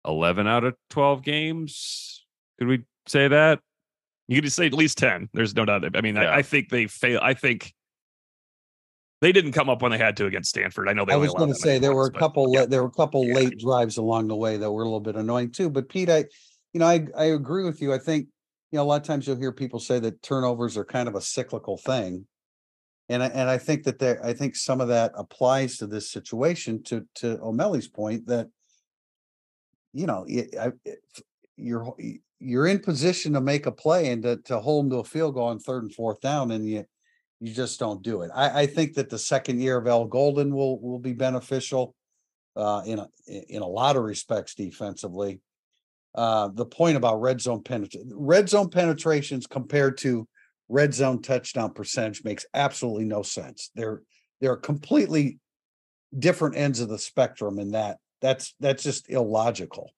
11 0.06 0.46
out 0.46 0.64
of 0.64 0.74
12 0.90 1.22
games. 1.22 2.24
Could 2.58 2.68
we 2.68 2.84
say 3.06 3.28
that? 3.28 3.60
You 4.28 4.40
could 4.40 4.52
say 4.52 4.66
at 4.66 4.72
least 4.74 4.96
10. 4.98 5.28
There's 5.32 5.54
no 5.56 5.64
doubt. 5.64 5.84
I 5.96 6.00
mean, 6.02 6.14
Yeah. 6.14 6.30
I, 6.30 6.36
I 6.36 6.42
think 6.42 6.68
they 6.68 6.86
fail. 6.86 7.18
I 7.22 7.34
think 7.34 7.72
they 9.24 9.32
didn't 9.32 9.52
come 9.52 9.70
up 9.70 9.80
when 9.80 9.90
they 9.90 9.96
had 9.96 10.18
to 10.18 10.26
against 10.26 10.50
Stanford. 10.50 10.87
I 10.87 10.92
know 10.92 11.06
they 11.06 11.14
I 11.14 11.16
was 11.16 11.32
going 11.32 11.48
to 11.48 11.54
say 11.54 11.78
there 11.78 11.94
were 11.94 12.08
a 12.08 12.10
points, 12.10 12.12
but 12.12 12.18
couple, 12.20 12.52
yeah. 12.52 12.66
there 12.66 12.82
were 12.82 12.88
a 12.88 12.92
couple 12.92 13.24
Yeah. 13.24 13.34
late 13.37 13.58
drives 13.58 13.96
along 13.96 14.28
the 14.28 14.37
way 14.37 14.58
that 14.58 14.70
were 14.70 14.82
a 14.82 14.84
little 14.84 15.00
bit 15.00 15.16
annoying 15.16 15.50
too. 15.50 15.70
But 15.70 15.88
Pete, 15.88 16.10
I, 16.10 16.26
you 16.74 16.80
know, 16.80 16.84
I, 16.87 17.06
I 17.16 17.24
agree 17.24 17.64
with 17.64 17.80
you. 17.80 17.94
I 17.94 17.98
think, 17.98 18.26
you 18.70 18.76
know, 18.76 18.82
a 18.82 18.84
lot 18.84 19.00
of 19.00 19.06
times 19.06 19.26
you'll 19.26 19.38
hear 19.38 19.50
people 19.50 19.80
say 19.80 19.98
that 19.98 20.20
turnovers 20.20 20.76
are 20.76 20.84
kind 20.84 21.08
of 21.08 21.14
a 21.14 21.22
cyclical 21.22 21.78
thing. 21.78 22.26
And 23.08 23.22
I, 23.22 23.28
and 23.28 23.48
I 23.48 23.56
think 23.56 23.84
that 23.84 23.98
there, 23.98 24.22
I 24.22 24.34
think 24.34 24.56
some 24.56 24.82
of 24.82 24.88
that 24.88 25.12
applies 25.16 25.78
to 25.78 25.87
this 25.87 26.10
situation 26.10 26.82
to, 26.82 27.06
to 27.14 27.38
O'Malley's 27.40 27.88
point 27.88 28.26
that, 28.26 28.48
you 29.94 30.04
know, 30.04 30.26
it- 30.28 30.54
I- 30.60 30.72
it- 30.84 31.00
you're, 31.56 31.94
you're 32.40 32.66
in 32.66 32.80
position 32.80 33.32
to 33.32 33.40
make 33.40 33.64
a 33.64 33.72
play 33.72 34.10
and 34.10 34.22
to, 34.24 34.37
to 34.44 34.58
hold 34.60 34.84
them 34.84 34.90
to 34.90 34.96
a 34.98 35.04
field 35.04 35.32
goal 35.32 35.44
on 35.46 35.60
third 35.60 35.84
and 35.84 35.94
fourth 35.94 36.20
down 36.20 36.50
and 36.50 36.68
you, 36.68 36.84
you 37.44 37.52
just 37.52 37.78
don't 37.78 38.02
do 38.02 38.22
it. 38.22 38.30
I, 38.35 38.62
I 38.62 38.66
think 38.66 38.94
that 38.94 39.11
the 39.11 39.18
second 39.18 39.61
year 39.61 39.76
of 39.76 39.87
Al 39.87 40.07
Golden 40.07 40.54
will, 40.54 40.80
will 40.80 40.98
be 40.98 41.12
beneficial 41.12 41.94
uh, 42.57 42.83
in 42.87 42.98
a, 42.98 43.09
in 43.26 43.62
a 43.62 43.66
lot 43.66 43.96
of 43.96 44.02
respects 44.02 44.54
defensively. 44.54 45.40
Uh, 46.14 46.48
the 46.54 46.64
point 46.64 46.96
about 46.96 47.20
red 47.20 47.40
zone 47.40 47.62
penetration, 47.62 48.11
red 48.14 48.48
zone 48.48 48.70
penetrations 48.70 49.46
compared 49.46 49.98
to 49.98 50.26
red 50.68 50.94
zone 50.94 51.20
touchdown 51.20 51.72
percentage 51.72 52.24
makes 52.24 52.46
absolutely 52.54 53.04
no 53.04 53.22
sense. 53.22 53.70
They're, 53.74 54.02
they're 54.40 54.57
completely 54.57 55.38
different 56.16 56.57
ends 56.57 56.80
of 56.80 56.88
the 56.88 56.98
spectrum 56.98 57.59
in 57.59 57.72
that 57.72 57.98
that's, 58.22 58.54
that's 58.59 58.83
just 58.83 59.11
illogical. 59.11 59.90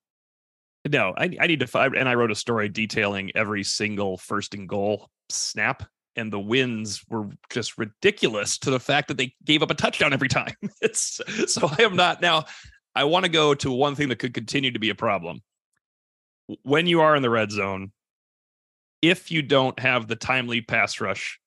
No, 0.90 1.14
I, 1.16 1.30
I 1.40 1.46
need 1.46 1.60
to 1.60 1.66
find, 1.66 1.94
and 1.94 2.08
I 2.08 2.14
wrote 2.14 2.32
a 2.32 2.36
story 2.36 2.68
detailing 2.68 3.30
every 3.36 3.62
single 3.62 4.16
first 4.16 4.54
and 4.54 4.68
goal 4.68 5.10
snap, 5.28 5.84
and 6.16 6.32
the 6.32 6.40
wins 6.40 7.04
were 7.08 7.28
just 7.50 7.78
ridiculous 7.78 8.58
to 8.58 8.70
the 8.70 8.80
fact 8.80 9.08
that 9.08 9.16
they 9.16 9.34
gave 9.44 9.62
up 9.62 9.70
a 9.70 9.74
touchdown 9.74 10.12
every 10.12 10.28
time. 10.28 10.54
It's 10.82 11.20
so 11.46 11.68
I 11.78 11.82
am 11.82 11.96
not 11.96 12.20
now. 12.20 12.44
I 12.94 13.04
want 13.04 13.24
to 13.24 13.30
go 13.30 13.54
to 13.54 13.70
one 13.70 13.94
thing 13.94 14.08
that 14.08 14.18
could 14.18 14.34
continue 14.34 14.70
to 14.70 14.78
be 14.78 14.90
a 14.90 14.94
problem 14.94 15.40
when 16.62 16.86
you 16.86 17.00
are 17.00 17.14
in 17.16 17.22
the 17.22 17.30
red 17.30 17.50
zone. 17.50 17.92
If 19.02 19.30
you 19.30 19.42
don't 19.42 19.78
have 19.78 20.08
the 20.08 20.16
timely 20.16 20.62
pass 20.62 21.00
rush, 21.00 21.38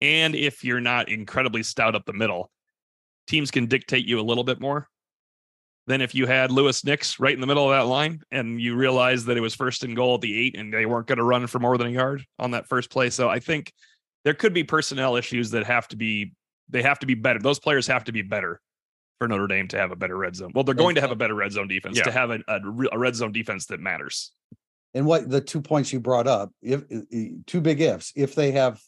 and 0.00 0.34
if 0.34 0.64
you're 0.64 0.80
not 0.80 1.08
incredibly 1.08 1.62
stout 1.62 1.94
up 1.94 2.06
the 2.06 2.12
middle, 2.12 2.50
teams 3.26 3.50
can 3.50 3.66
dictate 3.66 4.06
you 4.06 4.20
a 4.20 4.22
little 4.22 4.44
bit 4.44 4.60
more 4.60 4.88
than 5.86 6.00
if 6.00 6.14
you 6.14 6.26
had 6.26 6.50
Louis 6.52 6.84
Nix 6.84 7.18
right 7.18 7.34
in 7.34 7.40
the 7.40 7.46
middle 7.46 7.64
of 7.70 7.76
that 7.76 7.88
line 7.88 8.20
and 8.30 8.60
you 8.60 8.76
realized 8.76 9.26
that 9.26 9.36
it 9.36 9.40
was 9.40 9.54
first 9.54 9.82
and 9.84 9.96
goal 9.96 10.14
at 10.14 10.20
the 10.20 10.38
eight 10.38 10.56
and 10.56 10.72
they 10.72 10.86
weren't 10.86 11.06
going 11.08 11.18
to 11.18 11.24
run 11.24 11.46
for 11.46 11.58
more 11.58 11.76
than 11.76 11.88
a 11.88 11.90
yard 11.90 12.24
on 12.38 12.52
that 12.52 12.68
first 12.68 12.90
play. 12.90 13.10
So 13.10 13.28
I 13.28 13.40
think 13.40 13.72
there 14.24 14.34
could 14.34 14.54
be 14.54 14.62
personnel 14.64 15.16
issues 15.16 15.50
that 15.50 15.64
have 15.66 15.88
to 15.88 15.96
be 15.96 16.32
they 16.68 16.82
have 16.82 17.00
to 17.00 17.06
be 17.06 17.14
better. 17.14 17.38
Those 17.40 17.58
players 17.58 17.86
have 17.88 18.04
to 18.04 18.12
be 18.12 18.22
better 18.22 18.60
for 19.18 19.28
Notre 19.28 19.46
Dame 19.48 19.68
to 19.68 19.76
have 19.78 19.90
a 19.90 19.96
better 19.96 20.16
red 20.16 20.34
zone. 20.36 20.52
Well, 20.54 20.64
they're 20.64 20.74
going 20.74 20.94
to 20.94 21.00
have 21.00 21.10
a 21.10 21.16
better 21.16 21.34
red 21.34 21.52
zone 21.52 21.68
defense 21.68 21.98
Yeah. 21.98 22.04
to 22.04 22.12
have 22.12 22.30
a, 22.30 22.38
a, 22.48 22.60
a 22.92 22.98
red 22.98 23.14
zone 23.14 23.32
defense 23.32 23.66
that 23.66 23.80
matters. 23.80 24.32
And 24.94 25.04
what 25.04 25.28
the 25.28 25.40
two 25.40 25.60
points 25.60 25.92
you 25.92 26.00
brought 26.00 26.26
up, 26.26 26.50
if 26.62 26.84
i- 26.90 27.02
i- 27.14 27.30
two 27.46 27.60
big 27.60 27.80
ifs, 27.80 28.12
if 28.16 28.34
they 28.34 28.52
have, 28.52 28.80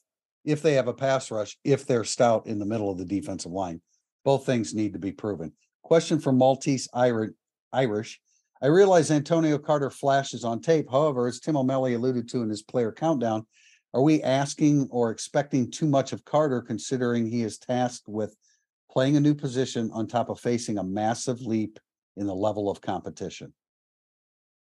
if 0.45 0.63
they 0.63 0.75
have 0.75 0.89
a 0.89 0.95
pass 0.95 1.31
rush, 1.31 1.59
if 1.65 1.87
they're 1.87 2.05
stout 2.05 2.47
in 2.47 2.59
the 2.59 2.65
middle 2.67 2.91
of 2.91 2.97
the 2.99 3.05
defensive 3.05 3.53
line, 3.53 3.83
both 4.25 4.47
things 4.47 4.73
need 4.75 4.93
to 4.95 4.99
be 4.99 5.13
proven. 5.13 5.53
Question 5.85 6.19
from 6.19 6.39
Maltese 6.39 6.89
Irish. 6.95 8.21
I 8.63 8.67
realize 8.67 9.11
Antonio 9.11 9.59
Carter 9.59 9.91
flashes 9.91 10.43
on 10.43 10.63
tape. 10.63 10.91
However, 10.91 11.29
as 11.29 11.41
Tim 11.41 11.59
O'Malley 11.59 11.93
alluded 11.93 12.27
to 12.31 12.41
in 12.41 12.49
his 12.49 12.63
player 12.63 12.91
countdown, 12.91 13.47
are 13.93 14.01
we 14.01 14.23
asking 14.23 14.89
or 14.91 15.11
expecting 15.11 15.71
too 15.71 15.87
much 15.87 16.15
of 16.15 16.25
Carter 16.25 16.63
considering 16.63 17.27
he 17.27 17.43
is 17.43 17.59
tasked 17.59 18.09
with 18.09 18.35
playing 18.91 19.19
a 19.19 19.21
new 19.21 19.35
position 19.35 19.91
on 19.93 20.07
top 20.07 20.31
of 20.31 20.41
facing 20.41 20.79
a 20.79 20.83
massive 20.83 21.43
leap 21.43 21.79
in 22.17 22.27
the 22.27 22.35
level 22.35 22.71
of 22.71 22.81
competition? 22.81 23.53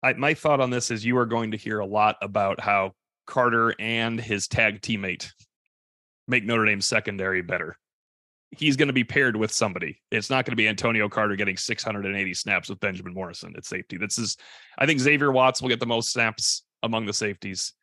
I, 0.01 0.13
my 0.13 0.33
thought 0.33 0.61
on 0.61 0.71
this 0.71 0.89
is 0.89 1.05
you 1.05 1.17
are 1.17 1.27
going 1.27 1.51
to 1.51 1.57
hear 1.57 1.77
a 1.77 1.85
lot 1.85 2.17
about 2.23 2.59
how 2.59 2.93
Carter 3.27 3.75
and 3.79 4.19
his 4.19 4.47
tag 4.47 4.81
teammate 4.81 5.29
make 6.27 6.43
Notre 6.43 6.65
Dame 6.65 6.81
secondary 6.81 7.43
better. 7.43 7.77
He's 8.57 8.75
going 8.75 8.87
to 8.87 8.93
be 8.93 9.03
paired 9.03 9.35
with 9.35 9.51
somebody. 9.51 10.01
It's 10.11 10.29
not 10.29 10.45
going 10.45 10.51
to 10.51 10.57
be 10.57 10.67
Antonio 10.67 11.09
Carter 11.09 11.35
getting 11.35 11.57
680 11.57 12.33
snaps 12.33 12.69
with 12.69 12.79
Benjamin 12.79 13.13
Morrison 13.13 13.53
at 13.57 13.65
safety. 13.65 13.97
This 13.97 14.17
is, 14.17 14.37
I 14.77 14.85
think 14.85 14.99
Xavier 14.99 15.31
Watts 15.31 15.61
will 15.61 15.69
get 15.69 15.79
the 15.79 15.85
most 15.85 16.11
snaps 16.11 16.63
among 16.83 17.05
the 17.05 17.13
safeties. 17.13 17.73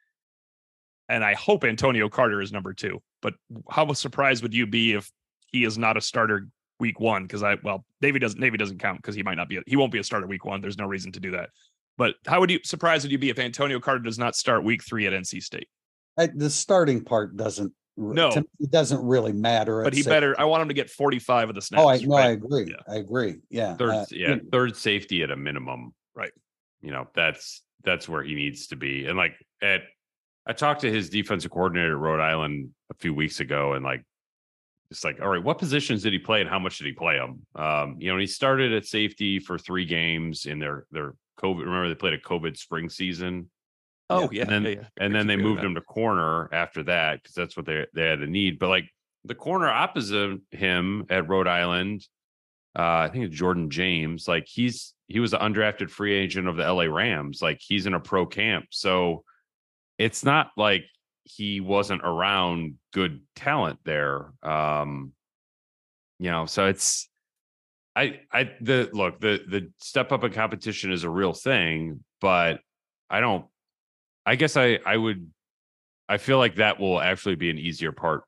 and 1.09 1.25
I 1.25 1.35
hope 1.35 1.65
Antonio 1.65 2.09
Carter 2.09 2.41
is 2.41 2.53
number 2.53 2.73
two. 2.73 3.03
But 3.21 3.35
how 3.71 3.93
surprised 3.93 4.43
would 4.43 4.55
you 4.55 4.67
be 4.67 4.93
if 4.93 5.11
he 5.49 5.65
is 5.65 5.77
not 5.77 5.97
a 5.97 6.01
starter 6.01 6.49
week 6.79 7.01
one? 7.01 7.25
Because 7.25 7.43
I 7.43 7.57
well, 7.63 7.85
Navy 8.01 8.19
doesn't 8.19 8.41
Navy 8.41 8.57
doesn't 8.57 8.79
count 8.79 8.99
because 8.99 9.15
he 9.15 9.23
might 9.23 9.37
not 9.37 9.49
be 9.49 9.57
a, 9.57 9.63
he 9.67 9.77
won't 9.77 9.93
be 9.93 9.99
a 9.99 10.05
starter 10.05 10.27
week 10.27 10.45
one. 10.45 10.61
There's 10.61 10.79
no 10.79 10.87
reason 10.87 11.13
to 11.13 11.21
do 11.21 11.33
that. 11.33 11.51
But 11.99 12.15
how 12.27 12.41
would 12.41 12.51
you 12.51 12.61
surprised 12.65 13.05
would 13.05 13.13
you 13.13 13.19
be 13.19 13.29
if 13.29 13.39
Antonio 13.39 13.81
Carter 13.81 14.01
does 14.01 14.19
not 14.19 14.37
start 14.37 14.65
week 14.65 14.83
three 14.85 15.07
at 15.07 15.13
NC 15.13 15.43
State? 15.43 15.69
I, 16.17 16.29
the 16.35 16.49
starting 16.49 17.05
part 17.05 17.37
doesn't. 17.37 17.73
No. 18.01 18.31
me, 18.31 18.43
it 18.61 18.71
doesn't 18.71 19.05
really 19.05 19.33
matter. 19.33 19.83
But 19.85 19.93
he 19.95 20.03
uh, 20.03 20.09
better. 20.09 20.35
I 20.41 20.45
want 20.45 20.63
him 20.63 20.69
to 20.69 20.75
get 20.75 20.89
45 20.91 21.51
of 21.51 21.55
the 21.55 21.63
snaps. 21.63 21.83
Oh, 21.85 21.89
I 21.89 21.99
no, 21.99 22.15
I 22.17 22.29
agree. 22.31 22.67
Yeah. 22.71 22.93
I 22.93 22.97
agree. 22.97 23.37
Yeah. 23.51 23.77
third 23.77 23.91
uh, 23.91 24.07
yeah 24.11 24.37
third 24.51 24.77
safety 24.77 25.23
at 25.23 25.31
a 25.31 25.37
minimum 25.37 25.93
Right. 26.15 26.33
you 26.83 26.91
know 26.91 27.09
that's 27.15 27.63
that's 27.85 28.09
where 28.09 28.23
he 28.23 28.35
needs 28.35 28.67
to 28.69 28.77
be 28.77 29.07
and 29.07 29.17
like 29.17 29.35
at 29.63 29.83
i 30.47 30.53
talked 30.53 30.83
to 30.83 30.93
his 30.93 31.09
defensive 31.09 31.51
coordinator 31.51 31.93
at 31.93 31.99
rhode 31.99 32.21
island 32.21 32.71
a 32.91 32.95
few 32.95 33.15
weeks 33.15 33.41
ago 33.41 33.73
and 33.75 33.85
like 33.85 34.05
it's 34.91 35.03
like 35.05 35.19
all 35.23 35.29
right 35.29 35.43
what 35.43 35.59
positions 35.59 36.03
did 36.03 36.13
he 36.13 36.19
play 36.19 36.41
and 36.41 36.51
how 36.51 36.59
much 36.59 36.77
did 36.79 36.87
he 36.87 36.93
play 36.93 37.17
them 37.17 37.41
um 37.55 37.97
you 37.99 38.09
know 38.09 38.15
and 38.15 38.21
he 38.21 38.27
started 38.27 38.73
at 38.73 38.85
safety 38.85 39.39
for 39.39 39.57
three 39.57 39.85
games 39.87 40.45
in 40.47 40.59
their 40.59 40.85
their 40.91 41.15
covid 41.41 41.61
remember 41.61 41.89
they 41.89 41.95
played 41.95 42.13
a 42.13 42.19
covid 42.19 42.57
spring 42.57 42.89
season 42.91 43.49
Oh 44.11 44.29
yeah, 44.33 44.43
and 44.43 44.51
then 44.51 44.65
yeah, 44.65 44.71
yeah. 44.71 44.89
and 44.99 45.15
then 45.15 45.27
they 45.27 45.37
moved 45.37 45.61
that. 45.61 45.67
him 45.67 45.75
to 45.77 45.81
corner 45.81 46.53
after 46.53 46.83
that 46.85 47.23
because 47.23 47.35
that's 47.35 47.57
what 47.57 47.67
they 47.67 47.87
they 47.95 48.07
had 48.07 48.21
a 48.21 48.27
need. 48.27 48.59
But 48.59 48.69
like 48.69 48.91
the 49.25 49.35
corner 49.35 49.69
opposite 49.69 50.41
him 50.51 51.07
at 51.09 51.29
Rhode 51.29 51.47
Island, 51.47 52.07
uh, 52.79 52.83
I 52.83 53.09
think 53.09 53.27
it's 53.27 53.37
Jordan 53.37 53.71
James. 53.71 54.27
Like 54.27 54.47
he's 54.47 54.95
he 55.07 55.21
was 55.21 55.33
an 55.33 55.41
undrafted 55.41 55.91
free 55.91 56.15
agent 56.15 56.49
of 56.49 56.57
the 56.57 56.71
LA 56.71 56.85
Rams. 56.85 57.41
Like 57.41 57.61
he's 57.61 57.87
in 57.87 57.95
a 57.95 58.01
pro 58.01 58.27
camp, 58.27 58.67
so 58.71 59.25
it's 59.99 60.25
not 60.25 60.51
like 60.57 60.85
he 61.25 61.61
wasn't 61.61 62.03
around 62.03 62.75
good 62.93 63.21
talent 63.37 63.79
there. 63.85 64.33
Um, 64.43 65.13
you 66.19 66.31
know, 66.31 66.47
so 66.47 66.67
it's 66.67 67.09
I 67.97 68.21
I 68.33 68.53
the 68.61 68.89
look 68.93 69.21
the 69.21 69.41
the 69.47 69.71
step 69.79 70.13
up 70.13 70.25
in 70.25 70.33
competition 70.33 70.93
is 70.93 71.05
a 71.05 71.11
real 71.11 71.33
thing, 71.33 72.05
but 72.21 72.61
I 73.09 73.21
don't 73.21 73.47
I 74.27 74.37
guess 74.37 74.57
I 74.57 74.79
I 74.85 74.97
would 74.97 75.31
I 76.09 76.19
feel 76.19 76.39
like 76.39 76.57
that 76.57 76.81
will 76.81 77.01
actually 77.01 77.37
be 77.37 77.51
an 77.51 77.59
easier 77.59 77.93
part 77.93 78.25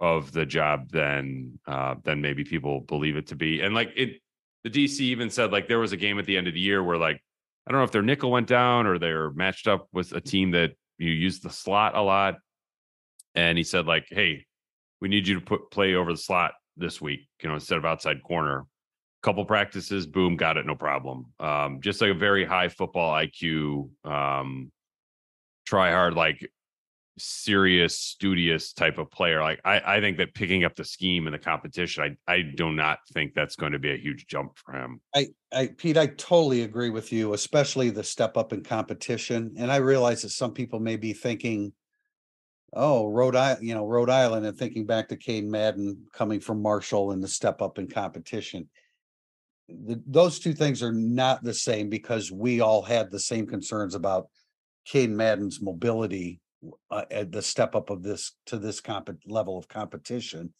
of 0.00 0.32
the 0.32 0.44
job 0.44 0.90
than 0.90 1.58
uh 1.66 1.94
than 2.04 2.20
maybe 2.20 2.44
people 2.44 2.80
believe 2.80 3.16
it 3.16 3.28
to 3.28 3.36
be. 3.36 3.60
And 3.60 3.74
like 3.74 3.92
it 3.96 4.20
the 4.64 4.70
DC 4.70 5.00
even 5.00 5.30
said 5.30 5.52
like 5.52 5.68
there 5.68 5.78
was 5.78 5.92
a 5.92 5.96
game 5.96 6.18
at 6.18 6.26
the 6.26 6.36
end 6.36 6.48
of 6.48 6.54
the 6.54 6.60
year 6.60 6.82
where 6.82 6.98
like 6.98 7.20
I 7.66 7.72
don't 7.72 7.80
know 7.80 7.84
if 7.84 7.92
their 7.92 8.02
nickel 8.02 8.30
went 8.30 8.46
down 8.46 8.86
or 8.86 8.98
they're 8.98 9.30
matched 9.32 9.66
up 9.66 9.88
with 9.92 10.12
a 10.12 10.20
team 10.20 10.52
that 10.52 10.72
you 10.98 11.10
use 11.10 11.40
the 11.40 11.50
slot 11.50 11.96
a 11.96 12.00
lot. 12.00 12.36
And 13.34 13.58
he 13.58 13.64
said 13.64 13.86
like, 13.86 14.06
"Hey, 14.08 14.46
we 15.00 15.08
need 15.08 15.26
you 15.26 15.34
to 15.34 15.40
put 15.40 15.70
play 15.70 15.94
over 15.94 16.12
the 16.12 16.18
slot 16.18 16.52
this 16.76 17.00
week, 17.00 17.28
you 17.42 17.48
know, 17.48 17.54
instead 17.54 17.78
of 17.78 17.84
outside 17.84 18.22
corner." 18.22 18.64
Couple 19.22 19.44
practices, 19.44 20.06
boom, 20.06 20.36
got 20.36 20.56
it, 20.56 20.66
no 20.66 20.76
problem. 20.76 21.26
Um, 21.40 21.80
just 21.80 22.00
like 22.00 22.10
a 22.10 22.14
very 22.14 22.44
high 22.44 22.68
football 22.68 23.12
IQ, 23.12 23.90
um, 24.04 24.70
try 25.66 25.90
hard, 25.90 26.14
like 26.14 26.48
serious, 27.18 27.98
studious 27.98 28.72
type 28.72 28.98
of 28.98 29.10
player. 29.10 29.40
Like 29.40 29.60
I, 29.64 29.96
I 29.96 30.00
think 30.00 30.18
that 30.18 30.34
picking 30.34 30.64
up 30.64 30.74
the 30.76 30.84
scheme 30.84 31.26
and 31.26 31.34
the 31.34 31.38
competition, 31.38 32.18
I, 32.28 32.32
I 32.32 32.42
do 32.42 32.72
not 32.72 32.98
think 33.12 33.34
that's 33.34 33.56
going 33.56 33.72
to 33.72 33.78
be 33.78 33.92
a 33.92 33.96
huge 33.96 34.26
jump 34.26 34.56
for 34.56 34.72
him. 34.74 35.00
I, 35.14 35.28
I, 35.52 35.68
Pete, 35.76 35.96
I 35.96 36.06
totally 36.06 36.62
agree 36.62 36.90
with 36.90 37.12
you, 37.12 37.34
especially 37.34 37.90
the 37.90 38.04
step 38.04 38.36
up 38.36 38.52
in 38.52 38.62
competition. 38.62 39.54
And 39.58 39.72
I 39.72 39.76
realize 39.76 40.22
that 40.22 40.30
some 40.30 40.52
people 40.52 40.78
may 40.78 40.96
be 40.96 41.12
thinking, 41.12 41.72
oh, 42.72 43.06
Rhode 43.06 43.36
Island, 43.36 43.66
you 43.66 43.74
know, 43.74 43.86
Rhode 43.86 44.10
Island, 44.10 44.44
and 44.44 44.56
thinking 44.56 44.86
back 44.86 45.08
to 45.08 45.16
Kane 45.16 45.50
Madden 45.50 46.04
coming 46.12 46.40
from 46.40 46.62
Marshall 46.62 47.12
and 47.12 47.22
the 47.22 47.28
step 47.28 47.62
up 47.62 47.78
in 47.78 47.88
competition. 47.88 48.68
The, 49.68 50.00
those 50.06 50.38
two 50.38 50.52
things 50.52 50.82
are 50.82 50.92
not 50.92 51.42
the 51.42 51.54
same 51.54 51.88
because 51.88 52.30
we 52.30 52.60
all 52.60 52.82
had 52.82 53.10
the 53.10 53.18
same 53.18 53.46
concerns 53.46 53.94
about 53.94 54.28
Kane 54.86 55.16
Madden's 55.16 55.60
mobility 55.60 56.40
uh, 56.90 57.04
at 57.10 57.32
the 57.32 57.42
step 57.42 57.74
up 57.74 57.90
of 57.90 58.02
this 58.02 58.32
to 58.46 58.58
this 58.58 58.80
comp 58.80 59.10
level 59.26 59.58
of 59.58 59.68
competition. 59.68 60.52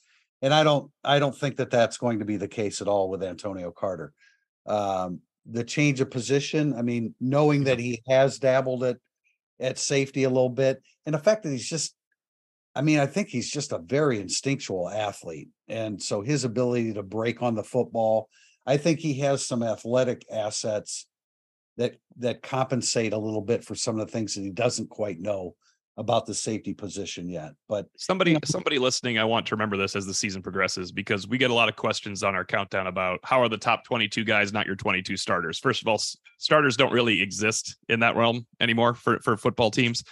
And 0.42 0.52
I 0.52 0.64
don't, 0.64 0.90
I 1.02 1.18
don't 1.18 1.36
think 1.36 1.56
that 1.56 1.70
that's 1.70 1.96
going 1.96 2.18
to 2.18 2.24
be 2.24 2.36
the 2.36 2.48
case 2.48 2.82
at 2.82 2.88
all 2.88 3.08
with 3.08 3.22
Antonio 3.22 3.70
Carter 3.70 4.12
um, 4.66 5.20
the 5.50 5.64
change 5.64 6.00
of 6.00 6.10
position. 6.10 6.74
I 6.74 6.82
mean, 6.82 7.14
knowing 7.20 7.64
that 7.64 7.78
he 7.78 8.02
has 8.08 8.38
dabbled 8.38 8.84
at 8.84 8.98
at 9.58 9.78
safety 9.78 10.24
a 10.24 10.28
little 10.28 10.50
bit, 10.50 10.82
and 11.06 11.14
the 11.14 11.18
fact 11.18 11.42
that 11.42 11.50
he's 11.50 11.68
just, 11.68 11.94
I 12.74 12.82
mean, 12.82 12.98
I 12.98 13.06
think 13.06 13.28
he's 13.28 13.50
just 13.50 13.72
a 13.72 13.78
very 13.78 14.20
instinctual 14.20 14.90
athlete, 14.90 15.48
and 15.68 16.02
so 16.02 16.20
his 16.20 16.44
ability 16.44 16.92
to 16.94 17.02
break 17.02 17.42
on 17.42 17.54
the 17.54 17.64
football, 17.64 18.28
I 18.66 18.76
think 18.76 18.98
he 18.98 19.20
has 19.20 19.46
some 19.46 19.62
athletic 19.62 20.26
assets 20.30 21.06
that 21.76 21.96
that 22.18 22.42
compensate 22.42 23.12
a 23.12 23.18
little 23.18 23.42
bit 23.42 23.64
for 23.64 23.74
some 23.74 23.98
of 23.98 24.06
the 24.06 24.12
things 24.12 24.34
that 24.34 24.42
he 24.42 24.50
doesn't 24.50 24.88
quite 24.88 25.20
know 25.20 25.54
about 25.98 26.26
the 26.26 26.34
safety 26.34 26.74
position 26.74 27.28
yet. 27.28 27.52
But 27.68 27.86
Somebody, 27.96 28.34
know- 28.34 28.40
somebody 28.44 28.78
listening, 28.78 29.18
I 29.18 29.24
want 29.24 29.46
to 29.46 29.54
remember 29.54 29.76
this 29.76 29.96
as 29.96 30.04
the 30.04 30.12
season 30.12 30.42
progresses 30.42 30.92
because 30.92 31.26
we 31.26 31.38
get 31.38 31.50
a 31.50 31.54
lot 31.54 31.68
of 31.68 31.76
questions 31.76 32.22
on 32.22 32.34
our 32.34 32.44
countdown 32.44 32.86
about 32.86 33.20
how 33.22 33.40
are 33.40 33.48
the 33.48 33.56
top 33.56 33.84
22 33.84 34.24
guys 34.24 34.52
not 34.52 34.66
your 34.66 34.76
22 34.76 35.16
starters. 35.16 35.58
First 35.58 35.80
of 35.80 35.88
all, 35.88 36.00
starters 36.38 36.76
don't 36.76 36.92
really 36.92 37.22
exist 37.22 37.76
in 37.88 38.00
that 38.00 38.16
realm 38.16 38.46
anymore 38.60 38.94
for 38.94 39.20
for 39.20 39.36
football 39.36 39.70
teams, 39.70 40.04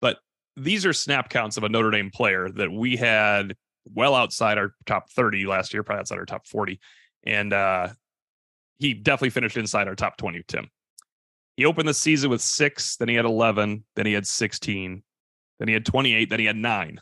but 0.00 0.18
these 0.56 0.84
are 0.84 0.92
snap 0.92 1.30
counts 1.30 1.56
of 1.56 1.64
a 1.64 1.68
Notre 1.68 1.90
Dame 1.90 2.10
player 2.10 2.50
that 2.50 2.70
we 2.70 2.96
had 2.96 3.56
well 3.86 4.14
outside 4.14 4.58
our 4.58 4.74
top 4.84 5.10
30 5.10 5.46
last 5.46 5.72
year, 5.72 5.82
probably 5.82 6.00
outside 6.00 6.18
our 6.18 6.26
top 6.26 6.46
40, 6.46 6.78
and 7.24 7.54
uh, 7.54 7.88
he 8.78 8.92
definitely 8.92 9.30
finished 9.30 9.56
inside 9.56 9.88
our 9.88 9.94
top 9.94 10.18
20. 10.18 10.42
Tim, 10.46 10.68
he 11.56 11.64
opened 11.64 11.88
the 11.88 11.94
season 11.94 12.30
with 12.30 12.40
six, 12.40 12.96
then 12.96 13.08
he 13.08 13.14
had 13.14 13.24
11, 13.24 13.84
then 13.94 14.06
he 14.06 14.12
had 14.12 14.26
16, 14.26 15.02
then 15.58 15.68
he 15.68 15.74
had 15.74 15.84
28, 15.84 16.30
then 16.30 16.40
he 16.40 16.46
had 16.46 16.56
nine. 16.56 17.00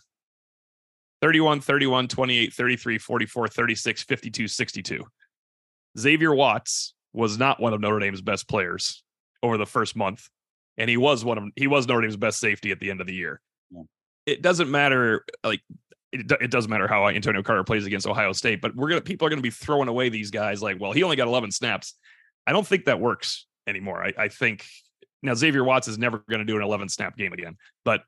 31, 1.23 1.61
31, 1.61 2.09
28, 2.09 2.53
33, 2.53 2.99
44, 2.99 3.49
36, 3.49 4.03
52, 4.03 4.49
62. 4.49 5.05
Xavier 5.99 6.35
Watts 6.35 6.95
was 7.13 7.39
not 7.39 7.61
one 7.61 7.75
of 7.75 7.81
Notre 7.81 7.99
Dame's 7.99 8.23
best 8.23 8.49
players 8.49 9.03
over 9.43 9.59
the 9.59 9.67
first 9.67 9.97
month. 9.97 10.29
And 10.79 10.89
he 10.89 10.97
was 10.97 11.25
one 11.25 11.37
of 11.37 11.45
he 11.57 11.67
was 11.67 11.87
Notre 11.87 12.03
Dame's 12.03 12.17
best 12.17 12.41
safety 12.41 12.71
at 12.71 12.81
the 12.81 12.91
end 12.91 13.01
of 13.01 13.07
the 13.07 13.15
year. 13.15 13.41
Yeah. 13.71 13.83
It 14.25 14.41
doesn't 14.43 14.71
matter 14.71 15.25
like 15.45 15.61
it, 16.13 16.31
it 16.41 16.51
doesn't 16.51 16.71
matter 16.71 16.89
how 16.89 17.09
Antonio 17.09 17.43
Carter 17.43 17.65
plays 17.65 17.87
against 17.87 18.07
Ohio 18.07 18.33
State, 18.33 18.63
but 18.63 18.75
we're 18.75 18.89
gonna 18.89 19.01
people 19.03 19.27
are 19.27 19.31
gonna 19.31 19.43
be 19.43 19.51
throwing 19.51 19.89
away 19.89 20.09
these 20.09 20.31
guys 20.31 20.63
like, 20.63 20.81
well, 20.81 20.93
he 20.93 21.03
only 21.03 21.17
got 21.17 21.29
11 21.29 21.51
snaps. 21.51 21.95
I 22.47 22.53
don't 22.53 22.67
think 22.67 22.87
that 22.87 22.99
works 22.99 23.47
anymore. 23.71 24.05
I, 24.05 24.13
I 24.25 24.29
think 24.29 24.67
now 25.23 25.35
Xavier 25.35 25.65
Watts 25.65 25.89
is 25.89 25.97
never 25.97 26.19
going 26.29 26.41
to 26.41 26.45
do 26.45 26.57
an 26.57 26.63
11 26.63 26.89
snap 26.91 27.17
game 27.17 27.33
again, 27.33 27.57
but 27.85 28.03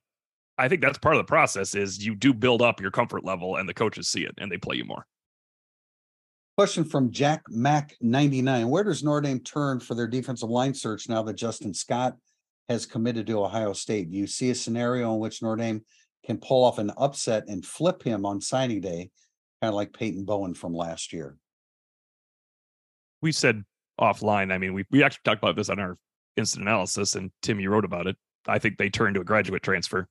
I 0.58 0.68
think 0.68 0.82
that's 0.82 0.98
part 0.98 1.16
of 1.16 1.20
the 1.20 1.24
process 1.28 1.74
is 1.74 2.04
you 2.04 2.14
do 2.14 2.34
build 2.34 2.60
up 2.62 2.80
your 2.80 2.90
comfort 2.90 3.24
level 3.24 3.56
and 3.56 3.68
the 3.68 3.74
coaches 3.74 4.08
see 4.08 4.24
it 4.24 4.34
and 4.38 4.52
they 4.52 4.58
play 4.58 4.76
you 4.76 4.84
more. 4.84 5.06
question 6.58 6.84
from 6.84 7.10
Jack 7.10 7.42
Mac 7.48 7.94
ninety 8.00 8.42
nine: 8.42 8.68
Where 8.68 8.84
does 8.84 9.02
Notre 9.02 9.22
Dame 9.22 9.40
turn 9.40 9.80
for 9.80 9.94
their 9.94 10.06
defensive 10.06 10.50
line 10.50 10.74
search 10.74 11.08
now 11.08 11.22
that 11.22 11.34
Justin 11.34 11.72
Scott 11.72 12.16
has 12.68 12.86
committed 12.86 13.26
to 13.26 13.42
Ohio 13.42 13.72
State? 13.72 14.10
Do 14.10 14.18
you 14.18 14.26
see 14.26 14.50
a 14.50 14.54
scenario 14.54 15.14
in 15.14 15.20
which 15.20 15.42
Notre 15.42 15.56
Dame 15.56 15.84
can 16.24 16.38
pull 16.38 16.64
off 16.64 16.78
an 16.78 16.92
upset 16.96 17.44
and 17.48 17.64
flip 17.64 18.02
him 18.02 18.24
on 18.26 18.40
signing 18.40 18.80
day, 18.80 19.10
kind 19.60 19.70
of 19.70 19.74
like 19.74 19.92
Peyton 19.92 20.24
Bowen 20.24 20.54
from 20.54 20.74
last 20.74 21.12
year? 21.12 21.36
We 23.22 23.32
said 23.32 23.64
offline. 24.01 24.53
I 24.53 24.59
mean, 24.59 24.74
we, 24.74 24.84
we 24.90 25.03
actually 25.03 25.22
talked 25.24 25.43
about 25.43 25.57
this 25.57 25.68
on 25.68 25.78
our 25.78 25.97
instant 26.36 26.62
analysis 26.62 27.14
and 27.14 27.30
Tim, 27.43 27.61
you 27.61 27.70
wrote 27.70 27.84
about 27.84 28.07
it. 28.07 28.16
I 28.47 28.59
think 28.59 28.78
they 28.78 28.90
turn 28.90 29.14
to 29.14 29.20
a 29.20 29.24
graduate 29.24 29.62
transfer 29.62 30.09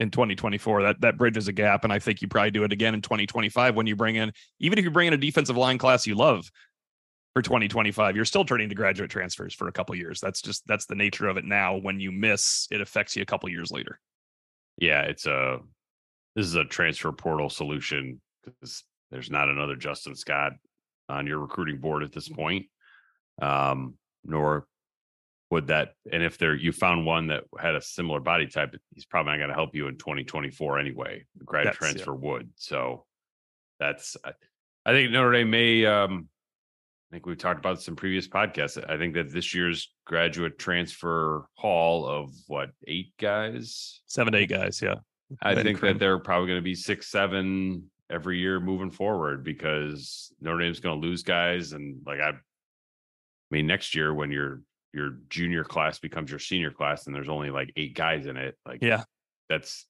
in 0.00 0.10
2024. 0.10 0.82
That 0.82 1.00
that 1.02 1.18
bridges 1.18 1.48
a 1.48 1.52
gap. 1.52 1.84
And 1.84 1.92
I 1.92 1.98
think 1.98 2.22
you 2.22 2.28
probably 2.28 2.50
do 2.50 2.64
it 2.64 2.72
again 2.72 2.94
in 2.94 3.02
2025 3.02 3.76
when 3.76 3.86
you 3.86 3.96
bring 3.96 4.16
in, 4.16 4.32
even 4.58 4.78
if 4.78 4.84
you 4.84 4.90
bring 4.90 5.08
in 5.08 5.14
a 5.14 5.18
defensive 5.18 5.56
line 5.56 5.78
class 5.78 6.06
you 6.06 6.14
love 6.14 6.50
for 7.34 7.42
2025, 7.42 8.16
you're 8.16 8.24
still 8.24 8.44
turning 8.44 8.68
to 8.68 8.74
graduate 8.74 9.10
transfers 9.10 9.54
for 9.54 9.68
a 9.68 9.72
couple 9.72 9.94
years. 9.94 10.20
That's 10.20 10.40
just 10.40 10.66
that's 10.66 10.86
the 10.86 10.94
nature 10.94 11.28
of 11.28 11.36
it 11.36 11.44
now. 11.44 11.76
When 11.76 12.00
you 12.00 12.12
miss, 12.12 12.68
it 12.70 12.80
affects 12.80 13.16
you 13.16 13.22
a 13.22 13.26
couple 13.26 13.48
years 13.48 13.70
later. 13.70 14.00
Yeah, 14.78 15.02
it's 15.02 15.26
a 15.26 15.58
this 16.34 16.46
is 16.46 16.54
a 16.54 16.64
transfer 16.64 17.12
portal 17.12 17.50
solution 17.50 18.20
because 18.44 18.84
there's 19.10 19.30
not 19.30 19.48
another 19.48 19.76
Justin 19.76 20.16
Scott 20.16 20.52
on 21.08 21.26
your 21.26 21.38
recruiting 21.38 21.78
board 21.78 22.02
at 22.02 22.12
this 22.12 22.28
point. 22.28 22.66
Um, 23.42 23.94
nor 24.24 24.66
would 25.50 25.66
that 25.68 25.94
and 26.10 26.22
if 26.22 26.38
there 26.38 26.54
you 26.54 26.72
found 26.72 27.04
one 27.04 27.28
that 27.28 27.44
had 27.58 27.74
a 27.74 27.80
similar 27.80 28.20
body 28.20 28.46
type, 28.46 28.74
he's 28.94 29.04
probably 29.04 29.32
not 29.32 29.38
going 29.38 29.48
to 29.48 29.54
help 29.54 29.74
you 29.74 29.88
in 29.88 29.96
2024 29.98 30.78
anyway. 30.78 31.24
The 31.36 31.44
grad 31.44 31.66
That's- 31.66 31.78
yeah. 31.80 31.88
transfer 31.92 32.14
would. 32.14 32.50
So 32.56 33.04
that's 33.78 34.16
I, 34.24 34.32
I 34.86 34.92
think 34.92 35.10
Notre 35.10 35.32
Dame 35.32 35.50
may 35.50 35.86
um 35.86 36.28
I 37.10 37.16
think 37.16 37.26
we've 37.26 37.38
talked 37.38 37.60
about 37.60 37.76
this 37.76 37.86
in 37.86 37.94
previous 37.94 38.26
podcasts. 38.26 38.82
I 38.90 38.96
think 38.96 39.14
that 39.14 39.32
this 39.32 39.54
year's 39.54 39.92
graduate 40.04 40.58
transfer 40.58 41.46
haul 41.54 42.06
of 42.06 42.32
what 42.48 42.70
eight 42.88 43.12
guys. 43.20 44.00
Seven, 44.06 44.34
eight 44.34 44.48
guys. 44.48 44.82
Yeah. 44.82 44.96
I 45.40 45.54
think 45.62 45.80
that 45.80 45.98
they're 45.98 46.18
probably 46.18 46.48
going 46.48 46.58
to 46.58 46.62
be 46.64 46.74
six, 46.74 47.08
seven 47.10 47.90
every 48.10 48.38
year 48.38 48.60
moving 48.60 48.90
forward 48.90 49.44
because 49.44 50.32
Notre 50.40 50.58
Dame's 50.58 50.80
going 50.80 51.00
to 51.00 51.06
lose 51.06 51.22
guys, 51.22 51.72
and 51.72 52.00
like 52.06 52.20
I, 52.20 52.30
I 52.30 52.34
mean, 53.50 53.66
next 53.66 53.94
year 53.94 54.12
when 54.14 54.30
your 54.30 54.62
your 54.92 55.18
junior 55.28 55.64
class 55.64 55.98
becomes 55.98 56.30
your 56.30 56.38
senior 56.38 56.70
class 56.70 57.06
and 57.06 57.14
there's 57.14 57.28
only 57.28 57.50
like 57.50 57.72
eight 57.76 57.94
guys 57.94 58.26
in 58.26 58.36
it, 58.36 58.56
like 58.64 58.80
Yeah. 58.80 59.02
that's 59.48 59.86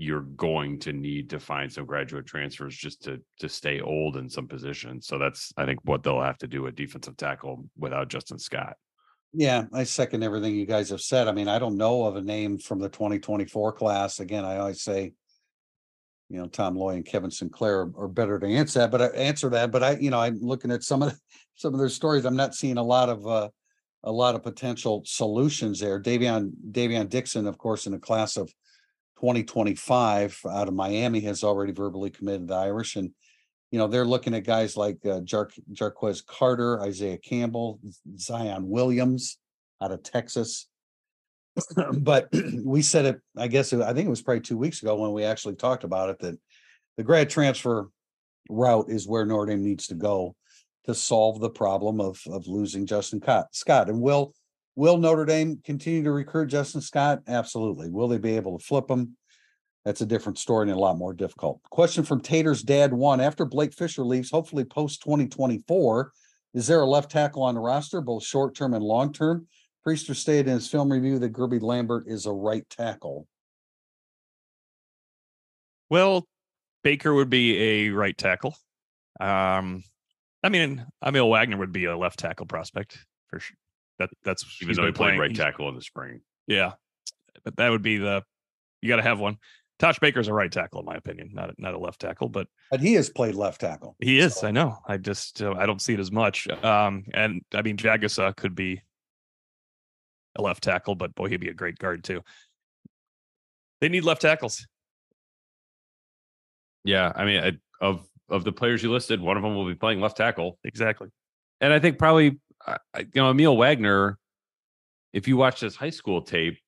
you're 0.00 0.20
going 0.20 0.78
to 0.78 0.92
need 0.92 1.30
to 1.30 1.40
find 1.40 1.72
some 1.72 1.84
graduate 1.84 2.24
transfers 2.24 2.76
just 2.76 3.02
to 3.02 3.20
to 3.40 3.48
stay 3.48 3.80
old 3.80 4.16
in 4.16 4.28
some 4.28 4.46
positions. 4.46 5.08
So 5.08 5.18
that's 5.18 5.52
I 5.56 5.64
think 5.66 5.80
what 5.82 6.04
they'll 6.04 6.20
have 6.22 6.38
to 6.38 6.46
do 6.46 6.66
at 6.68 6.76
defensive 6.76 7.16
tackle 7.16 7.68
without 7.76 8.08
Justin 8.08 8.38
Scott. 8.38 8.76
Yeah, 9.34 9.64
I 9.72 9.84
second 9.84 10.22
everything 10.22 10.54
you 10.54 10.66
guys 10.66 10.88
have 10.90 11.00
said. 11.00 11.28
I 11.28 11.32
mean, 11.32 11.48
I 11.48 11.58
don't 11.58 11.76
know 11.76 12.04
of 12.04 12.14
a 12.16 12.22
name 12.22 12.58
from 12.58 12.78
the 12.78 12.88
twenty 12.88 13.18
twenty-four 13.18 13.72
class. 13.72 14.20
Again, 14.20 14.44
I 14.44 14.58
always 14.58 14.82
say. 14.82 15.14
You 16.28 16.38
know, 16.38 16.46
Tom 16.46 16.76
Loy 16.76 16.94
and 16.96 17.06
Kevin 17.06 17.30
Sinclair 17.30 17.80
are- 17.80 17.92
are 17.96 18.08
better 18.08 18.38
to 18.38 18.46
answer 18.46 18.80
that, 18.80 18.90
but 18.90 19.00
I 19.02 19.06
answer 19.06 19.48
that, 19.50 19.70
but 19.70 19.82
I, 19.82 19.96
you 19.96 20.10
know, 20.10 20.20
I'm 20.20 20.38
looking 20.40 20.70
at 20.70 20.82
some 20.82 21.02
of 21.02 21.18
some 21.54 21.74
of 21.74 21.80
their 21.80 21.88
stories. 21.88 22.24
I'm 22.24 22.36
not 22.36 22.54
seeing 22.54 22.78
a 22.78 22.82
lot 22.82 23.08
of 23.08 23.26
uh. 23.26 23.48
A 24.04 24.12
lot 24.12 24.36
of 24.36 24.44
potential 24.44 25.02
solutions 25.04 25.80
there. 25.80 26.00
Davion, 26.00 26.52
Davion 26.70 27.08
Dixon, 27.08 27.48
of 27.48 27.58
course, 27.58 27.84
in 27.86 27.92
the 27.92 27.98
class 27.98 28.36
of. 28.36 28.48
Twenty 29.18 29.42
twenty-five 29.42 30.38
out 30.48 30.68
of 30.68 30.74
Miami 30.74 31.18
has 31.22 31.42
already 31.42 31.72
verbally 31.72 32.10
committed 32.10 32.46
the 32.46 32.54
Irish 32.54 32.94
and. 32.94 33.10
You 33.72 33.78
know, 33.78 33.88
they're 33.88 34.06
looking 34.06 34.32
at 34.34 34.44
guys 34.44 34.76
like 34.76 35.04
uh 35.04 35.20
Jar- 35.20 35.50
Jarquez 35.72 36.24
Carter, 36.24 36.80
Isaiah 36.80 37.18
Campbell, 37.18 37.80
Zion 38.16 38.68
Williams 38.68 39.38
out 39.82 39.90
of 39.92 40.04
Texas. 40.04 40.68
But 41.98 42.28
we 42.64 42.82
said 42.82 43.04
it, 43.04 43.20
I 43.36 43.48
guess, 43.48 43.72
I 43.72 43.92
think 43.92 44.06
it 44.06 44.10
was 44.10 44.22
probably 44.22 44.40
two 44.40 44.58
weeks 44.58 44.82
ago 44.82 44.96
when 44.96 45.12
we 45.12 45.24
actually 45.24 45.56
talked 45.56 45.84
about 45.84 46.10
it, 46.10 46.18
that 46.20 46.38
the 46.96 47.04
grad 47.04 47.30
transfer 47.30 47.88
route 48.50 48.88
is 48.88 49.06
where 49.06 49.24
Notre 49.24 49.46
Dame 49.46 49.64
needs 49.64 49.86
to 49.88 49.94
go 49.94 50.34
to 50.84 50.94
solve 50.94 51.40
the 51.40 51.50
problem 51.50 52.00
of, 52.00 52.20
of 52.28 52.46
losing 52.46 52.86
Justin 52.86 53.20
Scott. 53.52 53.88
And 53.88 54.00
will, 54.00 54.34
will 54.74 54.96
Notre 54.96 55.26
Dame 55.26 55.60
continue 55.64 56.02
to 56.02 56.12
recruit 56.12 56.46
Justin 56.46 56.80
Scott? 56.80 57.20
Absolutely. 57.28 57.90
Will 57.90 58.08
they 58.08 58.18
be 58.18 58.36
able 58.36 58.58
to 58.58 58.64
flip 58.64 58.90
him? 58.90 59.16
That's 59.84 60.00
a 60.00 60.06
different 60.06 60.38
story 60.38 60.68
and 60.68 60.76
a 60.76 60.80
lot 60.80 60.98
more 60.98 61.14
difficult. 61.14 61.62
Question 61.70 62.04
from 62.04 62.20
Tater's 62.20 62.62
dad 62.62 62.92
one, 62.92 63.20
after 63.20 63.44
Blake 63.44 63.72
Fisher 63.72 64.02
leaves, 64.02 64.30
hopefully 64.30 64.64
post 64.64 65.02
twenty 65.02 65.26
twenty-four, 65.26 66.12
is 66.54 66.66
there 66.66 66.80
a 66.80 66.86
left 66.86 67.10
tackle 67.10 67.42
on 67.42 67.54
the 67.54 67.60
roster, 67.60 68.00
both 68.00 68.24
short 68.24 68.54
term 68.54 68.74
and 68.74 68.84
long 68.84 69.12
term? 69.12 69.46
Prister 69.86 70.14
stated 70.14 70.48
in 70.48 70.54
his 70.54 70.68
film 70.68 70.92
review 70.92 71.18
that 71.18 71.32
Gerby 71.32 71.62
Lambert 71.62 72.04
is 72.06 72.26
a 72.26 72.32
right 72.32 72.68
tackle. 72.68 73.26
Well, 75.90 76.26
Baker 76.82 77.14
would 77.14 77.30
be 77.30 77.56
a 77.58 77.88
right 77.90 78.16
tackle. 78.16 78.54
Um, 79.20 79.82
I 80.42 80.48
mean, 80.50 80.84
Aamil 81.04 81.30
Wagner 81.30 81.56
would 81.56 81.72
be 81.72 81.86
a 81.86 81.96
left 81.96 82.18
tackle 82.18 82.46
prospect 82.46 82.98
for 83.28 83.40
sure. 83.40 83.56
That 83.98 84.10
that's 84.22 84.44
Even 84.62 84.76
though 84.76 84.82
been 84.82 84.86
he 84.88 84.92
played 84.92 85.06
playing- 85.16 85.20
right 85.20 85.34
tackle 85.34 85.68
in 85.68 85.74
the 85.74 85.82
spring. 85.82 86.20
Yeah, 86.46 86.72
but 87.44 87.56
that 87.56 87.70
would 87.70 87.82
be 87.82 87.96
the 87.98 88.22
you 88.80 88.88
got 88.88 88.96
to 88.96 89.02
have 89.02 89.18
one. 89.18 89.38
Tosh 89.80 89.98
Baker's 89.98 90.28
a 90.28 90.32
right 90.32 90.50
tackle, 90.50 90.80
in 90.80 90.86
my 90.86 90.94
opinion, 90.96 91.30
not 91.32 91.50
a, 91.50 91.54
not 91.58 91.74
a 91.74 91.78
left 91.78 92.00
tackle, 92.00 92.28
but 92.28 92.46
But 92.70 92.80
he 92.80 92.94
has 92.94 93.10
played 93.10 93.34
left 93.34 93.60
tackle. 93.60 93.96
he 94.00 94.18
is. 94.18 94.36
So- 94.36 94.46
I 94.46 94.50
know. 94.52 94.78
I 94.86 94.98
just 94.98 95.42
uh, 95.42 95.54
I 95.58 95.66
don't 95.66 95.80
see 95.82 95.94
it 95.94 96.00
as 96.00 96.12
much. 96.12 96.48
Um, 96.48 97.04
and 97.14 97.42
I 97.52 97.62
mean 97.62 97.76
Jagusah 97.76 98.36
could 98.36 98.54
be 98.54 98.82
a 100.36 100.42
left 100.42 100.62
tackle, 100.62 100.94
but 100.94 101.14
boy, 101.14 101.28
he'd 101.28 101.38
be 101.40 101.48
a 101.48 101.54
great 101.54 101.78
guard 101.78 102.04
too. 102.04 102.22
They 103.80 103.88
need 103.88 104.04
left 104.04 104.22
tackles. 104.22 104.66
Yeah, 106.84 107.12
I 107.14 107.24
mean, 107.24 107.42
I, 107.42 107.52
of 107.84 108.06
of 108.28 108.44
the 108.44 108.52
players 108.52 108.82
you 108.82 108.92
listed, 108.92 109.20
one 109.20 109.36
of 109.36 109.42
them 109.42 109.54
will 109.54 109.66
be 109.66 109.74
playing 109.74 110.00
left 110.00 110.16
tackle, 110.16 110.58
Exactly. 110.64 111.08
and 111.60 111.72
I 111.72 111.78
think 111.78 111.98
probably, 111.98 112.38
I- 112.66 112.78
I- 112.92 113.00
you 113.00 113.10
know, 113.22 113.32
Aamil 113.32 113.56
Wagner. 113.56 114.18
If 115.14 115.26
you 115.26 115.38
watch 115.38 115.60
his 115.60 115.74
high 115.74 115.88
school 115.90 116.20
tape, 116.20 116.58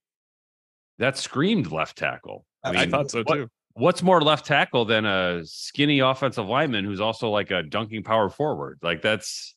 that 0.99 1.19
screamed 1.19 1.71
left 1.71 1.99
tackle. 1.99 2.47
I, 2.65 2.73
mean, 2.73 2.91
thought 2.91 3.11
so 3.11 3.23
what- 3.25 3.35
too. 3.35 3.49
What's 3.75 4.03
more 4.03 4.21
left 4.21 4.47
tackle 4.47 4.85
than 4.85 5.05
a 5.07 5.43
skinny 5.45 6.01
offensive 6.01 6.47
lineman 6.47 6.85
who's 6.85 7.01
also 7.01 7.31
like 7.31 7.51
a 7.53 7.63
dunking 7.63 8.03
power 8.03 8.29
forward? 8.29 8.79
Like 8.83 9.01
that's 9.01 9.55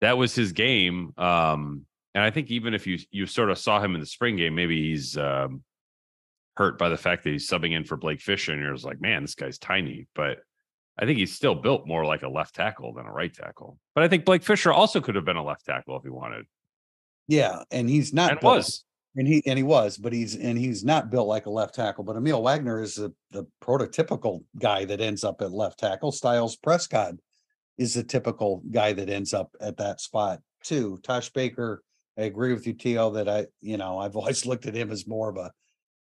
that 0.00 0.16
was 0.16 0.34
his 0.34 0.52
game. 0.52 1.12
Um, 1.18 1.84
and 2.14 2.24
I 2.24 2.30
think 2.30 2.50
even 2.50 2.74
if 2.74 2.86
you 2.86 2.98
you 3.10 3.26
sort 3.26 3.50
of 3.50 3.58
saw 3.58 3.80
him 3.82 3.94
in 3.94 4.00
the 4.00 4.06
spring 4.06 4.36
game, 4.36 4.54
maybe 4.54 4.90
he's 4.90 5.16
um, 5.16 5.62
hurt 6.56 6.78
by 6.78 6.88
the 6.88 6.96
fact 6.96 7.24
that 7.24 7.30
he's 7.30 7.48
subbing 7.48 7.72
in 7.72 7.84
for 7.84 7.96
Blake 7.96 8.20
Fisher, 8.20 8.52
and 8.52 8.60
you're 8.60 8.72
just 8.74 8.84
like, 8.84 9.00
man, 9.00 9.22
this 9.22 9.34
guy's 9.34 9.58
tiny. 9.58 10.06
But 10.14 10.38
I 10.98 11.06
think 11.06 11.18
he's 11.18 11.34
still 11.34 11.54
built 11.54 11.86
more 11.86 12.04
like 12.04 12.22
a 12.22 12.28
left 12.28 12.54
tackle 12.54 12.92
than 12.92 13.06
a 13.06 13.12
right 13.12 13.32
tackle. 13.32 13.78
But 13.94 14.04
I 14.04 14.08
think 14.08 14.24
Blake 14.24 14.42
Fisher 14.42 14.72
also 14.72 15.00
could 15.00 15.14
have 15.14 15.24
been 15.24 15.36
a 15.36 15.44
left 15.44 15.64
tackle 15.64 15.96
if 15.96 16.02
he 16.02 16.10
wanted. 16.10 16.46
Yeah, 17.28 17.62
and 17.70 17.88
he's 17.88 18.12
not 18.12 18.32
And 18.32 18.40
built- 18.40 18.56
was. 18.56 18.84
and 19.16 19.26
he 19.28 19.42
and 19.46 19.56
he 19.56 19.62
was, 19.62 19.96
but 19.96 20.12
he's 20.12 20.34
and 20.36 20.58
he's 20.58 20.84
not 20.84 21.10
built 21.10 21.28
like 21.28 21.46
a 21.46 21.50
left 21.50 21.74
tackle. 21.76 22.02
But 22.04 22.16
Aamil 22.16 22.42
Wagner 22.42 22.82
is 22.82 22.96
the 22.96 23.14
the 23.30 23.46
prototypical 23.62 24.42
guy 24.58 24.84
that 24.84 25.00
ends 25.00 25.22
up 25.24 25.40
at 25.42 25.52
left 25.52 25.78
tackle. 25.78 26.10
Styles 26.12 26.56
Prescott 26.56 27.14
is 27.78 27.94
the 27.94 28.02
typical 28.02 28.62
guy 28.70 28.92
that 28.92 29.08
ends 29.08 29.32
up 29.32 29.54
at 29.60 29.76
that 29.78 30.00
spot 30.00 30.40
too. 30.62 30.98
Tosh 31.02 31.30
Baker, 31.30 31.82
I 32.20 32.24
agree 32.24 32.52
with 32.52 32.66
you, 32.66 32.74
Tio, 32.74 33.10
that 33.10 33.28
I 33.28 33.46
you 33.60 33.76
know 33.76 33.98
I've 33.98 34.16
always 34.20 34.46
looked 34.46 34.66
at 34.66 34.74
him 34.74 34.90
as 34.90 35.06
more 35.06 35.30
of 35.30 35.36
a 35.36 35.50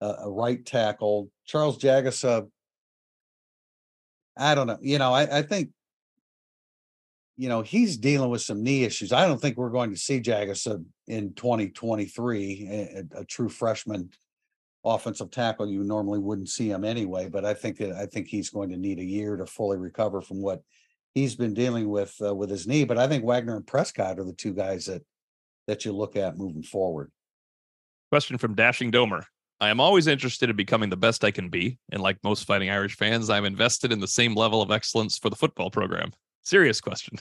a, 0.01 0.29
right 0.29 0.65
tackle. 0.65 1.29
Charles 1.45 1.77
Jagusah, 1.77 2.47
I 4.37 4.55
don't 4.55 4.67
know. 4.67 4.79
You 4.81 4.97
know, 4.97 5.13
I 5.13 5.39
I 5.39 5.41
think 5.43 5.69
you 7.37 7.49
know, 7.49 7.61
he's 7.61 7.97
dealing 7.97 8.29
with 8.29 8.41
some 8.41 8.61
knee 8.61 8.83
issues. 8.83 9.11
I 9.11 9.27
don't 9.27 9.41
think 9.41 9.57
we're 9.57 9.69
going 9.71 9.89
to 9.89 9.97
see 9.97 10.19
Jagus 10.19 10.69
uh, 10.69 10.77
in 11.07 11.33
twenty 11.33 11.69
twenty-three, 11.69 12.67
a, 12.69 12.99
a- 12.99 13.21
a 13.21 13.25
true 13.25 13.49
freshman 13.49 14.09
offensive 14.83 15.31
tackle. 15.31 15.67
You 15.67 15.83
normally 15.83 16.19
wouldn't 16.19 16.49
see 16.49 16.69
him 16.69 16.83
anyway, 16.83 17.29
but 17.29 17.45
I 17.45 17.53
think 17.53 17.77
that, 17.77 17.93
I 17.93 18.05
think 18.05 18.27
he's 18.27 18.49
going 18.49 18.69
to 18.69 18.77
need 18.77 18.99
a 18.99 19.03
year 19.03 19.37
to 19.37 19.45
fully 19.45 19.77
recover 19.77 20.21
from 20.21 20.41
what 20.41 20.61
he's 21.13 21.35
been 21.35 21.53
dealing 21.53 21.89
with, 21.89 22.15
uh, 22.23 22.33
with 22.33 22.49
his 22.49 22.67
knee. 22.67 22.83
But 22.83 22.97
I 22.97 23.07
think 23.07 23.23
Wagner 23.23 23.55
and 23.57 23.65
Prescott 23.67 24.19
are 24.19 24.23
the 24.23 24.33
two 24.33 24.53
guys 24.53 24.85
that, 24.85 25.03
that 25.67 25.85
you 25.85 25.91
look 25.91 26.15
at 26.15 26.37
moving 26.37 26.63
forward. 26.63 27.11
Question 28.11 28.37
from 28.37 28.55
Dashing 28.55 28.91
Domer. 28.91 29.23
I 29.59 29.69
am 29.69 29.79
always 29.79 30.07
interested 30.07 30.49
in 30.49 30.55
becoming 30.55 30.89
the 30.89 30.97
best 30.97 31.23
I 31.23 31.31
can 31.31 31.49
be. 31.49 31.77
And 31.91 32.01
like 32.01 32.17
most 32.23 32.45
Fighting 32.45 32.69
Irish 32.69 32.97
fans, 32.97 33.29
I'm 33.29 33.45
invested 33.45 33.91
in 33.91 33.99
the 33.99 34.07
same 34.07 34.33
level 34.33 34.61
of 34.61 34.71
excellence 34.71 35.17
for 35.17 35.29
the 35.29 35.35
football 35.35 35.69
program. 35.69 36.11
Serious 36.41 36.81
question. 36.81 37.17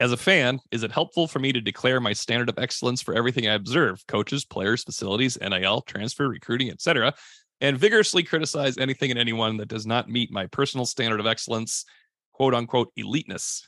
As 0.00 0.10
a 0.10 0.16
fan, 0.16 0.58
is 0.70 0.82
it 0.82 0.90
helpful 0.90 1.28
for 1.28 1.38
me 1.38 1.52
to 1.52 1.60
declare 1.60 2.00
my 2.00 2.12
standard 2.14 2.48
of 2.48 2.58
excellence 2.58 3.02
for 3.02 3.14
everything 3.14 3.46
I 3.46 3.54
observe 3.54 4.04
coaches, 4.08 4.44
players, 4.44 4.82
facilities, 4.82 5.38
NIL, 5.40 5.82
transfer, 5.82 6.28
recruiting, 6.28 6.70
etc., 6.70 7.14
and 7.60 7.78
vigorously 7.78 8.24
criticize 8.24 8.78
anything 8.78 9.10
and 9.10 9.20
anyone 9.20 9.58
that 9.58 9.68
does 9.68 9.86
not 9.86 10.08
meet 10.08 10.32
my 10.32 10.46
personal 10.46 10.86
standard 10.86 11.20
of 11.20 11.26
excellence, 11.26 11.84
quote 12.32 12.54
unquote, 12.54 12.90
eliteness? 12.98 13.62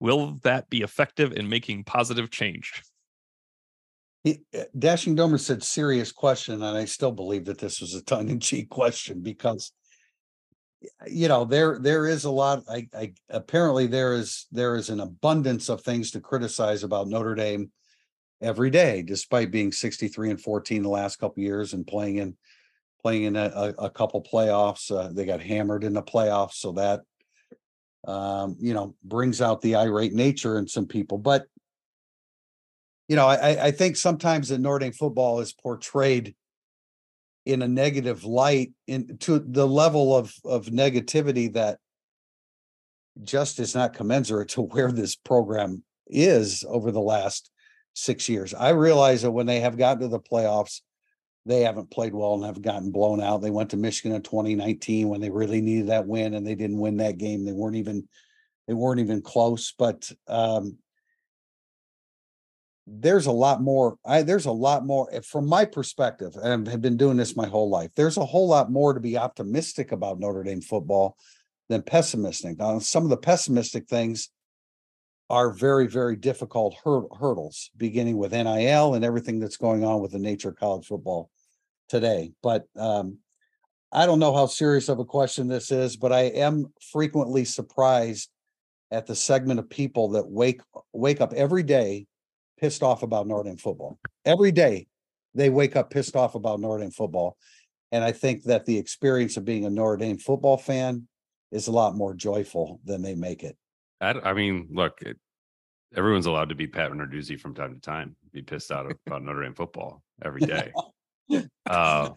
Will 0.00 0.40
that 0.42 0.68
be 0.70 0.82
effective 0.82 1.32
in 1.32 1.48
making 1.48 1.84
positive 1.84 2.30
change? 2.30 2.82
He, 4.24 4.40
uh, 4.58 4.64
Dashing 4.76 5.16
Domer 5.16 5.38
said 5.38 5.62
serious 5.62 6.10
question, 6.10 6.54
and 6.54 6.76
I 6.76 6.86
still 6.86 7.12
believe 7.12 7.44
that 7.44 7.58
this 7.58 7.80
was 7.80 7.94
a 7.94 8.02
tongue 8.02 8.30
in 8.30 8.40
cheek 8.40 8.68
question 8.70 9.20
because 9.20 9.70
you 11.06 11.28
know 11.28 11.44
there 11.44 11.78
there 11.78 12.06
is 12.06 12.24
a 12.24 12.30
lot 12.30 12.62
I, 12.68 12.88
I 12.94 13.12
apparently 13.30 13.86
there 13.86 14.14
is 14.14 14.46
there 14.52 14.76
is 14.76 14.90
an 14.90 15.00
abundance 15.00 15.68
of 15.68 15.80
things 15.82 16.10
to 16.10 16.20
criticize 16.20 16.82
about 16.82 17.08
Notre 17.08 17.34
Dame 17.34 17.70
every 18.42 18.70
day 18.70 19.02
despite 19.02 19.50
being 19.50 19.72
63 19.72 20.30
and 20.30 20.40
14 20.40 20.82
the 20.82 20.88
last 20.88 21.16
couple 21.16 21.42
years 21.42 21.72
and 21.72 21.86
playing 21.86 22.18
in 22.18 22.36
playing 23.00 23.24
in 23.24 23.36
a, 23.36 23.50
a, 23.54 23.84
a 23.84 23.90
couple 23.90 24.22
playoffs 24.22 24.90
uh, 24.90 25.10
they 25.12 25.24
got 25.24 25.40
hammered 25.40 25.84
in 25.84 25.94
the 25.94 26.02
playoffs 26.02 26.54
so 26.54 26.72
that 26.72 27.00
um 28.06 28.56
you 28.60 28.74
know 28.74 28.94
brings 29.04 29.40
out 29.40 29.62
the 29.62 29.76
irate 29.76 30.12
nature 30.12 30.58
in 30.58 30.68
some 30.68 30.86
people 30.86 31.16
but 31.16 31.46
you 33.08 33.16
know, 33.16 33.26
I, 33.26 33.66
I- 33.66 33.70
think 33.70 33.96
sometimes 33.96 34.48
the 34.48 34.58
Dame 34.58 34.92
football 34.92 35.40
is 35.40 35.52
portrayed 35.52 36.34
in 37.44 37.60
a 37.62 37.68
negative 37.68 38.24
light 38.24 38.72
in 38.86 39.18
to 39.18 39.38
the 39.38 39.66
level 39.66 40.16
of 40.16 40.32
of 40.44 40.66
negativity 40.66 41.52
that 41.52 41.78
just 43.22 43.60
is 43.60 43.74
not 43.74 43.92
commensurate 43.94 44.48
to 44.50 44.62
where 44.72 44.90
this 44.92 45.14
program 45.16 45.84
is 46.06 46.64
over 46.68 46.90
the 46.90 47.00
last 47.00 47.50
six 47.94 48.28
years. 48.28 48.54
I 48.54 48.70
realize 48.70 49.22
that 49.22 49.30
when 49.30 49.46
they 49.46 49.60
have 49.60 49.76
gotten 49.78 50.02
to 50.02 50.08
the 50.08 50.20
playoffs, 50.20 50.80
they 51.46 51.60
haven't 51.60 51.90
played 51.90 52.14
well 52.14 52.34
and 52.34 52.44
have 52.44 52.62
gotten 52.62 52.90
blown 52.90 53.20
out. 53.20 53.42
They 53.42 53.50
went 53.50 53.70
to 53.70 53.76
Michigan 53.76 54.16
in 54.16 54.22
2019 54.22 55.08
when 55.08 55.20
they 55.20 55.30
really 55.30 55.60
needed 55.60 55.88
that 55.88 56.06
win 56.06 56.34
and 56.34 56.46
they 56.46 56.54
didn't 56.54 56.78
win 56.78 56.96
that 56.98 57.18
game. 57.18 57.44
They 57.44 57.52
weren't 57.52 57.76
even 57.76 58.08
they 58.66 58.74
weren't 58.74 59.00
even 59.00 59.20
close. 59.20 59.74
But 59.76 60.10
um, 60.26 60.78
there's 62.86 63.26
a 63.26 63.32
lot 63.32 63.62
more. 63.62 63.96
I 64.04 64.22
there's 64.22 64.46
a 64.46 64.52
lot 64.52 64.84
more 64.84 65.08
eh, 65.12 65.20
from 65.20 65.46
my 65.46 65.64
perspective, 65.64 66.34
and 66.42 66.68
have 66.68 66.82
been 66.82 66.96
doing 66.96 67.16
this 67.16 67.36
my 67.36 67.46
whole 67.46 67.70
life. 67.70 67.90
There's 67.96 68.18
a 68.18 68.24
whole 68.24 68.48
lot 68.48 68.70
more 68.70 68.92
to 68.92 69.00
be 69.00 69.16
optimistic 69.16 69.92
about 69.92 70.20
Notre 70.20 70.42
Dame 70.42 70.60
football 70.60 71.16
than 71.68 71.82
pessimistic. 71.82 72.58
Now, 72.58 72.78
some 72.78 73.04
of 73.04 73.10
the 73.10 73.16
pessimistic 73.16 73.88
things 73.88 74.30
are 75.30 75.50
very, 75.50 75.86
very 75.86 76.16
difficult 76.16 76.76
hur- 76.84 77.08
hurdles, 77.18 77.70
beginning 77.76 78.18
with 78.18 78.32
NIL 78.32 78.94
and 78.94 79.04
everything 79.04 79.38
that's 79.38 79.56
going 79.56 79.82
on 79.82 80.02
with 80.02 80.12
the 80.12 80.18
nature 80.18 80.50
of 80.50 80.56
college 80.56 80.86
football 80.86 81.30
today. 81.88 82.32
But 82.42 82.64
um, 82.76 83.18
I 83.90 84.04
don't 84.04 84.18
know 84.18 84.34
how 84.34 84.46
serious 84.46 84.90
of 84.90 84.98
a 84.98 85.04
question 85.04 85.48
this 85.48 85.70
is, 85.70 85.96
but 85.96 86.12
I 86.12 86.22
am 86.22 86.66
frequently 86.92 87.46
surprised 87.46 88.28
at 88.90 89.06
the 89.06 89.14
segment 89.14 89.58
of 89.58 89.70
people 89.70 90.10
that 90.10 90.28
wake 90.28 90.60
wake 90.92 91.22
up 91.22 91.32
every 91.32 91.62
day 91.62 92.06
pissed 92.58 92.82
off 92.82 93.02
about 93.02 93.26
Notre 93.26 93.48
Dame 93.48 93.56
football. 93.56 93.98
Every 94.24 94.52
day 94.52 94.86
they 95.34 95.50
wake 95.50 95.76
up 95.76 95.90
pissed 95.90 96.16
off 96.16 96.34
about 96.34 96.60
Notre 96.60 96.82
Dame 96.82 96.90
football. 96.90 97.36
And 97.92 98.02
I 98.02 98.12
think 98.12 98.44
that 98.44 98.66
the 98.66 98.78
experience 98.78 99.36
of 99.36 99.44
being 99.44 99.64
a 99.64 99.70
Notre 99.70 99.96
Dame 99.96 100.18
football 100.18 100.56
fan 100.56 101.06
is 101.52 101.68
a 101.68 101.72
lot 101.72 101.94
more 101.94 102.14
joyful 102.14 102.80
than 102.84 103.02
they 103.02 103.14
make 103.14 103.44
it. 103.44 103.56
I, 104.00 104.10
I 104.12 104.32
mean, 104.32 104.68
look, 104.72 105.00
it, 105.02 105.16
everyone's 105.96 106.26
allowed 106.26 106.48
to 106.48 106.54
be 106.54 106.66
Pat 106.66 106.90
Narduzzi 106.90 107.38
from 107.38 107.54
time 107.54 107.74
to 107.74 107.80
time, 107.80 108.16
be 108.32 108.42
pissed 108.42 108.72
out 108.72 108.90
about 109.06 109.22
Notre 109.22 109.42
Dame 109.42 109.54
football 109.54 110.02
every 110.24 110.40
day. 110.40 110.72
uh, 111.66 112.10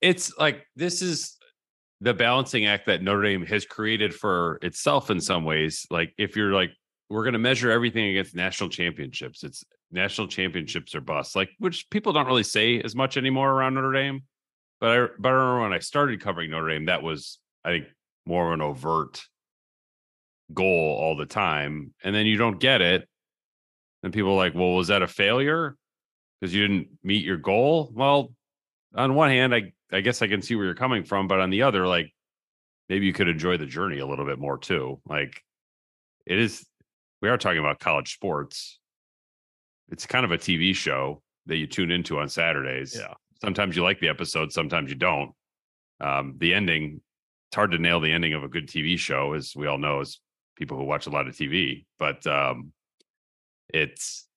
it's 0.00 0.36
like 0.38 0.66
this 0.76 1.02
is 1.02 1.36
the 2.00 2.14
balancing 2.14 2.66
act 2.66 2.86
that 2.86 3.02
Notre 3.02 3.22
Dame 3.22 3.46
has 3.46 3.64
created 3.64 4.14
for 4.14 4.58
itself 4.62 5.10
in 5.10 5.20
some 5.20 5.44
ways. 5.44 5.86
Like, 5.90 6.12
if 6.18 6.36
you're 6.36 6.52
like, 6.52 6.72
we're 7.08 7.22
going 7.22 7.34
to 7.34 7.38
measure 7.38 7.70
everything 7.70 8.06
against 8.08 8.34
national 8.34 8.68
championships, 8.68 9.44
it's 9.44 9.64
national 9.90 10.28
championships 10.28 10.94
or 10.94 11.00
bust, 11.00 11.36
like, 11.36 11.50
which 11.58 11.88
people 11.90 12.12
don't 12.12 12.26
really 12.26 12.42
say 12.42 12.80
as 12.80 12.96
much 12.96 13.16
anymore 13.16 13.50
around 13.50 13.74
Notre 13.74 13.92
Dame. 13.92 14.22
But 14.80 14.90
I, 14.90 15.06
but 15.18 15.28
I 15.28 15.32
remember 15.32 15.62
when 15.62 15.72
I 15.72 15.78
started 15.78 16.20
covering 16.20 16.50
Notre 16.50 16.68
Dame, 16.68 16.86
that 16.86 17.02
was, 17.02 17.38
I 17.64 17.70
think, 17.70 17.86
more 18.26 18.48
of 18.48 18.54
an 18.54 18.60
overt 18.60 19.22
goal 20.52 20.96
all 21.00 21.16
the 21.16 21.26
time 21.26 21.92
and 22.04 22.14
then 22.14 22.26
you 22.26 22.36
don't 22.36 22.60
get 22.60 22.80
it. 22.80 23.08
And 24.02 24.12
people 24.12 24.32
are 24.32 24.36
like 24.36 24.54
well 24.54 24.74
was 24.74 24.88
that 24.88 25.02
a 25.02 25.08
failure? 25.08 25.76
Because 26.40 26.54
you 26.54 26.62
didn't 26.62 26.88
meet 27.02 27.24
your 27.24 27.36
goal? 27.36 27.90
Well 27.92 28.32
on 28.94 29.14
one 29.14 29.28
hand 29.30 29.54
i 29.54 29.72
i 29.92 30.00
guess 30.00 30.22
i 30.22 30.28
can 30.28 30.40
see 30.40 30.54
where 30.54 30.64
you're 30.64 30.74
coming 30.74 31.04
from 31.04 31.28
but 31.28 31.38
on 31.38 31.50
the 31.50 31.60
other 31.62 31.86
like 31.86 32.10
maybe 32.88 33.06
you 33.06 33.12
could 33.12 33.28
enjoy 33.28 33.56
the 33.56 33.66
journey 33.66 33.98
a 33.98 34.06
little 34.06 34.24
bit 34.24 34.38
more 34.38 34.58
too. 34.58 35.00
Like 35.06 35.42
it 36.24 36.38
is 36.38 36.66
we 37.26 37.30
are 37.30 37.36
talking 37.38 37.58
about 37.58 37.80
college 37.80 38.14
sports. 38.14 38.78
It's 39.90 40.06
kind 40.06 40.24
of 40.24 40.30
a 40.30 40.38
tv 40.38 40.76
show 40.76 41.22
that 41.46 41.56
you 41.56 41.66
tune 41.66 41.90
into 41.90 42.20
on 42.20 42.28
saturdays. 42.28 42.94
Yeah. 42.96 43.14
sometimes 43.42 43.74
you 43.76 43.82
like 43.82 43.98
the 43.98 44.08
episode 44.08 44.52
sometimes 44.52 44.90
you 44.90 44.96
don't. 44.96 45.32
Um 46.00 46.36
the 46.38 46.54
ending 46.54 47.00
it's 47.48 47.56
hard 47.56 47.72
to 47.72 47.78
nail 47.78 47.98
the 47.98 48.12
ending 48.12 48.32
of 48.34 48.44
a 48.44 48.48
good 48.48 48.68
tv 48.68 48.96
show 48.96 49.32
as 49.32 49.54
we 49.56 49.66
all 49.66 49.76
know 49.76 50.00
as 50.02 50.20
people 50.54 50.76
who 50.76 50.84
watch 50.84 51.08
a 51.08 51.10
lot 51.10 51.26
of 51.26 51.34
tv 51.34 51.84
but 51.98 52.24
um 52.28 52.72
it's 53.74 54.28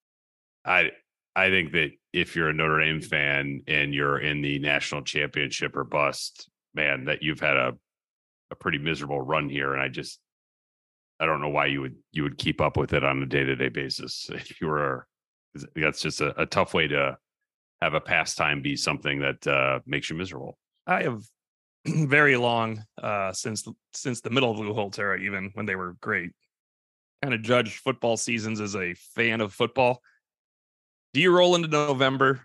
i 0.66 0.90
i 1.36 1.50
think 1.52 1.72
that 1.74 1.92
if 2.12 2.36
you're 2.36 2.50
a 2.50 2.54
notre 2.54 2.84
dame 2.84 3.02
fan 3.02 3.62
and 3.68 3.94
you're 3.94 4.18
in 4.18 4.42
the 4.42 4.58
national 4.58 5.04
championship 5.04 5.76
or 5.76 5.84
bust 5.84 6.50
man 6.74 7.06
that 7.06 7.22
you've 7.22 7.40
had 7.40 7.56
a 7.56 7.74
a 8.50 8.56
pretty 8.56 8.80
miserable 8.80 9.22
run 9.22 9.48
here 9.48 9.74
and 9.74 9.82
i 9.82 9.88
just 9.88 10.20
i 11.20 11.26
don't 11.26 11.42
know 11.42 11.50
why 11.50 11.66
you 11.66 11.82
would 11.82 11.96
you 12.12 12.24
would 12.24 12.38
keep 12.38 12.62
up 12.62 12.78
with 12.78 12.94
it 12.94 13.04
on 13.04 13.22
a 13.22 13.26
day-to-day 13.26 13.70
basis 13.70 14.30
if 14.34 14.60
you 14.62 14.68
were 14.68 15.08
that's 15.76 16.02
just 16.02 16.22
a, 16.22 16.40
a 16.42 16.46
tough 16.46 16.74
way 16.74 16.88
to 16.88 17.18
have 17.82 17.94
a 17.94 18.02
pastime 18.02 18.62
be 18.62 18.76
something 18.76 19.20
that 19.20 19.46
uh 19.48 19.80
makes 19.86 20.10
you 20.10 20.16
miserable 20.16 20.58
I 20.86 21.04
have 21.04 21.24
very 21.86 22.36
long 22.36 22.84
uh 23.02 23.32
since 23.32 23.62
the- 23.62 23.74
since 23.94 24.22
the 24.22 24.30
middle 24.30 24.52
of 24.52 24.58
Lou 24.60 24.74
Holtz 24.74 25.00
era, 25.00 25.20
even 25.20 25.52
when 25.54 25.66
they 25.66 25.76
were 25.76 25.96
great. 26.02 26.32
Kind 27.22 27.34
of 27.34 27.42
judged 27.42 27.80
football 27.80 28.18
seasons 28.18 28.60
as 28.62 28.76
a 28.76 28.94
fan 29.16 29.42
of 29.42 29.54
football. 29.54 30.02
Do 31.14 31.22
you 31.22 31.36
roll 31.36 31.56
into 31.56 31.68
November 31.68 32.42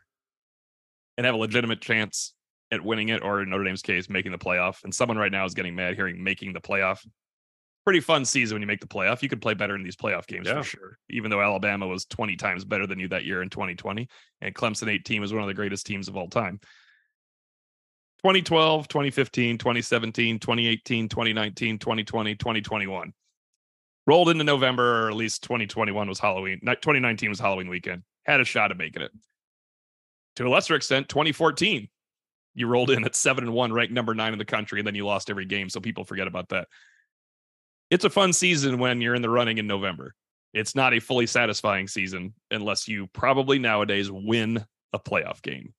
and 1.16 1.24
have 1.26 1.34
a 1.34 1.38
legitimate 1.38 1.80
chance 1.80 2.34
at 2.72 2.82
winning 2.82 3.10
it, 3.10 3.22
or 3.22 3.42
in 3.42 3.50
Notre 3.50 3.64
Dame's 3.64 3.82
case, 3.82 4.08
making 4.08 4.32
the 4.32 4.38
playoff? 4.38 4.82
And 4.84 4.94
someone 4.94 5.16
right 5.18 5.30
now 5.30 5.44
is 5.44 5.54
getting 5.54 5.74
mad 5.74 5.94
hearing 5.94 6.22
making 6.22 6.52
the 6.54 6.60
playoff. 6.60 7.06
Pretty 7.84 8.00
fun 8.00 8.24
season 8.24 8.54
when 8.54 8.62
you 8.62 8.66
make 8.66 8.80
the 8.80 8.86
playoff. 8.86 9.20
You 9.22 9.28
could 9.28 9.42
play 9.42 9.52
better 9.54 9.76
in 9.76 9.82
these 9.82 9.96
playoff 9.96 10.26
games 10.26 10.46
Yeah. 10.46 10.62
for 10.62 10.64
sure. 10.64 10.98
Even 11.10 11.30
though 11.30 11.42
Alabama 11.42 11.86
was 11.86 12.06
20 12.06 12.36
times 12.36 12.64
better 12.64 12.86
than 12.86 12.98
you 12.98 13.08
that 13.08 13.24
year 13.24 13.42
in 13.42 13.50
2020, 13.50 14.08
and 14.40 14.54
Clemson 14.54 14.88
18 14.88 15.20
was 15.20 15.32
one 15.32 15.42
of 15.42 15.48
the 15.48 15.54
greatest 15.54 15.84
teams 15.86 16.08
of 16.08 16.16
all 16.16 16.28
time. 16.28 16.60
2012, 18.22 18.88
2015, 18.88 19.58
2017, 19.58 20.38
2018, 20.38 21.08
2019, 21.10 21.78
2020, 21.78 22.34
2021. 22.36 23.12
Rolled 24.06 24.30
into 24.30 24.44
November, 24.44 25.04
or 25.04 25.08
at 25.10 25.16
least 25.16 25.42
2021 25.42 26.08
was 26.08 26.18
Halloween. 26.18 26.60
2019 26.60 27.28
was 27.28 27.38
Halloween 27.40 27.68
weekend. 27.68 28.02
Had 28.24 28.40
a 28.40 28.44
shot 28.44 28.70
at 28.70 28.78
making 28.78 29.02
it. 29.02 29.10
To 30.36 30.46
a 30.46 30.48
lesser 30.48 30.74
extent, 30.74 31.08
2014, 31.10 31.88
you 32.54 32.66
rolled 32.66 32.90
in 32.90 33.04
at 33.04 33.14
seven 33.14 33.44
and 33.44 33.52
one, 33.52 33.72
ranked 33.72 33.92
number 33.92 34.14
nine 34.14 34.32
in 34.32 34.38
the 34.38 34.44
country, 34.44 34.80
and 34.80 34.86
then 34.86 34.94
you 34.94 35.04
lost 35.04 35.28
every 35.28 35.44
game. 35.44 35.68
So 35.68 35.80
people 35.80 36.04
forget 36.04 36.26
about 36.26 36.48
that. 36.48 36.68
It's 37.90 38.04
a 38.04 38.10
fun 38.10 38.32
season 38.32 38.78
when 38.78 39.00
you're 39.00 39.14
in 39.14 39.22
the 39.22 39.30
running 39.30 39.58
in 39.58 39.66
November. 39.66 40.14
It's 40.52 40.74
not 40.74 40.94
a 40.94 41.00
fully 41.00 41.26
satisfying 41.26 41.88
season 41.88 42.34
unless 42.50 42.86
you 42.88 43.08
probably 43.08 43.58
nowadays 43.58 44.10
win 44.10 44.64
a 44.92 44.98
playoff 44.98 45.42
game 45.42 45.74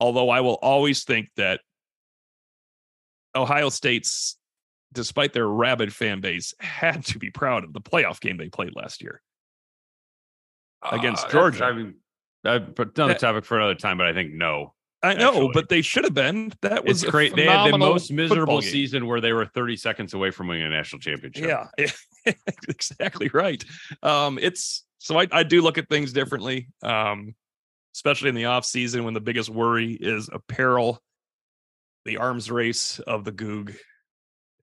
although 0.00 0.30
I 0.30 0.42
will 0.42 0.54
always 0.62 1.02
think 1.02 1.28
that 1.36 1.60
Ohio 3.34 3.68
State's, 3.68 4.38
despite 4.92 5.32
their 5.32 5.48
rabid 5.48 5.92
fan 5.92 6.20
base, 6.20 6.54
had 6.60 7.04
to 7.06 7.18
be 7.18 7.30
proud 7.30 7.64
of 7.64 7.72
the 7.72 7.80
playoff 7.80 8.20
game 8.20 8.36
they 8.36 8.48
played 8.48 8.76
last 8.76 9.02
year. 9.02 9.20
Against 10.88 11.26
Uh, 11.26 11.30
Georgia. 11.30 11.64
I 11.64 11.72
mean, 11.72 11.94
I 12.44 12.60
put 12.60 12.96
another 12.96 13.14
That- 13.14 13.20
topic 13.20 13.44
for 13.44 13.56
another 13.56 13.74
time, 13.74 13.98
but 13.98 14.06
I 14.06 14.12
think 14.14 14.32
no. 14.32 14.74
I 15.02 15.14
know, 15.14 15.28
Actually. 15.28 15.50
but 15.54 15.68
they 15.68 15.82
should 15.82 16.04
have 16.04 16.14
been. 16.14 16.52
That 16.62 16.84
was 16.84 17.04
great. 17.04 17.36
They 17.36 17.44
had 17.44 17.72
the 17.72 17.78
most 17.78 18.10
miserable 18.10 18.60
season 18.60 19.06
where 19.06 19.20
they 19.20 19.32
were 19.32 19.46
30 19.46 19.76
seconds 19.76 20.12
away 20.12 20.30
from 20.32 20.48
winning 20.48 20.64
a 20.64 20.68
national 20.68 20.98
championship. 21.00 21.44
Yeah, 21.46 21.92
exactly 22.68 23.30
right. 23.32 23.64
Um, 24.02 24.38
it's 24.42 24.84
so 24.98 25.18
I, 25.18 25.28
I 25.30 25.42
do 25.44 25.62
look 25.62 25.78
at 25.78 25.88
things 25.88 26.12
differently, 26.12 26.68
um, 26.82 27.34
especially 27.94 28.28
in 28.30 28.34
the 28.34 28.46
off 28.46 28.64
season 28.64 29.04
when 29.04 29.14
the 29.14 29.20
biggest 29.20 29.48
worry 29.48 29.92
is 29.92 30.28
apparel, 30.32 31.00
the 32.04 32.16
arms 32.16 32.50
race 32.50 32.98
of 32.98 33.24
the 33.24 33.32
Goog, 33.32 33.74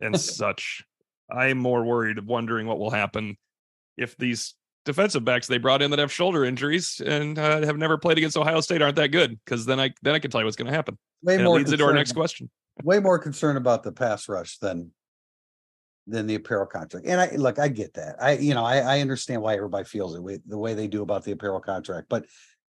and 0.01 0.19
such. 0.19 0.83
I'm 1.31 1.57
more 1.57 1.83
worried, 1.83 2.19
wondering 2.23 2.67
what 2.67 2.77
will 2.77 2.91
happen 2.91 3.37
if 3.97 4.15
these 4.17 4.53
defensive 4.85 5.25
backs 5.25 5.47
they 5.47 5.57
brought 5.57 5.81
in 5.81 5.89
that 5.91 5.99
have 5.99 6.11
shoulder 6.11 6.45
injuries 6.45 7.01
and 7.05 7.37
uh, 7.37 7.65
have 7.65 7.77
never 7.77 7.97
played 7.97 8.17
against 8.17 8.37
Ohio 8.37 8.61
State 8.61 8.81
aren't 8.81 8.95
that 8.95 9.09
good. 9.09 9.37
Because 9.43 9.65
then 9.65 9.79
I 9.79 9.93
then 10.01 10.15
I 10.15 10.19
can 10.19 10.31
tell 10.31 10.41
you 10.41 10.45
what's 10.45 10.55
going 10.55 10.67
to 10.67 10.73
happen. 10.73 10.97
Way 11.23 11.35
And 11.35 11.43
more 11.43 11.57
leads 11.57 11.71
into 11.71 11.83
our 11.83 11.89
concerned- 11.89 11.99
next 11.99 12.11
question. 12.13 12.49
way 12.83 12.99
more 12.99 13.19
concerned 13.19 13.57
about 13.57 13.83
the 13.83 13.91
pass 13.91 14.29
rush 14.29 14.57
than 14.59 14.91
than 16.07 16.27
the 16.27 16.35
apparel 16.35 16.67
contract. 16.67 17.07
And 17.07 17.19
I 17.19 17.31
look, 17.35 17.57
I 17.57 17.67
get 17.67 17.95
that. 17.95 18.15
I 18.21 18.33
you 18.33 18.53
know, 18.53 18.63
I, 18.63 18.77
I 18.77 19.01
understand 19.01 19.41
why 19.41 19.55
everybody 19.55 19.85
feels 19.85 20.15
it 20.15 20.21
way, 20.23 20.39
the 20.45 20.57
way 20.57 20.73
they 20.75 20.87
do 20.87 21.01
about 21.01 21.23
the 21.23 21.31
apparel 21.31 21.59
contract. 21.59 22.07
But 22.09 22.25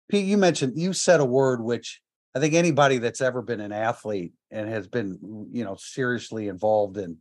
Pete, 0.09 0.25
you 0.25 0.37
mentioned 0.37 0.73
you 0.75 0.91
said 0.93 1.21
a 1.21 1.25
word 1.25 1.63
which 1.63 2.01
I 2.35 2.39
think 2.39 2.53
anybody 2.53 2.97
that's 2.97 3.21
ever 3.21 3.41
been 3.41 3.61
an 3.61 3.71
athlete 3.71 4.33
and 4.51 4.69
has 4.69 4.87
been, 4.87 5.17
you 5.51 5.63
know, 5.63 5.75
seriously 5.79 6.47
involved 6.49 6.97
in 6.97 7.17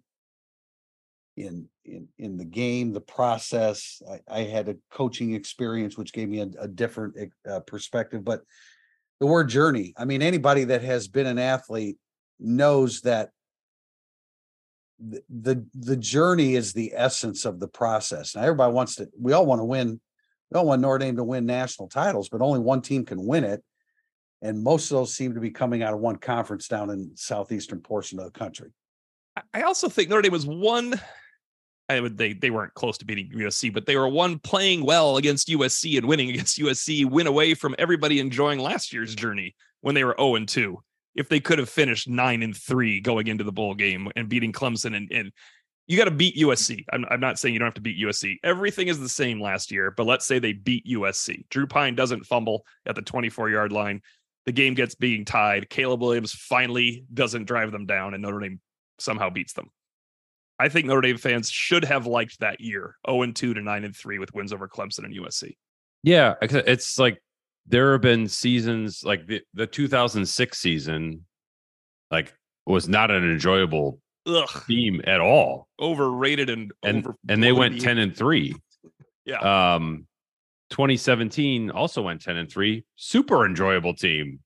in 1.36 1.68
in 1.84 2.08
in 2.18 2.36
the 2.36 2.44
game, 2.44 2.92
the 2.92 3.00
process. 3.00 4.02
I, 4.10 4.40
I 4.40 4.42
had 4.44 4.68
a 4.68 4.76
coaching 4.90 5.34
experience 5.34 5.96
which 5.96 6.12
gave 6.12 6.28
me 6.28 6.40
a, 6.40 6.48
a 6.60 6.68
different 6.68 7.16
uh, 7.48 7.60
perspective. 7.60 8.24
But 8.24 8.42
the 9.20 9.26
word 9.26 9.48
journey. 9.48 9.92
I 9.96 10.04
mean, 10.06 10.22
anybody 10.22 10.64
that 10.64 10.82
has 10.82 11.08
been 11.08 11.26
an 11.26 11.38
athlete 11.38 11.98
knows 12.38 13.02
that 13.02 13.30
the, 14.98 15.22
the 15.28 15.66
the 15.74 15.96
journey 15.96 16.54
is 16.54 16.72
the 16.72 16.92
essence 16.94 17.44
of 17.44 17.60
the 17.60 17.68
process. 17.68 18.34
Now 18.34 18.42
everybody 18.42 18.72
wants 18.72 18.96
to 18.96 19.08
we 19.18 19.32
all 19.32 19.46
want 19.46 19.60
to 19.60 19.64
win, 19.64 20.00
we 20.50 20.58
all 20.58 20.66
want 20.66 20.82
Notre 20.82 20.98
Dame 20.98 21.16
to 21.16 21.24
win 21.24 21.46
national 21.46 21.88
titles, 21.88 22.28
but 22.28 22.42
only 22.42 22.60
one 22.60 22.82
team 22.82 23.04
can 23.04 23.24
win 23.24 23.44
it. 23.44 23.62
And 24.42 24.62
most 24.62 24.90
of 24.90 24.96
those 24.96 25.14
seem 25.14 25.34
to 25.34 25.40
be 25.40 25.50
coming 25.50 25.82
out 25.82 25.92
of 25.92 26.00
one 26.00 26.16
conference 26.16 26.66
down 26.66 26.90
in 26.90 27.12
southeastern 27.14 27.80
portion 27.80 28.18
of 28.18 28.24
the 28.24 28.38
country. 28.38 28.70
I- 29.54 29.62
also 29.62 29.88
think 29.88 30.08
Notre 30.08 30.22
Dame 30.22 30.32
was 30.32 30.46
one. 30.46 31.00
I 31.88 32.00
would 32.00 32.16
they 32.16 32.34
they 32.34 32.50
weren't 32.50 32.74
close 32.74 32.98
to 32.98 33.04
beating 33.04 33.30
USC, 33.34 33.72
but 33.72 33.86
they 33.86 33.96
were 33.96 34.08
one 34.08 34.38
playing 34.38 34.84
well 34.84 35.16
against 35.16 35.48
USC 35.48 35.98
and 35.98 36.06
winning 36.06 36.30
against 36.30 36.58
USC, 36.58 37.04
win 37.04 37.26
away 37.26 37.54
from 37.54 37.74
everybody 37.78 38.20
enjoying 38.20 38.60
last 38.60 38.92
year's 38.92 39.14
journey 39.14 39.56
when 39.80 39.94
they 39.94 40.04
were 40.04 40.14
0 40.18 40.36
and 40.36 40.48
2. 40.48 40.78
If 41.16 41.28
they 41.28 41.40
could 41.40 41.58
have 41.58 41.68
finished 41.68 42.08
nine 42.08 42.42
and 42.42 42.56
three 42.56 43.00
going 43.00 43.26
into 43.26 43.42
the 43.42 43.50
bowl 43.52 43.74
game 43.74 44.08
and 44.14 44.28
beating 44.28 44.52
Clemson 44.52 44.96
and, 44.96 45.10
and 45.10 45.32
you 45.90 45.96
got 45.96 46.04
to 46.04 46.12
beat 46.12 46.36
USC. 46.36 46.84
I'm, 46.92 47.04
I'm 47.10 47.18
not 47.18 47.36
saying 47.36 47.52
you 47.52 47.58
don't 47.58 47.66
have 47.66 47.74
to 47.74 47.80
beat 47.80 48.00
USC. 48.00 48.36
Everything 48.44 48.86
is 48.86 49.00
the 49.00 49.08
same 49.08 49.40
last 49.40 49.72
year, 49.72 49.90
but 49.90 50.06
let's 50.06 50.24
say 50.24 50.38
they 50.38 50.52
beat 50.52 50.86
USC. 50.86 51.48
Drew 51.48 51.66
Pyne 51.66 51.96
doesn't 51.96 52.26
fumble 52.26 52.64
at 52.86 52.94
the 52.94 53.02
24 53.02 53.50
yard 53.50 53.72
line. 53.72 54.00
The 54.46 54.52
game 54.52 54.74
gets 54.74 54.94
being 54.94 55.24
tied. 55.24 55.68
Caleb 55.68 56.00
Williams 56.00 56.32
finally 56.32 57.04
doesn't 57.12 57.46
drive 57.46 57.72
them 57.72 57.86
down, 57.86 58.14
and 58.14 58.22
Notre 58.22 58.38
Dame 58.38 58.60
somehow 59.00 59.30
beats 59.30 59.52
them. 59.52 59.70
I 60.58 60.68
think 60.68 60.86
Notre 60.86 61.00
Dame 61.00 61.16
fans 61.16 61.50
should 61.50 61.84
have 61.86 62.06
liked 62.06 62.40
that 62.40 62.60
year 62.60 62.96
0 63.08 63.22
and 63.22 63.34
2 63.34 63.54
to 63.54 63.60
9 63.62 63.84
and 63.84 63.96
3 63.96 64.18
with 64.18 64.34
wins 64.34 64.52
over 64.52 64.68
Clemson 64.68 65.04
and 65.04 65.14
USC. 65.14 65.56
Yeah, 66.02 66.34
it's 66.42 66.98
like 66.98 67.22
there 67.66 67.92
have 67.92 68.00
been 68.02 68.28
seasons 68.28 69.02
like 69.04 69.26
the, 69.26 69.42
the 69.54 69.66
2006 69.66 70.58
season, 70.58 71.24
like 72.10 72.34
was 72.66 72.88
not 72.88 73.10
an 73.10 73.28
enjoyable 73.30 74.00
Ugh. 74.26 74.48
team 74.66 75.00
at 75.06 75.20
all. 75.20 75.68
Overrated 75.80 76.50
and 76.50 76.72
and 76.82 77.06
over 77.06 77.16
and 77.28 77.42
they 77.42 77.52
went 77.52 77.80
10 77.80 77.98
and 77.98 78.16
3. 78.16 78.54
Yeah. 79.24 79.74
Um 79.74 80.06
2017 80.70 81.70
also 81.70 82.02
went 82.02 82.20
10 82.22 82.36
and 82.36 82.50
3. 82.50 82.84
Super 82.96 83.44
enjoyable 83.46 83.94
team. 83.94 84.40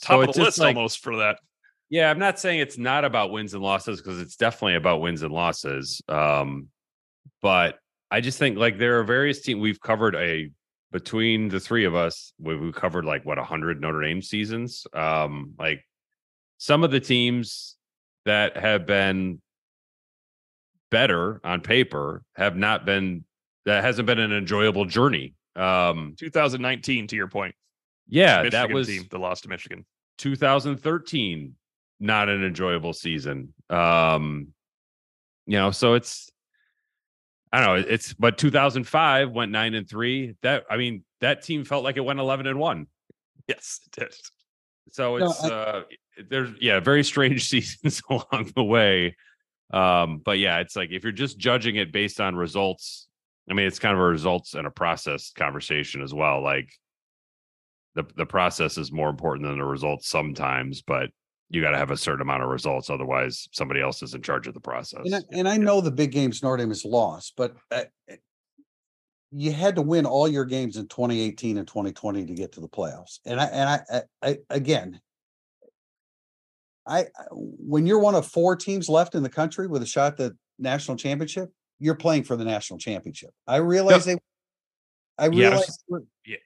top 0.00 0.24
so 0.24 0.28
of 0.28 0.34
the 0.34 0.42
list 0.42 0.58
like- 0.58 0.76
almost 0.76 1.02
for 1.02 1.16
that. 1.16 1.38
Yeah, 1.90 2.10
I'm 2.10 2.18
not 2.18 2.38
saying 2.38 2.60
it's 2.60 2.78
not 2.78 3.04
about 3.04 3.30
wins 3.30 3.54
and 3.54 3.62
losses 3.62 4.00
because 4.00 4.20
it's 4.20 4.36
definitely 4.36 4.74
about 4.74 5.00
wins 5.00 5.22
and 5.22 5.32
losses. 5.32 6.00
Um, 6.08 6.68
but 7.42 7.78
I 8.10 8.20
just 8.20 8.38
think 8.38 8.58
like 8.58 8.78
there 8.78 8.98
are 8.98 9.04
various 9.04 9.42
teams 9.42 9.60
we've 9.60 9.80
covered 9.80 10.14
a 10.14 10.50
between 10.94 11.48
the 11.48 11.58
three 11.58 11.84
of 11.84 11.94
us, 11.94 12.32
we 12.38 12.56
we 12.56 12.72
covered 12.72 13.04
like 13.04 13.24
what 13.26 13.36
hundred 13.38 13.80
Notre 13.80 14.00
Dame 14.00 14.22
seasons. 14.22 14.86
Um, 14.92 15.54
like 15.58 15.84
some 16.58 16.84
of 16.84 16.90
the 16.90 17.00
teams 17.00 17.76
that 18.24 18.56
have 18.56 18.86
been 18.86 19.42
better 20.90 21.40
on 21.42 21.60
paper 21.60 22.22
have 22.36 22.56
not 22.56 22.86
been 22.86 23.24
that 23.66 23.82
hasn't 23.82 24.06
been 24.06 24.20
an 24.20 24.32
enjoyable 24.32 24.84
journey. 24.84 25.34
Um, 25.56 26.14
2019, 26.18 27.08
to 27.08 27.16
your 27.16 27.28
point. 27.28 27.54
yeah, 28.08 28.42
Michigan 28.42 28.50
that 28.50 28.72
was 28.72 28.86
team 28.86 29.06
that 29.10 29.18
lost 29.18 29.42
to 29.42 29.48
Michigan. 29.48 29.84
2013 30.18 31.56
not 32.04 32.28
an 32.28 32.44
enjoyable 32.44 32.92
season. 32.92 33.54
Um 33.70 34.48
you 35.46 35.58
know 35.58 35.70
so 35.70 35.92
it's 35.92 36.30
i 37.52 37.60
don't 37.62 37.66
know 37.82 37.84
it's 37.86 38.14
but 38.14 38.38
2005 38.38 39.30
went 39.30 39.52
9 39.52 39.74
and 39.74 39.86
3 39.86 40.36
that 40.40 40.64
i 40.70 40.78
mean 40.78 41.04
that 41.20 41.42
team 41.42 41.64
felt 41.66 41.84
like 41.84 41.98
it 41.98 42.00
went 42.04 42.18
11 42.18 42.46
and 42.46 42.58
1 42.58 42.86
Yes, 43.46 43.80
it 43.84 44.00
did. 44.00 44.14
so 44.90 45.18
No, 45.18 45.26
it's 45.26 45.44
I- 45.44 45.50
uh 45.50 45.82
there's 46.30 46.50
yeah 46.60 46.80
very 46.80 47.04
strange 47.04 47.46
seasons 47.48 48.00
along 48.08 48.52
the 48.56 48.64
way. 48.64 49.16
Um 49.70 50.22
but 50.24 50.38
yeah 50.38 50.60
it's 50.60 50.76
like 50.76 50.90
if 50.92 51.02
you're 51.02 51.12
just 51.12 51.36
judging 51.38 51.76
it 51.76 51.92
based 51.92 52.20
on 52.22 52.36
results 52.36 53.06
i 53.50 53.52
mean 53.52 53.66
it's 53.66 53.78
kind 53.78 53.92
of 53.94 54.00
a 54.00 54.06
results 54.06 54.54
and 54.54 54.66
a 54.66 54.70
process 54.70 55.30
conversation 55.32 56.00
as 56.02 56.14
well 56.14 56.42
like 56.42 56.70
the 57.96 58.04
the 58.16 58.24
process 58.26 58.78
is 58.78 58.90
more 58.90 59.10
important 59.10 59.46
than 59.46 59.58
the 59.58 59.64
results 59.64 60.08
sometimes 60.08 60.80
but 60.80 61.10
you 61.54 61.62
got 61.62 61.70
to 61.70 61.78
have 61.78 61.92
a 61.92 61.96
certain 61.96 62.20
amount 62.22 62.42
of 62.42 62.48
results 62.48 62.90
otherwise 62.90 63.48
somebody 63.52 63.80
else 63.80 64.02
is 64.02 64.12
in 64.14 64.20
charge 64.22 64.46
of 64.48 64.54
the 64.54 64.60
process 64.60 65.02
And 65.04 65.14
I, 65.14 65.20
and 65.32 65.48
I 65.48 65.56
know 65.56 65.80
the 65.80 65.90
big 65.92 66.10
games 66.10 66.42
Notre 66.42 66.56
Dame 66.56 66.70
has 66.70 66.84
lost, 66.84 67.34
but 67.36 67.54
uh, 67.70 67.84
uh, 68.10 68.16
you 69.30 69.52
had 69.52 69.76
to 69.76 69.82
win 69.82 70.04
all 70.04 70.26
your 70.28 70.44
games 70.44 70.76
in 70.76 70.88
2018 70.88 71.58
and 71.58 71.66
2020 71.66 72.26
to 72.26 72.34
get 72.34 72.52
to 72.52 72.60
the 72.60 72.68
playoffs. 72.68 73.20
And 73.24 73.40
I 73.40 73.44
and 73.46 73.68
I, 73.68 73.80
I, 73.90 74.28
I 74.28 74.38
again, 74.50 75.00
I 76.86 77.00
I- 77.00 77.06
when 77.32 77.86
you're 77.86 77.98
one 78.00 78.14
of 78.14 78.26
four 78.26 78.56
teams 78.56 78.88
left 78.88 79.14
in 79.14 79.22
the 79.22 79.28
country 79.28 79.66
with 79.66 79.82
a 79.82 79.86
shot 79.86 80.12
at 80.12 80.16
the 80.18 80.36
national 80.58 80.96
championship, 80.96 81.50
you're 81.78 81.94
playing 81.94 82.24
for 82.24 82.36
the 82.36 82.44
national 82.44 82.78
championship. 82.78 83.30
I 83.46 83.56
realize 83.56 84.04
they. 84.04 84.14
I 85.18 85.24
I 85.24 85.26
realize 85.26 85.66
just- 85.66 85.84
we're, 85.88 86.02
yeah. 86.26 86.36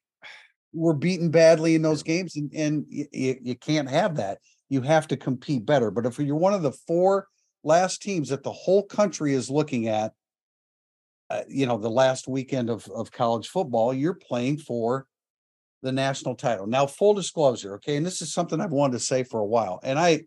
we're 0.72 0.92
beaten 0.94 1.30
badly 1.30 1.74
in 1.74 1.82
those 1.82 2.02
games, 2.02 2.36
and 2.36 2.50
and 2.54 2.86
you, 2.88 3.36
you 3.42 3.54
can't 3.56 3.88
have 3.88 4.16
that. 4.16 4.38
You 4.68 4.82
have 4.82 5.08
to 5.08 5.16
compete 5.16 5.64
better. 5.64 5.90
But 5.90 6.06
if 6.06 6.18
you're 6.18 6.36
one 6.36 6.54
of 6.54 6.62
the 6.62 6.72
four 6.72 7.28
last 7.64 8.02
teams 8.02 8.28
that 8.28 8.42
the 8.42 8.52
whole 8.52 8.82
country 8.82 9.34
is 9.34 9.50
looking 9.50 9.88
at, 9.88 10.12
uh, 11.30 11.42
you 11.48 11.66
know, 11.66 11.78
the 11.78 11.90
last 11.90 12.28
weekend 12.28 12.70
of, 12.70 12.86
of 12.88 13.10
college 13.10 13.48
football, 13.48 13.92
you're 13.92 14.14
playing 14.14 14.58
for 14.58 15.06
the 15.82 15.92
national 15.92 16.34
title. 16.34 16.66
Now, 16.66 16.86
full 16.86 17.14
disclosure, 17.14 17.74
okay, 17.74 17.96
and 17.96 18.04
this 18.04 18.22
is 18.22 18.32
something 18.32 18.60
I've 18.60 18.70
wanted 18.70 18.94
to 18.94 19.00
say 19.00 19.22
for 19.22 19.40
a 19.40 19.46
while. 19.46 19.80
And 19.82 19.98
I, 19.98 20.22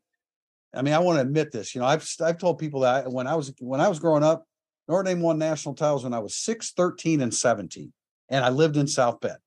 I 0.73 0.81
mean, 0.81 0.93
I 0.93 0.99
want 0.99 1.17
to 1.17 1.21
admit 1.21 1.51
this. 1.51 1.75
You 1.75 1.81
know, 1.81 1.87
I've 1.87 2.07
I've 2.21 2.37
told 2.37 2.59
people 2.59 2.81
that 2.81 3.05
I, 3.05 3.09
when 3.09 3.27
I 3.27 3.35
was 3.35 3.53
when 3.59 3.81
I 3.81 3.89
was 3.89 3.99
growing 3.99 4.23
up, 4.23 4.45
Notre 4.87 5.03
Dame 5.03 5.21
won 5.21 5.37
national 5.37 5.75
titles 5.75 6.03
when 6.03 6.13
I 6.13 6.19
was 6.19 6.35
6, 6.35 6.71
13, 6.71 7.21
and 7.21 7.33
17. 7.33 7.91
And 8.29 8.45
I 8.45 8.49
lived 8.49 8.77
in 8.77 8.87
South 8.87 9.19
Bend. 9.19 9.37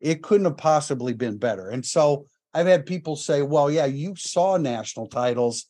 It 0.00 0.22
couldn't 0.22 0.44
have 0.44 0.56
possibly 0.56 1.12
been 1.12 1.38
better. 1.38 1.70
And 1.70 1.84
so 1.84 2.26
I've 2.58 2.66
had 2.66 2.86
people 2.86 3.14
say, 3.14 3.42
well, 3.42 3.70
yeah, 3.70 3.86
you 3.86 4.16
saw 4.16 4.56
national 4.56 5.06
titles 5.06 5.66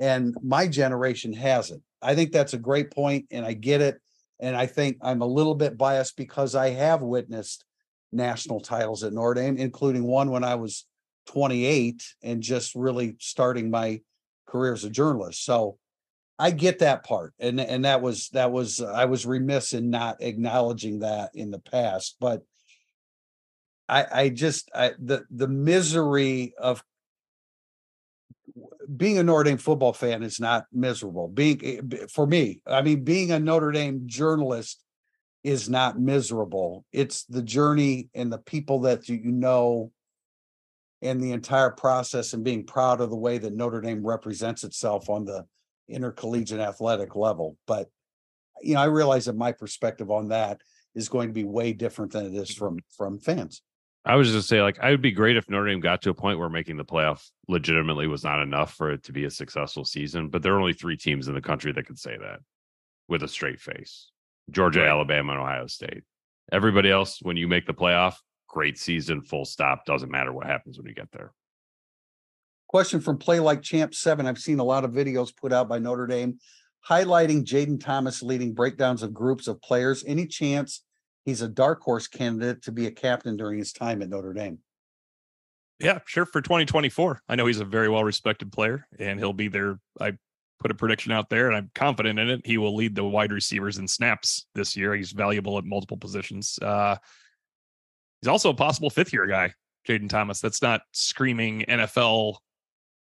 and 0.00 0.36
my 0.42 0.66
generation 0.66 1.32
hasn't. 1.32 1.80
I 2.02 2.16
think 2.16 2.32
that's 2.32 2.54
a 2.54 2.58
great 2.58 2.90
point 2.90 3.26
and 3.30 3.46
I 3.46 3.52
get 3.52 3.80
it. 3.80 4.00
And 4.40 4.56
I 4.56 4.66
think 4.66 4.96
I'm 5.00 5.22
a 5.22 5.26
little 5.26 5.54
bit 5.54 5.78
biased 5.78 6.16
because 6.16 6.56
I 6.56 6.70
have 6.70 7.02
witnessed 7.02 7.64
national 8.10 8.58
titles 8.58 9.04
at 9.04 9.12
Notre 9.12 9.34
Dame, 9.34 9.58
including 9.58 10.02
one 10.02 10.28
when 10.28 10.42
I 10.42 10.56
was 10.56 10.86
28 11.28 12.02
and 12.24 12.42
just 12.42 12.74
really 12.74 13.14
starting 13.20 13.70
my 13.70 14.00
career 14.48 14.72
as 14.72 14.82
a 14.82 14.90
journalist. 14.90 15.44
So 15.44 15.78
I 16.36 16.50
get 16.50 16.80
that 16.80 17.04
part. 17.04 17.32
And 17.38 17.60
and 17.60 17.84
that 17.84 18.02
was 18.02 18.28
that 18.30 18.50
was 18.50 18.80
I 18.80 19.04
was 19.04 19.24
remiss 19.24 19.72
in 19.72 19.88
not 19.88 20.20
acknowledging 20.20 20.98
that 20.98 21.30
in 21.34 21.52
the 21.52 21.60
past, 21.60 22.16
but 22.20 22.42
I 23.88 24.06
I 24.12 24.28
just 24.30 24.70
I 24.74 24.92
the 24.98 25.24
the 25.30 25.48
misery 25.48 26.54
of 26.58 26.82
being 28.96 29.18
a 29.18 29.22
Notre 29.22 29.44
Dame 29.44 29.58
football 29.58 29.92
fan 29.92 30.22
is 30.22 30.38
not 30.38 30.66
miserable. 30.72 31.28
Being 31.28 31.60
eh, 31.62 32.06
for 32.12 32.26
me, 32.26 32.60
I 32.66 32.82
mean, 32.82 33.04
being 33.04 33.32
a 33.32 33.38
Notre 33.38 33.72
Dame 33.72 34.02
journalist 34.06 34.82
is 35.42 35.68
not 35.68 35.98
miserable. 35.98 36.84
It's 36.92 37.24
the 37.24 37.42
journey 37.42 38.08
and 38.14 38.32
the 38.32 38.38
people 38.38 38.80
that 38.80 39.08
you 39.08 39.20
know 39.20 39.92
and 41.02 41.22
the 41.22 41.32
entire 41.32 41.70
process 41.70 42.32
and 42.32 42.42
being 42.42 42.64
proud 42.64 43.00
of 43.00 43.10
the 43.10 43.16
way 43.16 43.36
that 43.36 43.54
Notre 43.54 43.82
Dame 43.82 44.04
represents 44.04 44.64
itself 44.64 45.10
on 45.10 45.26
the 45.26 45.44
intercollegiate 45.88 46.60
athletic 46.60 47.14
level. 47.14 47.58
But 47.66 47.90
you 48.62 48.74
know, 48.74 48.80
I 48.80 48.86
realize 48.86 49.26
that 49.26 49.36
my 49.36 49.52
perspective 49.52 50.10
on 50.10 50.28
that 50.28 50.60
is 50.94 51.08
going 51.08 51.28
to 51.28 51.34
be 51.34 51.44
way 51.44 51.72
different 51.72 52.12
than 52.12 52.26
it 52.26 52.34
is 52.34 52.54
from 52.54 52.78
from 52.96 53.18
fans. 53.18 53.62
I 54.04 54.16
was 54.16 54.30
just 54.30 54.48
say 54.48 54.60
like 54.60 54.78
I 54.80 54.90
would 54.90 55.00
be 55.00 55.12
great 55.12 55.36
if 55.36 55.48
Notre 55.48 55.66
Dame 55.66 55.80
got 55.80 56.02
to 56.02 56.10
a 56.10 56.14
point 56.14 56.38
where 56.38 56.50
making 56.50 56.76
the 56.76 56.84
playoff 56.84 57.30
legitimately 57.48 58.06
was 58.06 58.22
not 58.22 58.42
enough 58.42 58.74
for 58.74 58.90
it 58.92 59.02
to 59.04 59.12
be 59.12 59.24
a 59.24 59.30
successful 59.30 59.84
season. 59.84 60.28
But 60.28 60.42
there 60.42 60.54
are 60.54 60.60
only 60.60 60.74
three 60.74 60.96
teams 60.96 61.28
in 61.28 61.34
the 61.34 61.40
country 61.40 61.72
that 61.72 61.86
could 61.86 61.98
say 61.98 62.16
that 62.18 62.40
with 63.08 63.22
a 63.22 63.28
straight 63.28 63.60
face: 63.60 64.10
Georgia, 64.50 64.80
Right. 64.80 64.88
Alabama, 64.88 65.32
and 65.32 65.40
Ohio 65.40 65.66
State. 65.66 66.02
Everybody 66.52 66.90
else, 66.90 67.20
when 67.22 67.38
you 67.38 67.48
make 67.48 67.66
the 67.66 67.72
playoff, 67.72 68.16
great 68.46 68.78
season, 68.78 69.22
full 69.22 69.46
stop. 69.46 69.86
Doesn't 69.86 70.10
matter 70.10 70.32
what 70.32 70.46
happens 70.46 70.76
when 70.76 70.86
you 70.86 70.94
get 70.94 71.10
there. 71.12 71.32
Question 72.68 73.00
from 73.00 73.16
Play 73.16 73.40
Like 73.40 73.62
Champ 73.62 73.94
Seven. 73.94 74.26
I've 74.26 74.38
seen 74.38 74.58
a 74.58 74.64
lot 74.64 74.84
of 74.84 74.90
videos 74.90 75.34
put 75.34 75.52
out 75.52 75.68
by 75.68 75.78
Notre 75.78 76.06
Dame 76.06 76.38
highlighting 76.88 77.44
Jaden 77.44 77.82
Thomas 77.82 78.22
leading 78.22 78.52
breakdowns 78.52 79.02
of 79.02 79.14
groups 79.14 79.48
of 79.48 79.60
players. 79.62 80.04
Any 80.06 80.26
chance 80.26 80.82
he's 81.24 81.42
a 81.42 81.48
dark 81.48 81.82
horse 81.82 82.06
candidate 82.06 82.62
to 82.62 82.72
be 82.72 82.86
a 82.86 82.90
captain 82.90 83.36
during 83.36 83.58
his 83.58 83.72
time 83.72 84.02
at 84.02 84.08
Notre 84.08 84.32
Dame? 84.32 84.58
Yeah, 85.80 85.98
sure. 86.06 86.26
For 86.26 86.40
2024, 86.40 87.22
I 87.28 87.36
know 87.36 87.46
he's 87.46 87.60
a 87.60 87.64
very 87.64 87.88
well 87.88 88.04
respected 88.04 88.52
player, 88.52 88.86
and 88.98 89.18
he'll 89.18 89.32
be 89.32 89.48
there. 89.48 89.78
I 90.00 90.12
put 90.60 90.70
a 90.70 90.74
prediction 90.74 91.12
out 91.12 91.28
there, 91.28 91.48
and 91.48 91.56
I'm 91.56 91.70
confident 91.74 92.18
in 92.18 92.30
it. 92.30 92.46
He 92.46 92.58
will 92.58 92.74
lead 92.76 92.94
the 92.94 93.04
wide 93.04 93.32
receivers 93.32 93.78
in 93.78 93.88
snaps 93.88 94.46
this 94.54 94.76
year. 94.76 94.94
He's 94.94 95.12
valuable 95.12 95.58
at 95.58 95.64
multiple 95.64 95.96
positions. 95.96 96.58
Uh, 96.62 96.96
he's 98.22 98.28
also 98.28 98.50
a 98.50 98.54
possible 98.54 98.88
fifth 98.88 99.12
year 99.12 99.26
guy, 99.26 99.52
Jaden 99.88 100.08
Thomas. 100.08 100.40
That's 100.40 100.62
not 100.62 100.82
screaming 100.92 101.64
NFL 101.68 102.36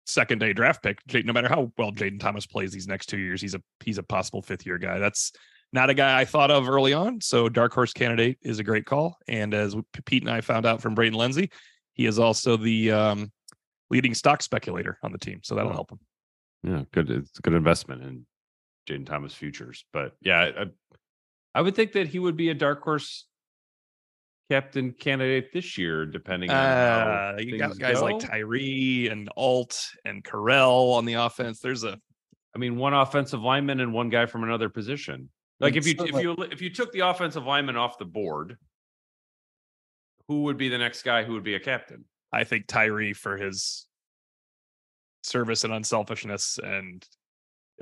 second 0.05 0.39
day 0.39 0.53
draft 0.53 0.83
pick. 0.83 0.99
No 1.25 1.33
matter 1.33 1.47
how 1.47 1.71
well 1.77 1.91
Jaden 1.91 2.19
Thomas 2.19 2.45
plays 2.45 2.71
these 2.71 2.87
next 2.87 3.05
two 3.05 3.19
years, 3.19 3.41
he's 3.41 3.55
a 3.55 3.61
he's 3.83 3.97
a 3.97 4.03
possible 4.03 4.41
fifth 4.41 4.65
year 4.65 4.77
guy. 4.77 4.99
That's 4.99 5.31
not 5.71 5.89
a 5.89 5.93
guy 5.93 6.19
I 6.19 6.25
thought 6.25 6.51
of 6.51 6.67
early 6.67 6.93
on. 6.93 7.21
So 7.21 7.49
dark 7.49 7.73
horse 7.73 7.93
candidate 7.93 8.37
is 8.41 8.59
a 8.59 8.63
great 8.63 8.85
call. 8.85 9.17
And 9.27 9.53
as 9.53 9.75
Pete 10.05 10.23
and 10.23 10.31
I 10.31 10.41
found 10.41 10.65
out 10.65 10.81
from 10.81 10.95
Braden 10.95 11.17
Lenzy, 11.17 11.51
he 11.93 12.05
is 12.05 12.17
also 12.17 12.57
the 12.57 12.91
um, 12.91 13.31
leading 13.89 14.13
stock 14.13 14.41
speculator 14.41 14.97
on 15.03 15.11
the 15.11 15.17
team, 15.17 15.41
so 15.43 15.55
that'll 15.55 15.73
help 15.73 15.91
him. 15.91 15.99
Yeah, 16.63 16.83
good. 16.91 17.09
It's 17.09 17.37
a 17.37 17.41
good 17.41 17.53
investment 17.53 18.03
in 18.03 18.25
Jaden 18.87 19.05
Thomas 19.05 19.33
futures. 19.33 19.85
But 19.93 20.13
yeah, 20.21 20.51
I, 20.57 20.65
I 21.55 21.61
would 21.61 21.75
think 21.75 21.93
that 21.93 22.07
he 22.07 22.19
would 22.19 22.35
be 22.35 22.49
a 22.49 22.53
dark 22.53 22.81
horse 22.83 23.25
captain 24.49 24.91
candidate 24.91 25.53
this 25.53 25.77
year, 25.77 26.05
depending 26.05 26.49
on 26.49 26.55
how 26.55 27.35
Uh, 27.37 27.39
you 27.39 27.57
got 27.57 27.77
guys 27.77 28.01
like. 28.01 28.19
Tyree 28.19 29.07
and 29.09 29.29
Alt 29.37 29.89
and 30.05 30.23
Carell 30.23 30.93
on 30.93 31.05
the 31.05 31.13
offense. 31.13 31.59
There's 31.59 31.83
a 31.83 31.99
I 32.55 32.57
mean, 32.57 32.77
one 32.77 32.93
offensive 32.93 33.41
lineman 33.41 33.79
and 33.79 33.93
one 33.93 34.09
guy 34.09 34.25
from 34.25 34.43
another 34.43 34.69
position. 34.69 35.29
Like 35.59 35.75
if 35.75 35.85
you 35.85 35.91
if 35.93 35.99
Certainly. 35.99 36.21
you 36.23 36.35
if 36.51 36.61
you 36.61 36.69
took 36.69 36.91
the 36.91 37.01
offensive 37.01 37.45
lineman 37.45 37.75
off 37.75 37.97
the 37.97 38.05
board, 38.05 38.57
who 40.27 40.43
would 40.43 40.57
be 40.57 40.69
the 40.69 40.77
next 40.77 41.03
guy 41.03 41.23
who 41.23 41.33
would 41.33 41.43
be 41.43 41.55
a 41.55 41.59
captain? 41.59 42.05
I 42.31 42.43
think 42.43 42.67
Tyree 42.67 43.13
for 43.13 43.35
his 43.37 43.87
service 45.23 45.63
and 45.63 45.73
unselfishness 45.73 46.59
and 46.63 47.05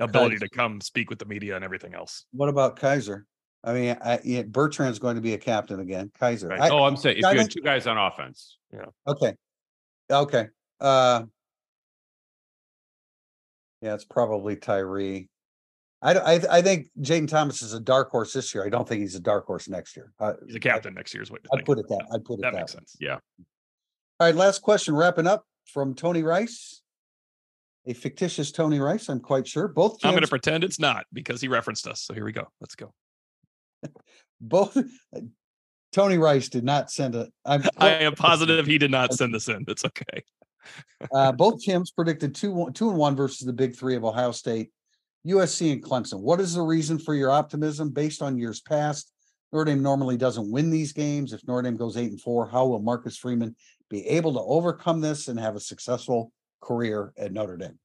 ability 0.00 0.36
Kaiser. 0.36 0.48
to 0.48 0.56
come 0.56 0.80
speak 0.80 1.10
with 1.10 1.18
the 1.18 1.26
media 1.26 1.54
and 1.54 1.64
everything 1.64 1.94
else. 1.94 2.24
What 2.32 2.48
about 2.48 2.76
Kaiser? 2.76 3.26
I 3.62 3.72
mean, 3.72 3.96
I, 4.02 4.20
yeah, 4.24 4.42
Bertrand's 4.42 4.98
going 4.98 5.16
to 5.16 5.20
be 5.20 5.34
a 5.34 5.38
captain 5.38 5.80
again. 5.80 6.10
Kaiser. 6.18 6.48
Right. 6.48 6.60
I- 6.60 6.70
oh, 6.70 6.84
I'm 6.84 6.96
saying 6.96 7.18
if 7.18 7.24
I 7.24 7.32
you 7.32 7.38
had 7.40 7.50
two 7.50 7.60
guys 7.60 7.86
on 7.86 7.98
offense. 7.98 8.56
Yeah. 8.72 8.86
Okay. 9.06 9.34
Okay. 10.10 10.48
Uh. 10.80 11.24
Yeah, 13.82 13.94
it's 13.94 14.04
probably 14.04 14.56
Tyree. 14.56 15.28
I, 16.00 16.14
I, 16.14 16.40
I 16.58 16.62
think 16.62 16.86
Jaden 17.00 17.28
Thomas 17.28 17.60
is 17.62 17.72
a 17.72 17.80
dark 17.80 18.10
horse 18.10 18.32
this 18.32 18.54
year. 18.54 18.64
I 18.64 18.68
don't 18.68 18.88
think 18.88 19.00
he's 19.00 19.16
a 19.16 19.20
dark 19.20 19.46
horse 19.46 19.68
next 19.68 19.96
year. 19.96 20.12
Uh, 20.20 20.34
He's 20.46 20.54
a 20.54 20.60
captain 20.60 20.94
next 20.94 21.12
year 21.12 21.22
is 21.22 21.30
what 21.30 21.40
I'd 21.52 21.64
put 21.64 21.78
it 21.78 21.88
that, 21.88 22.06
I'd 22.12 22.24
put 22.24 22.34
it 22.38 22.42
That 22.42 22.52
that. 22.52 22.58
makes 22.60 22.74
way. 22.74 22.78
sense. 22.78 22.96
Yeah. 23.00 23.18
All 24.20 24.26
right, 24.26 24.34
last 24.34 24.62
question, 24.62 24.94
wrapping 24.94 25.26
up 25.26 25.44
from 25.66 25.94
Tony 25.94 26.22
Rice. 26.22 26.82
A 27.86 27.94
fictitious 27.94 28.52
Tony 28.52 28.80
Rice, 28.80 29.08
I'm 29.08 29.20
quite 29.20 29.46
sure. 29.48 29.66
Both 29.66 30.04
I'm 30.04 30.12
going 30.12 30.22
to 30.22 30.28
pretend 30.28 30.62
it's 30.62 30.78
not 30.78 31.06
because 31.12 31.40
he 31.40 31.48
referenced 31.48 31.86
us. 31.86 32.02
So 32.02 32.12
here 32.14 32.24
we 32.24 32.32
go. 32.32 32.46
Let's 32.60 32.74
go. 32.74 32.92
both 34.40 34.76
Tony 35.92 36.18
Rice 36.18 36.48
did 36.48 36.64
not 36.64 36.90
send 36.90 37.14
a. 37.14 37.28
I'm 37.46 37.62
I 37.78 37.90
am 37.90 38.14
positive 38.14 38.66
he 38.66 38.76
did 38.78 38.90
not 38.90 39.14
send 39.14 39.32
this 39.34 39.48
in. 39.48 39.64
It's 39.68 39.84
okay. 39.86 40.22
Uh, 41.14 41.32
both 41.32 41.62
Tims 41.62 41.90
predicted 41.90 42.34
two, 42.34 42.68
two 42.74 42.90
and 42.90 42.98
one 42.98 43.16
versus 43.16 43.46
the 43.46 43.52
big 43.54 43.74
three 43.74 43.96
of 43.96 44.04
Ohio 44.04 44.32
State, 44.32 44.70
USC 45.28 45.72
and 45.72 45.82
Clemson. 45.82 46.20
What 46.20 46.40
is 46.40 46.54
the 46.54 46.62
reason 46.62 46.98
for 46.98 47.14
your 47.14 47.30
optimism 47.30 47.90
based 47.90 48.22
on 48.22 48.38
years 48.38 48.60
past? 48.60 49.12
Notre 49.52 49.64
Dame 49.64 49.82
normally 49.82 50.16
doesn't 50.16 50.50
win 50.50 50.70
these 50.70 50.92
games. 50.92 51.32
If 51.32 51.46
Notre 51.46 51.62
Dame 51.62 51.76
goes 51.76 51.96
eight 51.96 52.10
and 52.10 52.20
four, 52.20 52.46
how 52.46 52.66
will 52.66 52.80
Marcus 52.80 53.16
Freeman 53.16 53.56
be 53.88 54.06
able 54.06 54.34
to 54.34 54.40
overcome 54.40 55.00
this 55.00 55.28
and 55.28 55.38
have 55.38 55.56
a 55.56 55.60
successful 55.60 56.32
career 56.60 57.12
at 57.16 57.32
Notre 57.32 57.56
Dame? 57.56 57.78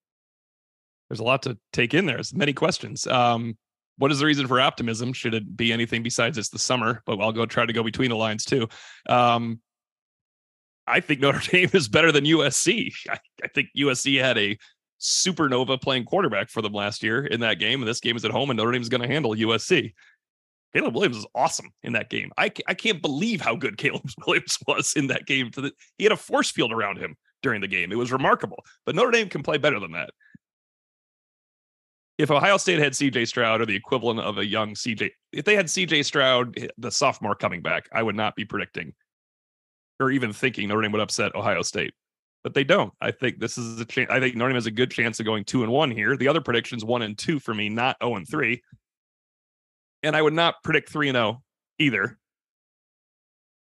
There's 1.10 1.20
a 1.20 1.24
lot 1.24 1.44
to 1.44 1.58
take 1.72 1.94
in 1.94 2.06
there. 2.06 2.18
There's 2.18 2.34
many 2.34 2.54
questions. 2.54 3.08
Um, 3.08 3.58
what 3.98 4.12
is 4.12 4.20
the 4.20 4.26
reason 4.26 4.48
for 4.48 4.60
optimism? 4.60 5.14
Should 5.14 5.34
it 5.34 5.56
be 5.56 5.72
anything 5.72 6.04
besides 6.04 6.38
it's 6.38 6.50
the 6.50 6.60
summer? 6.60 7.02
But 7.06 7.20
I'll 7.20 7.32
go 7.32 7.46
try 7.46 7.66
to 7.66 7.74
go 7.74 7.84
between 7.84 8.10
the 8.10 8.16
lines 8.16 8.44
too. 8.44 8.68
Um, 9.08 9.62
I 10.88 11.00
think 11.00 11.22
Notre 11.22 11.40
Dame 11.52 11.70
is 11.74 11.88
better 11.88 12.12
than 12.12 12.26
USC. 12.26 12.94
I, 13.10 13.20
I 13.44 13.48
think 13.48 13.70
USC 13.78 14.20
had 14.20 14.38
a 14.38 14.58
supernova 15.04 15.82
playing 15.82 16.06
quarterback 16.06 16.50
for 16.50 16.62
them 16.62 16.74
last 16.74 17.04
year 17.04 17.26
in 17.26 17.42
that 17.42 17.60
game, 17.60 17.82
and 17.82 17.88
this 17.88 18.00
game 18.00 18.16
is 18.16 18.26
at 18.26 18.32
home, 18.32 18.50
and 18.50 18.58
Notre 18.58 18.72
Dame 18.72 18.82
is 18.82 18.90
going 18.90 19.02
to 19.02 19.08
handle 19.08 19.36
USC. 19.36 19.94
Caleb 20.74 20.96
Williams 20.96 21.18
is 21.18 21.28
awesome 21.36 21.70
in 21.84 21.94
that 21.94 22.10
game. 22.10 22.32
I, 22.38 22.52
I 22.68 22.74
can't 22.74 23.02
believe 23.02 23.42
how 23.42 23.56
good 23.56 23.78
Caleb 23.78 24.10
Williams 24.26 24.58
was 24.68 24.94
in 24.96 25.08
that 25.08 25.26
game. 25.26 25.52
To 25.52 25.62
the, 25.62 25.72
he 25.98 26.06
had 26.06 26.14
a 26.14 26.18
force 26.18 26.50
field 26.50 26.72
around 26.72 26.98
him 26.98 27.16
during 27.44 27.62
the 27.62 27.68
game. 27.68 27.92
It 27.92 27.98
was 27.98 28.12
remarkable. 28.12 28.64
But 28.86 28.96
Notre 28.96 29.12
Dame 29.12 29.30
can 29.30 29.44
play 29.44 29.58
better 29.58 29.80
than 29.80 29.92
that 29.92 30.10
if 32.18 32.30
Ohio 32.30 32.58
State 32.58 32.80
had 32.80 32.94
CJ 32.94 33.28
Stroud 33.28 33.62
or 33.62 33.66
the 33.66 33.76
equivalent 33.76 34.20
of 34.20 34.38
a 34.38 34.46
young 34.46 34.76
CJ, 34.76 35.12
if 35.32 35.46
they 35.46 35.56
had 35.56 35.66
CJ 35.66 36.06
Stroud, 36.06 36.58
eh, 36.60 36.68
the 36.78 36.92
sophomore 36.92 37.36
coming 37.36 37.62
back, 37.62 37.90
I 37.92 38.04
would 38.04 38.16
not 38.16 38.36
be 38.36 38.46
predicting 38.46 38.94
or 40.00 40.12
even 40.12 40.34
thinking 40.34 40.68
Notre 40.68 40.82
Dame 40.82 40.92
would 40.92 41.02
upset 41.02 41.36
Ohio 41.36 41.62
State. 41.62 41.94
But 42.44 42.54
they 42.54 42.64
don't. 42.66 42.94
I 43.00 43.12
think 43.12 43.40
this 43.40 43.58
is 43.58 43.80
a 43.80 43.86
chance. 43.86 44.10
I 44.12 44.20
think 44.20 44.36
Notre 44.36 44.50
Dame 44.50 44.56
has 44.56 44.66
a 44.66 44.72
good 44.72 44.92
chance 44.92 45.20
of 45.20 45.26
going 45.26 45.46
two 45.46 45.64
and 45.64 45.72
one 45.72 45.90
here. 45.90 46.18
The 46.18 46.28
other 46.28 46.42
predictions 46.42 46.84
one 46.84 47.02
and 47.02 47.18
two 47.18 47.40
for 47.40 47.54
me, 47.54 47.70
not 47.70 47.96
0 48.04 48.18
and 48.18 48.28
three. 48.28 48.62
And 50.04 50.16
I 50.16 50.22
would 50.22 50.34
not 50.34 50.56
predict 50.64 50.90
three 50.90 51.08
and 51.08 51.16
0 51.16 51.42
either. 51.80 52.20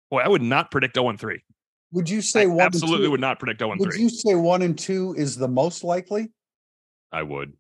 Boy, 0.10 0.20
I 0.22 0.30
would 0.30 0.42
not 0.42 0.72
predict 0.72 0.96
0 0.96 1.10
and 1.10 1.20
three. 1.20 1.44
Would 1.92 2.10
you 2.10 2.22
say 2.22 2.44
I 2.44 2.46
one? 2.46 2.62
absolutely 2.62 3.10
would 3.10 3.20
not 3.20 3.38
predict 3.40 3.60
0 3.60 3.72
and 3.74 3.80
Would 3.82 3.92
three. 3.92 4.02
you 4.04 4.10
say 4.10 4.36
one 4.36 4.62
and 4.62 4.78
two 4.78 5.14
is 5.18 5.36
the 5.36 5.48
most 5.50 5.84
likely? 5.84 6.32
I 7.12 7.24
would. 7.24 7.54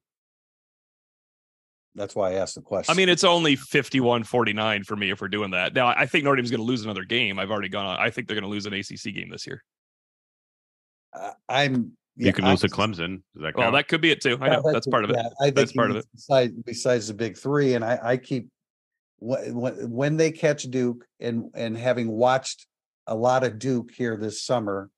That's 1.96 2.16
why 2.16 2.32
I 2.32 2.34
asked 2.36 2.56
the 2.56 2.62
question. 2.62 2.94
I 2.94 2.96
mean, 2.96 3.10
it's 3.10 3.26
only 3.26 3.58
51 3.58 4.24
49 4.24 4.84
for 4.86 4.96
me 4.96 5.10
if 5.10 5.20
we're 5.20 5.28
doing 5.28 5.52
that. 5.52 5.74
Now, 5.74 5.88
I 5.88 6.06
think 6.06 6.24
Notre 6.24 6.38
Dame's 6.38 6.52
going 6.52 6.60
to 6.60 6.66
lose 6.66 6.86
another 6.86 7.04
game. 7.04 7.40
I've 7.40 7.52
already 7.52 7.68
gone 7.68 7.86
on. 7.88 7.98
I 8.00 8.10
think 8.10 8.28
they're 8.28 8.36
going 8.40 8.44
to 8.44 8.50
lose 8.50 8.66
an 8.68 8.74
ACC 8.74 9.14
game 9.14 9.30
this 9.30 9.46
year. 9.46 9.64
Uh, 11.14 11.32
I'm. 11.48 11.74
you 12.16 12.26
yeah, 12.28 12.32
can 12.32 12.46
I- 12.46 12.52
lose 12.52 12.62
to 12.62 12.68
Clemson. 12.70 13.22
Does 13.34 13.44
that 13.44 13.56
Well, 13.56 13.72
that 13.72 13.88
could 13.88 14.02
be 14.02 14.12
it 14.12 14.22
too. 14.22 14.38
I 14.42 14.48
Yeah, 14.48 14.56
know 14.58 14.72
that's 14.74 14.88
part 14.88 15.04
of 15.04 15.10
it. 15.10 15.16
yeah, 15.18 15.30
I 15.40 15.46
think 15.46 15.56
That's 15.56 15.72
part 15.74 15.90
of 15.92 15.96
he's- 15.98 16.06
Besides, 16.14 16.54
besides 16.66 17.08
the 17.08 17.14
big 17.14 17.38
three, 17.38 17.74
and 17.76 17.84
I, 17.84 18.00
I 18.02 18.18
keep 18.18 18.50
when, 19.20 19.56
when, 19.56 19.90
when 19.92 20.18
they 20.18 20.32
catch 20.32 20.64
Duke 20.64 21.06
and, 21.20 21.50
and 21.54 21.78
having 21.78 22.08
watched 22.10 22.68
a 23.08 23.16
lot 23.16 23.44
of 23.44 23.60
Duke 23.60 23.92
here 23.92 24.16
this 24.18 24.44
summer, 24.44 24.90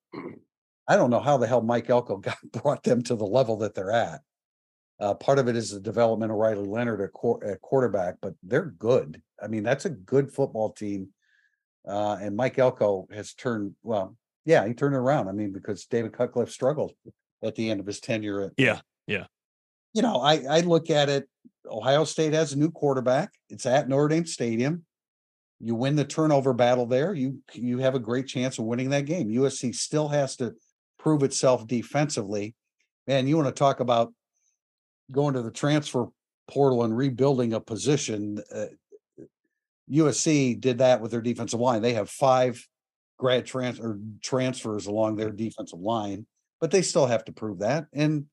I 0.87 0.95
don't 0.95 1.09
know 1.09 1.19
how 1.21 1.37
the 1.37 1.47
hell 1.47 1.61
Mike 1.61 1.89
Elko 1.89 2.17
got 2.17 2.37
brought 2.51 2.83
them 2.83 3.01
to 3.03 3.15
the 3.15 3.25
level 3.25 3.57
that 3.57 3.73
they're 3.75 3.91
at. 3.91 4.21
Uh, 4.99 5.15
part 5.15 5.39
of 5.39 5.47
it 5.47 5.55
is 5.55 5.71
the 5.71 5.79
development 5.79 6.31
of 6.31 6.37
Riley 6.37 6.67
Leonard 6.67 7.01
at, 7.01 7.11
quar- 7.13 7.43
at 7.43 7.59
quarterback, 7.61 8.15
but 8.21 8.35
they're 8.43 8.75
good. 8.77 9.19
I 9.41 9.47
mean, 9.47 9.63
that's 9.63 9.85
a 9.85 9.89
good 9.89 10.31
football 10.31 10.71
team. 10.73 11.07
Uh, 11.87 12.17
and 12.21 12.35
Mike 12.35 12.59
Elko 12.59 13.07
has 13.11 13.33
turned, 13.33 13.73
well, 13.81 14.15
yeah, 14.45 14.67
he 14.67 14.73
turned 14.73 14.95
it 14.95 14.99
around. 14.99 15.27
I 15.29 15.31
mean, 15.33 15.51
because 15.51 15.85
David 15.85 16.13
Cutcliffe 16.13 16.51
struggled 16.51 16.93
at 17.43 17.55
the 17.55 17.69
end 17.69 17.79
of 17.79 17.85
his 17.85 17.99
tenure. 17.99 18.41
at- 18.41 18.51
Yeah, 18.57 18.81
yeah. 19.07 19.25
You 19.93 20.01
know, 20.01 20.21
I, 20.21 20.43
I 20.49 20.59
look 20.61 20.89
at 20.89 21.09
it, 21.09 21.27
Ohio 21.69 22.05
State 22.05 22.33
has 22.33 22.53
a 22.53 22.57
new 22.57 22.71
quarterback. 22.71 23.31
It's 23.49 23.65
at 23.65 23.89
Notre 23.89 24.07
Dame 24.07 24.25
Stadium. 24.25 24.85
You 25.59 25.75
win 25.75 25.95
the 25.95 26.05
turnover 26.05 26.53
battle 26.53 26.85
there, 26.87 27.13
you, 27.13 27.39
you 27.53 27.77
have 27.79 27.93
a 27.93 27.99
great 27.99 28.25
chance 28.27 28.57
of 28.57 28.65
winning 28.65 28.89
that 28.89 29.05
game. 29.05 29.29
USC 29.29 29.75
still 29.75 30.07
has 30.07 30.35
to 30.37 30.53
prove 30.97 31.21
itself 31.23 31.67
defensively. 31.67 32.55
Man, 33.05 33.27
you 33.27 33.35
want 33.37 33.47
to 33.47 33.53
talk 33.59 33.79
about 33.79 34.11
going 35.11 35.33
to 35.35 35.41
the 35.43 35.51
transfer 35.51 36.07
portal 36.49 36.83
and 36.83 36.95
rebuilding 36.97 37.53
a 37.53 37.59
position. 37.59 38.41
uh, 38.53 38.65
USC 39.91 40.59
did 40.59 40.77
that 40.79 41.01
with 41.01 41.11
their 41.11 41.21
defensive 41.21 41.59
line. 41.59 41.81
They 41.81 41.93
have 41.93 42.09
five 42.09 42.65
grad 43.21 43.45
trans 43.45 43.79
or 43.79 43.99
transfers 44.23 44.87
along 44.87 45.15
their 45.15 45.29
defensive 45.29 45.79
line, 45.79 46.25
but 46.59 46.71
they 46.71 46.81
still 46.81 47.05
have 47.05 47.23
to 47.23 47.31
prove 47.31 47.59
that. 47.59 47.85
And 47.93 48.25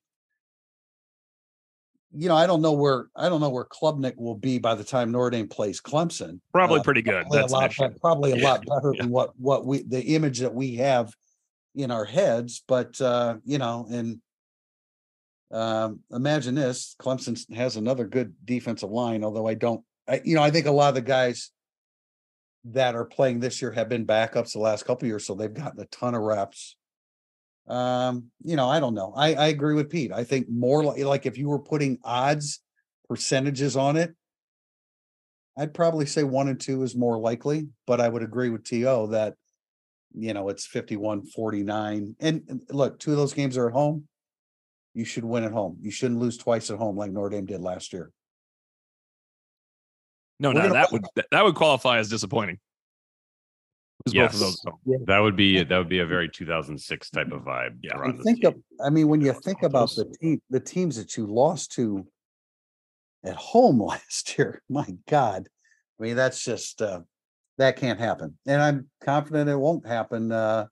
you 2.16 2.26
know, 2.26 2.34
I 2.34 2.46
don't 2.46 2.62
know 2.62 2.72
where 2.72 3.08
I 3.14 3.28
don't 3.28 3.42
know 3.42 3.50
where 3.50 3.66
Klubnik 3.66 4.16
will 4.16 4.34
be 4.34 4.58
by 4.58 4.74
the 4.74 4.82
time 4.82 5.12
Notre 5.12 5.28
Dame 5.28 5.46
plays 5.46 5.78
Clemson. 5.82 6.40
Probably 6.54 6.80
Uh, 6.80 6.82
pretty 6.82 7.02
good. 7.02 7.20
probably 7.20 7.38
a 7.38 7.42
That's 7.42 7.52
an 7.52 7.58
lot, 7.60 7.70
issue. 7.70 7.88
probably 8.00 8.32
a 8.32 8.36
Yeah, 8.36 8.48
lot 8.48 8.66
better 8.66 8.94
yeah. 8.94 9.02
than 9.02 9.10
what 9.10 9.38
what 9.38 9.66
we 9.66 9.82
the 9.82 10.02
image 10.14 10.38
that 10.38 10.54
we 10.54 10.76
have 10.76 11.12
in 11.74 11.90
our 11.90 12.06
heads. 12.06 12.64
But 12.66 12.98
uh, 12.98 13.36
you 13.44 13.58
know, 13.58 13.86
and 13.90 14.22
um, 15.52 16.00
imagine 16.10 16.54
this: 16.54 16.96
Clemson 16.98 17.54
has 17.54 17.76
another 17.76 18.06
good 18.06 18.34
defensive 18.42 18.90
line. 18.90 19.22
Although 19.22 19.46
I 19.46 19.52
don't, 19.52 19.84
I, 20.08 20.22
you 20.24 20.34
know, 20.34 20.42
I 20.42 20.50
think 20.50 20.64
a 20.64 20.72
lot 20.72 20.88
of 20.88 20.94
the 20.94 21.02
guys 21.02 21.50
that 22.64 22.94
are 22.94 23.04
playing 23.04 23.40
this 23.40 23.62
year 23.62 23.72
have 23.72 23.88
been 23.88 24.06
backups 24.06 24.52
the 24.52 24.58
last 24.58 24.84
couple 24.84 25.08
years, 25.08 25.26
so 25.26 25.34
they've 25.34 25.52
gotten 25.52 25.80
a 25.80 25.86
ton 25.86 26.14
of 26.14 26.22
reps. 26.22 26.76
Um, 27.68 28.30
you 28.42 28.56
know, 28.56 28.68
I 28.68 28.80
don't 28.80 28.94
know. 28.94 29.12
I 29.16 29.34
I 29.34 29.46
agree 29.48 29.74
with 29.74 29.90
Pete. 29.90 30.12
I 30.12 30.24
think 30.24 30.48
more 30.48 30.82
like 30.82 31.04
like 31.04 31.26
if 31.26 31.36
you 31.38 31.48
were 31.48 31.58
putting 31.58 31.98
odds 32.02 32.60
percentages 33.08 33.76
on 33.76 33.96
it, 33.96 34.14
I'd 35.58 35.74
probably 35.74 36.06
say 36.06 36.22
one 36.22 36.48
and 36.48 36.60
two 36.60 36.82
is 36.82 36.94
more 36.94 37.18
likely, 37.18 37.68
but 37.86 38.00
I 38.00 38.08
would 38.08 38.22
agree 38.22 38.48
with 38.48 38.64
TO 38.64 39.08
that, 39.10 39.34
you 40.14 40.32
know, 40.32 40.48
it's 40.50 40.66
51 40.66 41.26
49. 41.26 42.14
And 42.20 42.62
look, 42.70 42.98
two 42.98 43.10
of 43.10 43.16
those 43.16 43.34
games 43.34 43.56
are 43.56 43.66
at 43.66 43.72
home. 43.72 44.04
You 44.94 45.04
should 45.04 45.24
win 45.24 45.44
at 45.44 45.52
home. 45.52 45.76
You 45.80 45.90
shouldn't 45.90 46.20
lose 46.20 46.38
twice 46.38 46.70
at 46.70 46.78
home 46.78 46.96
like 46.96 47.10
Notre 47.10 47.30
Dame 47.30 47.46
did 47.46 47.60
last 47.60 47.92
year. 47.92 48.12
No, 50.40 50.50
We're 50.52 50.68
no, 50.68 50.72
that 50.72 50.92
would 50.92 51.04
that- 51.16 51.26
that 51.30 51.44
would 51.44 51.54
qualify 51.54 51.98
as 51.98 52.08
disappointing. 52.08 52.58
Lose 54.06 54.14
both 54.14 54.34
of 54.34 54.40
Yes. 54.40 54.60
those. 54.64 55.06
that 55.06 55.18
would 55.18 55.36
be 55.36 55.62
that 55.64 55.76
would 55.78 55.88
be 55.88 55.98
a 55.98 56.06
very 56.06 56.28
2006 56.28 57.10
type 57.10 57.32
of 57.32 57.42
vibe. 57.42 57.78
Yeah. 57.82 57.96
around 57.96 58.22
think 58.22 58.44
of, 58.44 58.54
I 58.80 58.90
mean, 58.90 59.08
when 59.08 59.20
you 59.20 59.32
think 59.32 59.62
about 59.62 59.90
the 59.96 60.04
team, 60.20 60.40
the 60.50 60.60
teams 60.60 60.96
that 60.96 61.16
you 61.16 61.26
lost 61.26 61.72
to 61.72 62.06
at 63.24 63.34
home 63.34 63.80
last 63.82 64.38
year, 64.38 64.62
my 64.68 64.86
God. 65.08 65.48
I 65.98 66.02
mean, 66.02 66.16
that's 66.16 66.44
just 66.44 66.80
uh 66.80 67.00
that 67.58 67.76
can't 67.76 67.98
happen. 67.98 68.38
And 68.46 68.62
I'm 68.62 68.88
confident 69.02 69.50
it 69.50 69.56
won't 69.56 69.84
happen. 69.84 70.30
Uh, 70.30 70.66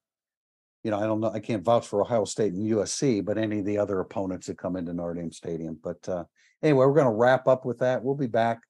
you 0.85 0.93
know, 0.93 1.01
I 1.01 1.07
don't 1.07 1.19
know, 1.21 1.33
I 1.33 1.41
can't 1.41 1.65
vouch 1.65 1.89
for 1.89 2.01
Ohio 2.01 2.25
State 2.25 2.53
and 2.53 2.65
USC, 2.65 3.25
but 3.25 3.37
any 3.39 3.59
of 3.59 3.65
the 3.65 3.79
other 3.79 3.99
opponents 3.99 4.47
that 4.47 4.57
come 4.57 4.77
into 4.77 4.93
Notre 4.93 5.15
Dame 5.15 5.33
Stadium. 5.33 5.81
But 5.83 6.09
uh 6.09 6.25
anyway, 6.63 6.87
we're 6.87 6.95
gonna 6.95 7.13
wrap 7.13 7.49
up 7.49 7.65
with 7.65 7.79
that. 7.81 8.05
We'll 8.05 8.15
be 8.15 8.29
back 8.29 8.61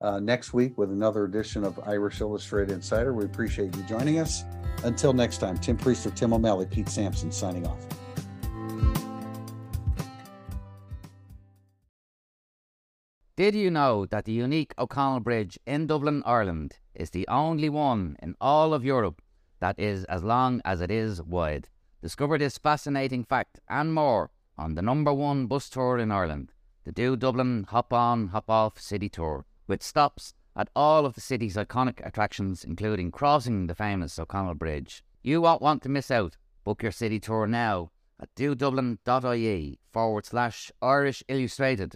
uh 0.00 0.18
next 0.18 0.52
week 0.54 0.78
with 0.78 0.90
another 0.90 1.24
edition 1.24 1.64
of 1.64 1.78
Irish 1.86 2.20
Illustrated 2.20 2.72
Insider. 2.72 3.12
We 3.12 3.24
appreciate 3.24 3.76
you 3.76 3.82
joining 3.84 4.18
us. 4.18 4.44
Until 4.84 5.12
next 5.12 5.38
time, 5.38 5.58
Tim 5.58 5.76
Priest 5.76 6.06
Prister, 6.06 6.14
Tim 6.14 6.32
O'Malley, 6.32 6.66
Pete 6.66 6.88
Sampson 6.88 7.30
signing 7.30 7.66
off. 7.66 7.86
Did 13.36 13.54
you 13.54 13.70
know 13.70 14.04
that 14.06 14.26
the 14.26 14.32
unique 14.32 14.74
O'Connell 14.78 15.20
Bridge 15.20 15.58
in 15.66 15.86
Dublin, 15.86 16.22
Ireland 16.26 16.76
is 16.94 17.10
the 17.10 17.26
only 17.28 17.70
one 17.70 18.16
in 18.22 18.34
all 18.40 18.74
of 18.74 18.84
Europe 18.84 19.22
that 19.60 19.78
is 19.78 20.04
as 20.04 20.22
long 20.22 20.60
as 20.64 20.80
it 20.82 20.90
is 20.90 21.22
wide? 21.22 21.68
Discover 22.02 22.38
this 22.38 22.58
fascinating 22.58 23.24
fact 23.24 23.60
and 23.68 23.94
more 23.94 24.30
on 24.58 24.74
the 24.74 24.82
number 24.82 25.12
one 25.12 25.46
bus 25.46 25.70
tour 25.70 25.98
in 25.98 26.10
Ireland, 26.10 26.52
the 26.84 26.92
Do 26.92 27.16
Dublin 27.16 27.64
Hop 27.70 27.92
On 27.94 28.28
Hop 28.28 28.50
Off 28.50 28.78
City 28.78 29.08
Tour, 29.08 29.46
with 29.70 29.82
stops 29.82 30.34
at 30.54 30.68
all 30.76 31.06
of 31.06 31.14
the 31.14 31.20
city's 31.20 31.56
iconic 31.56 32.04
attractions, 32.04 32.64
including 32.64 33.10
crossing 33.10 33.68
the 33.68 33.74
famous 33.74 34.18
O'Connell 34.18 34.54
Bridge. 34.54 35.02
You 35.22 35.40
won't 35.40 35.62
want 35.62 35.82
to 35.84 35.88
miss 35.88 36.10
out. 36.10 36.36
Book 36.64 36.82
your 36.82 36.92
city 36.92 37.18
tour 37.18 37.46
now 37.46 37.92
at 38.20 38.34
dodublin.ie 38.34 39.78
forward 39.92 40.26
slash 40.26 40.70
Irish 40.82 41.22
Illustrated 41.28 41.94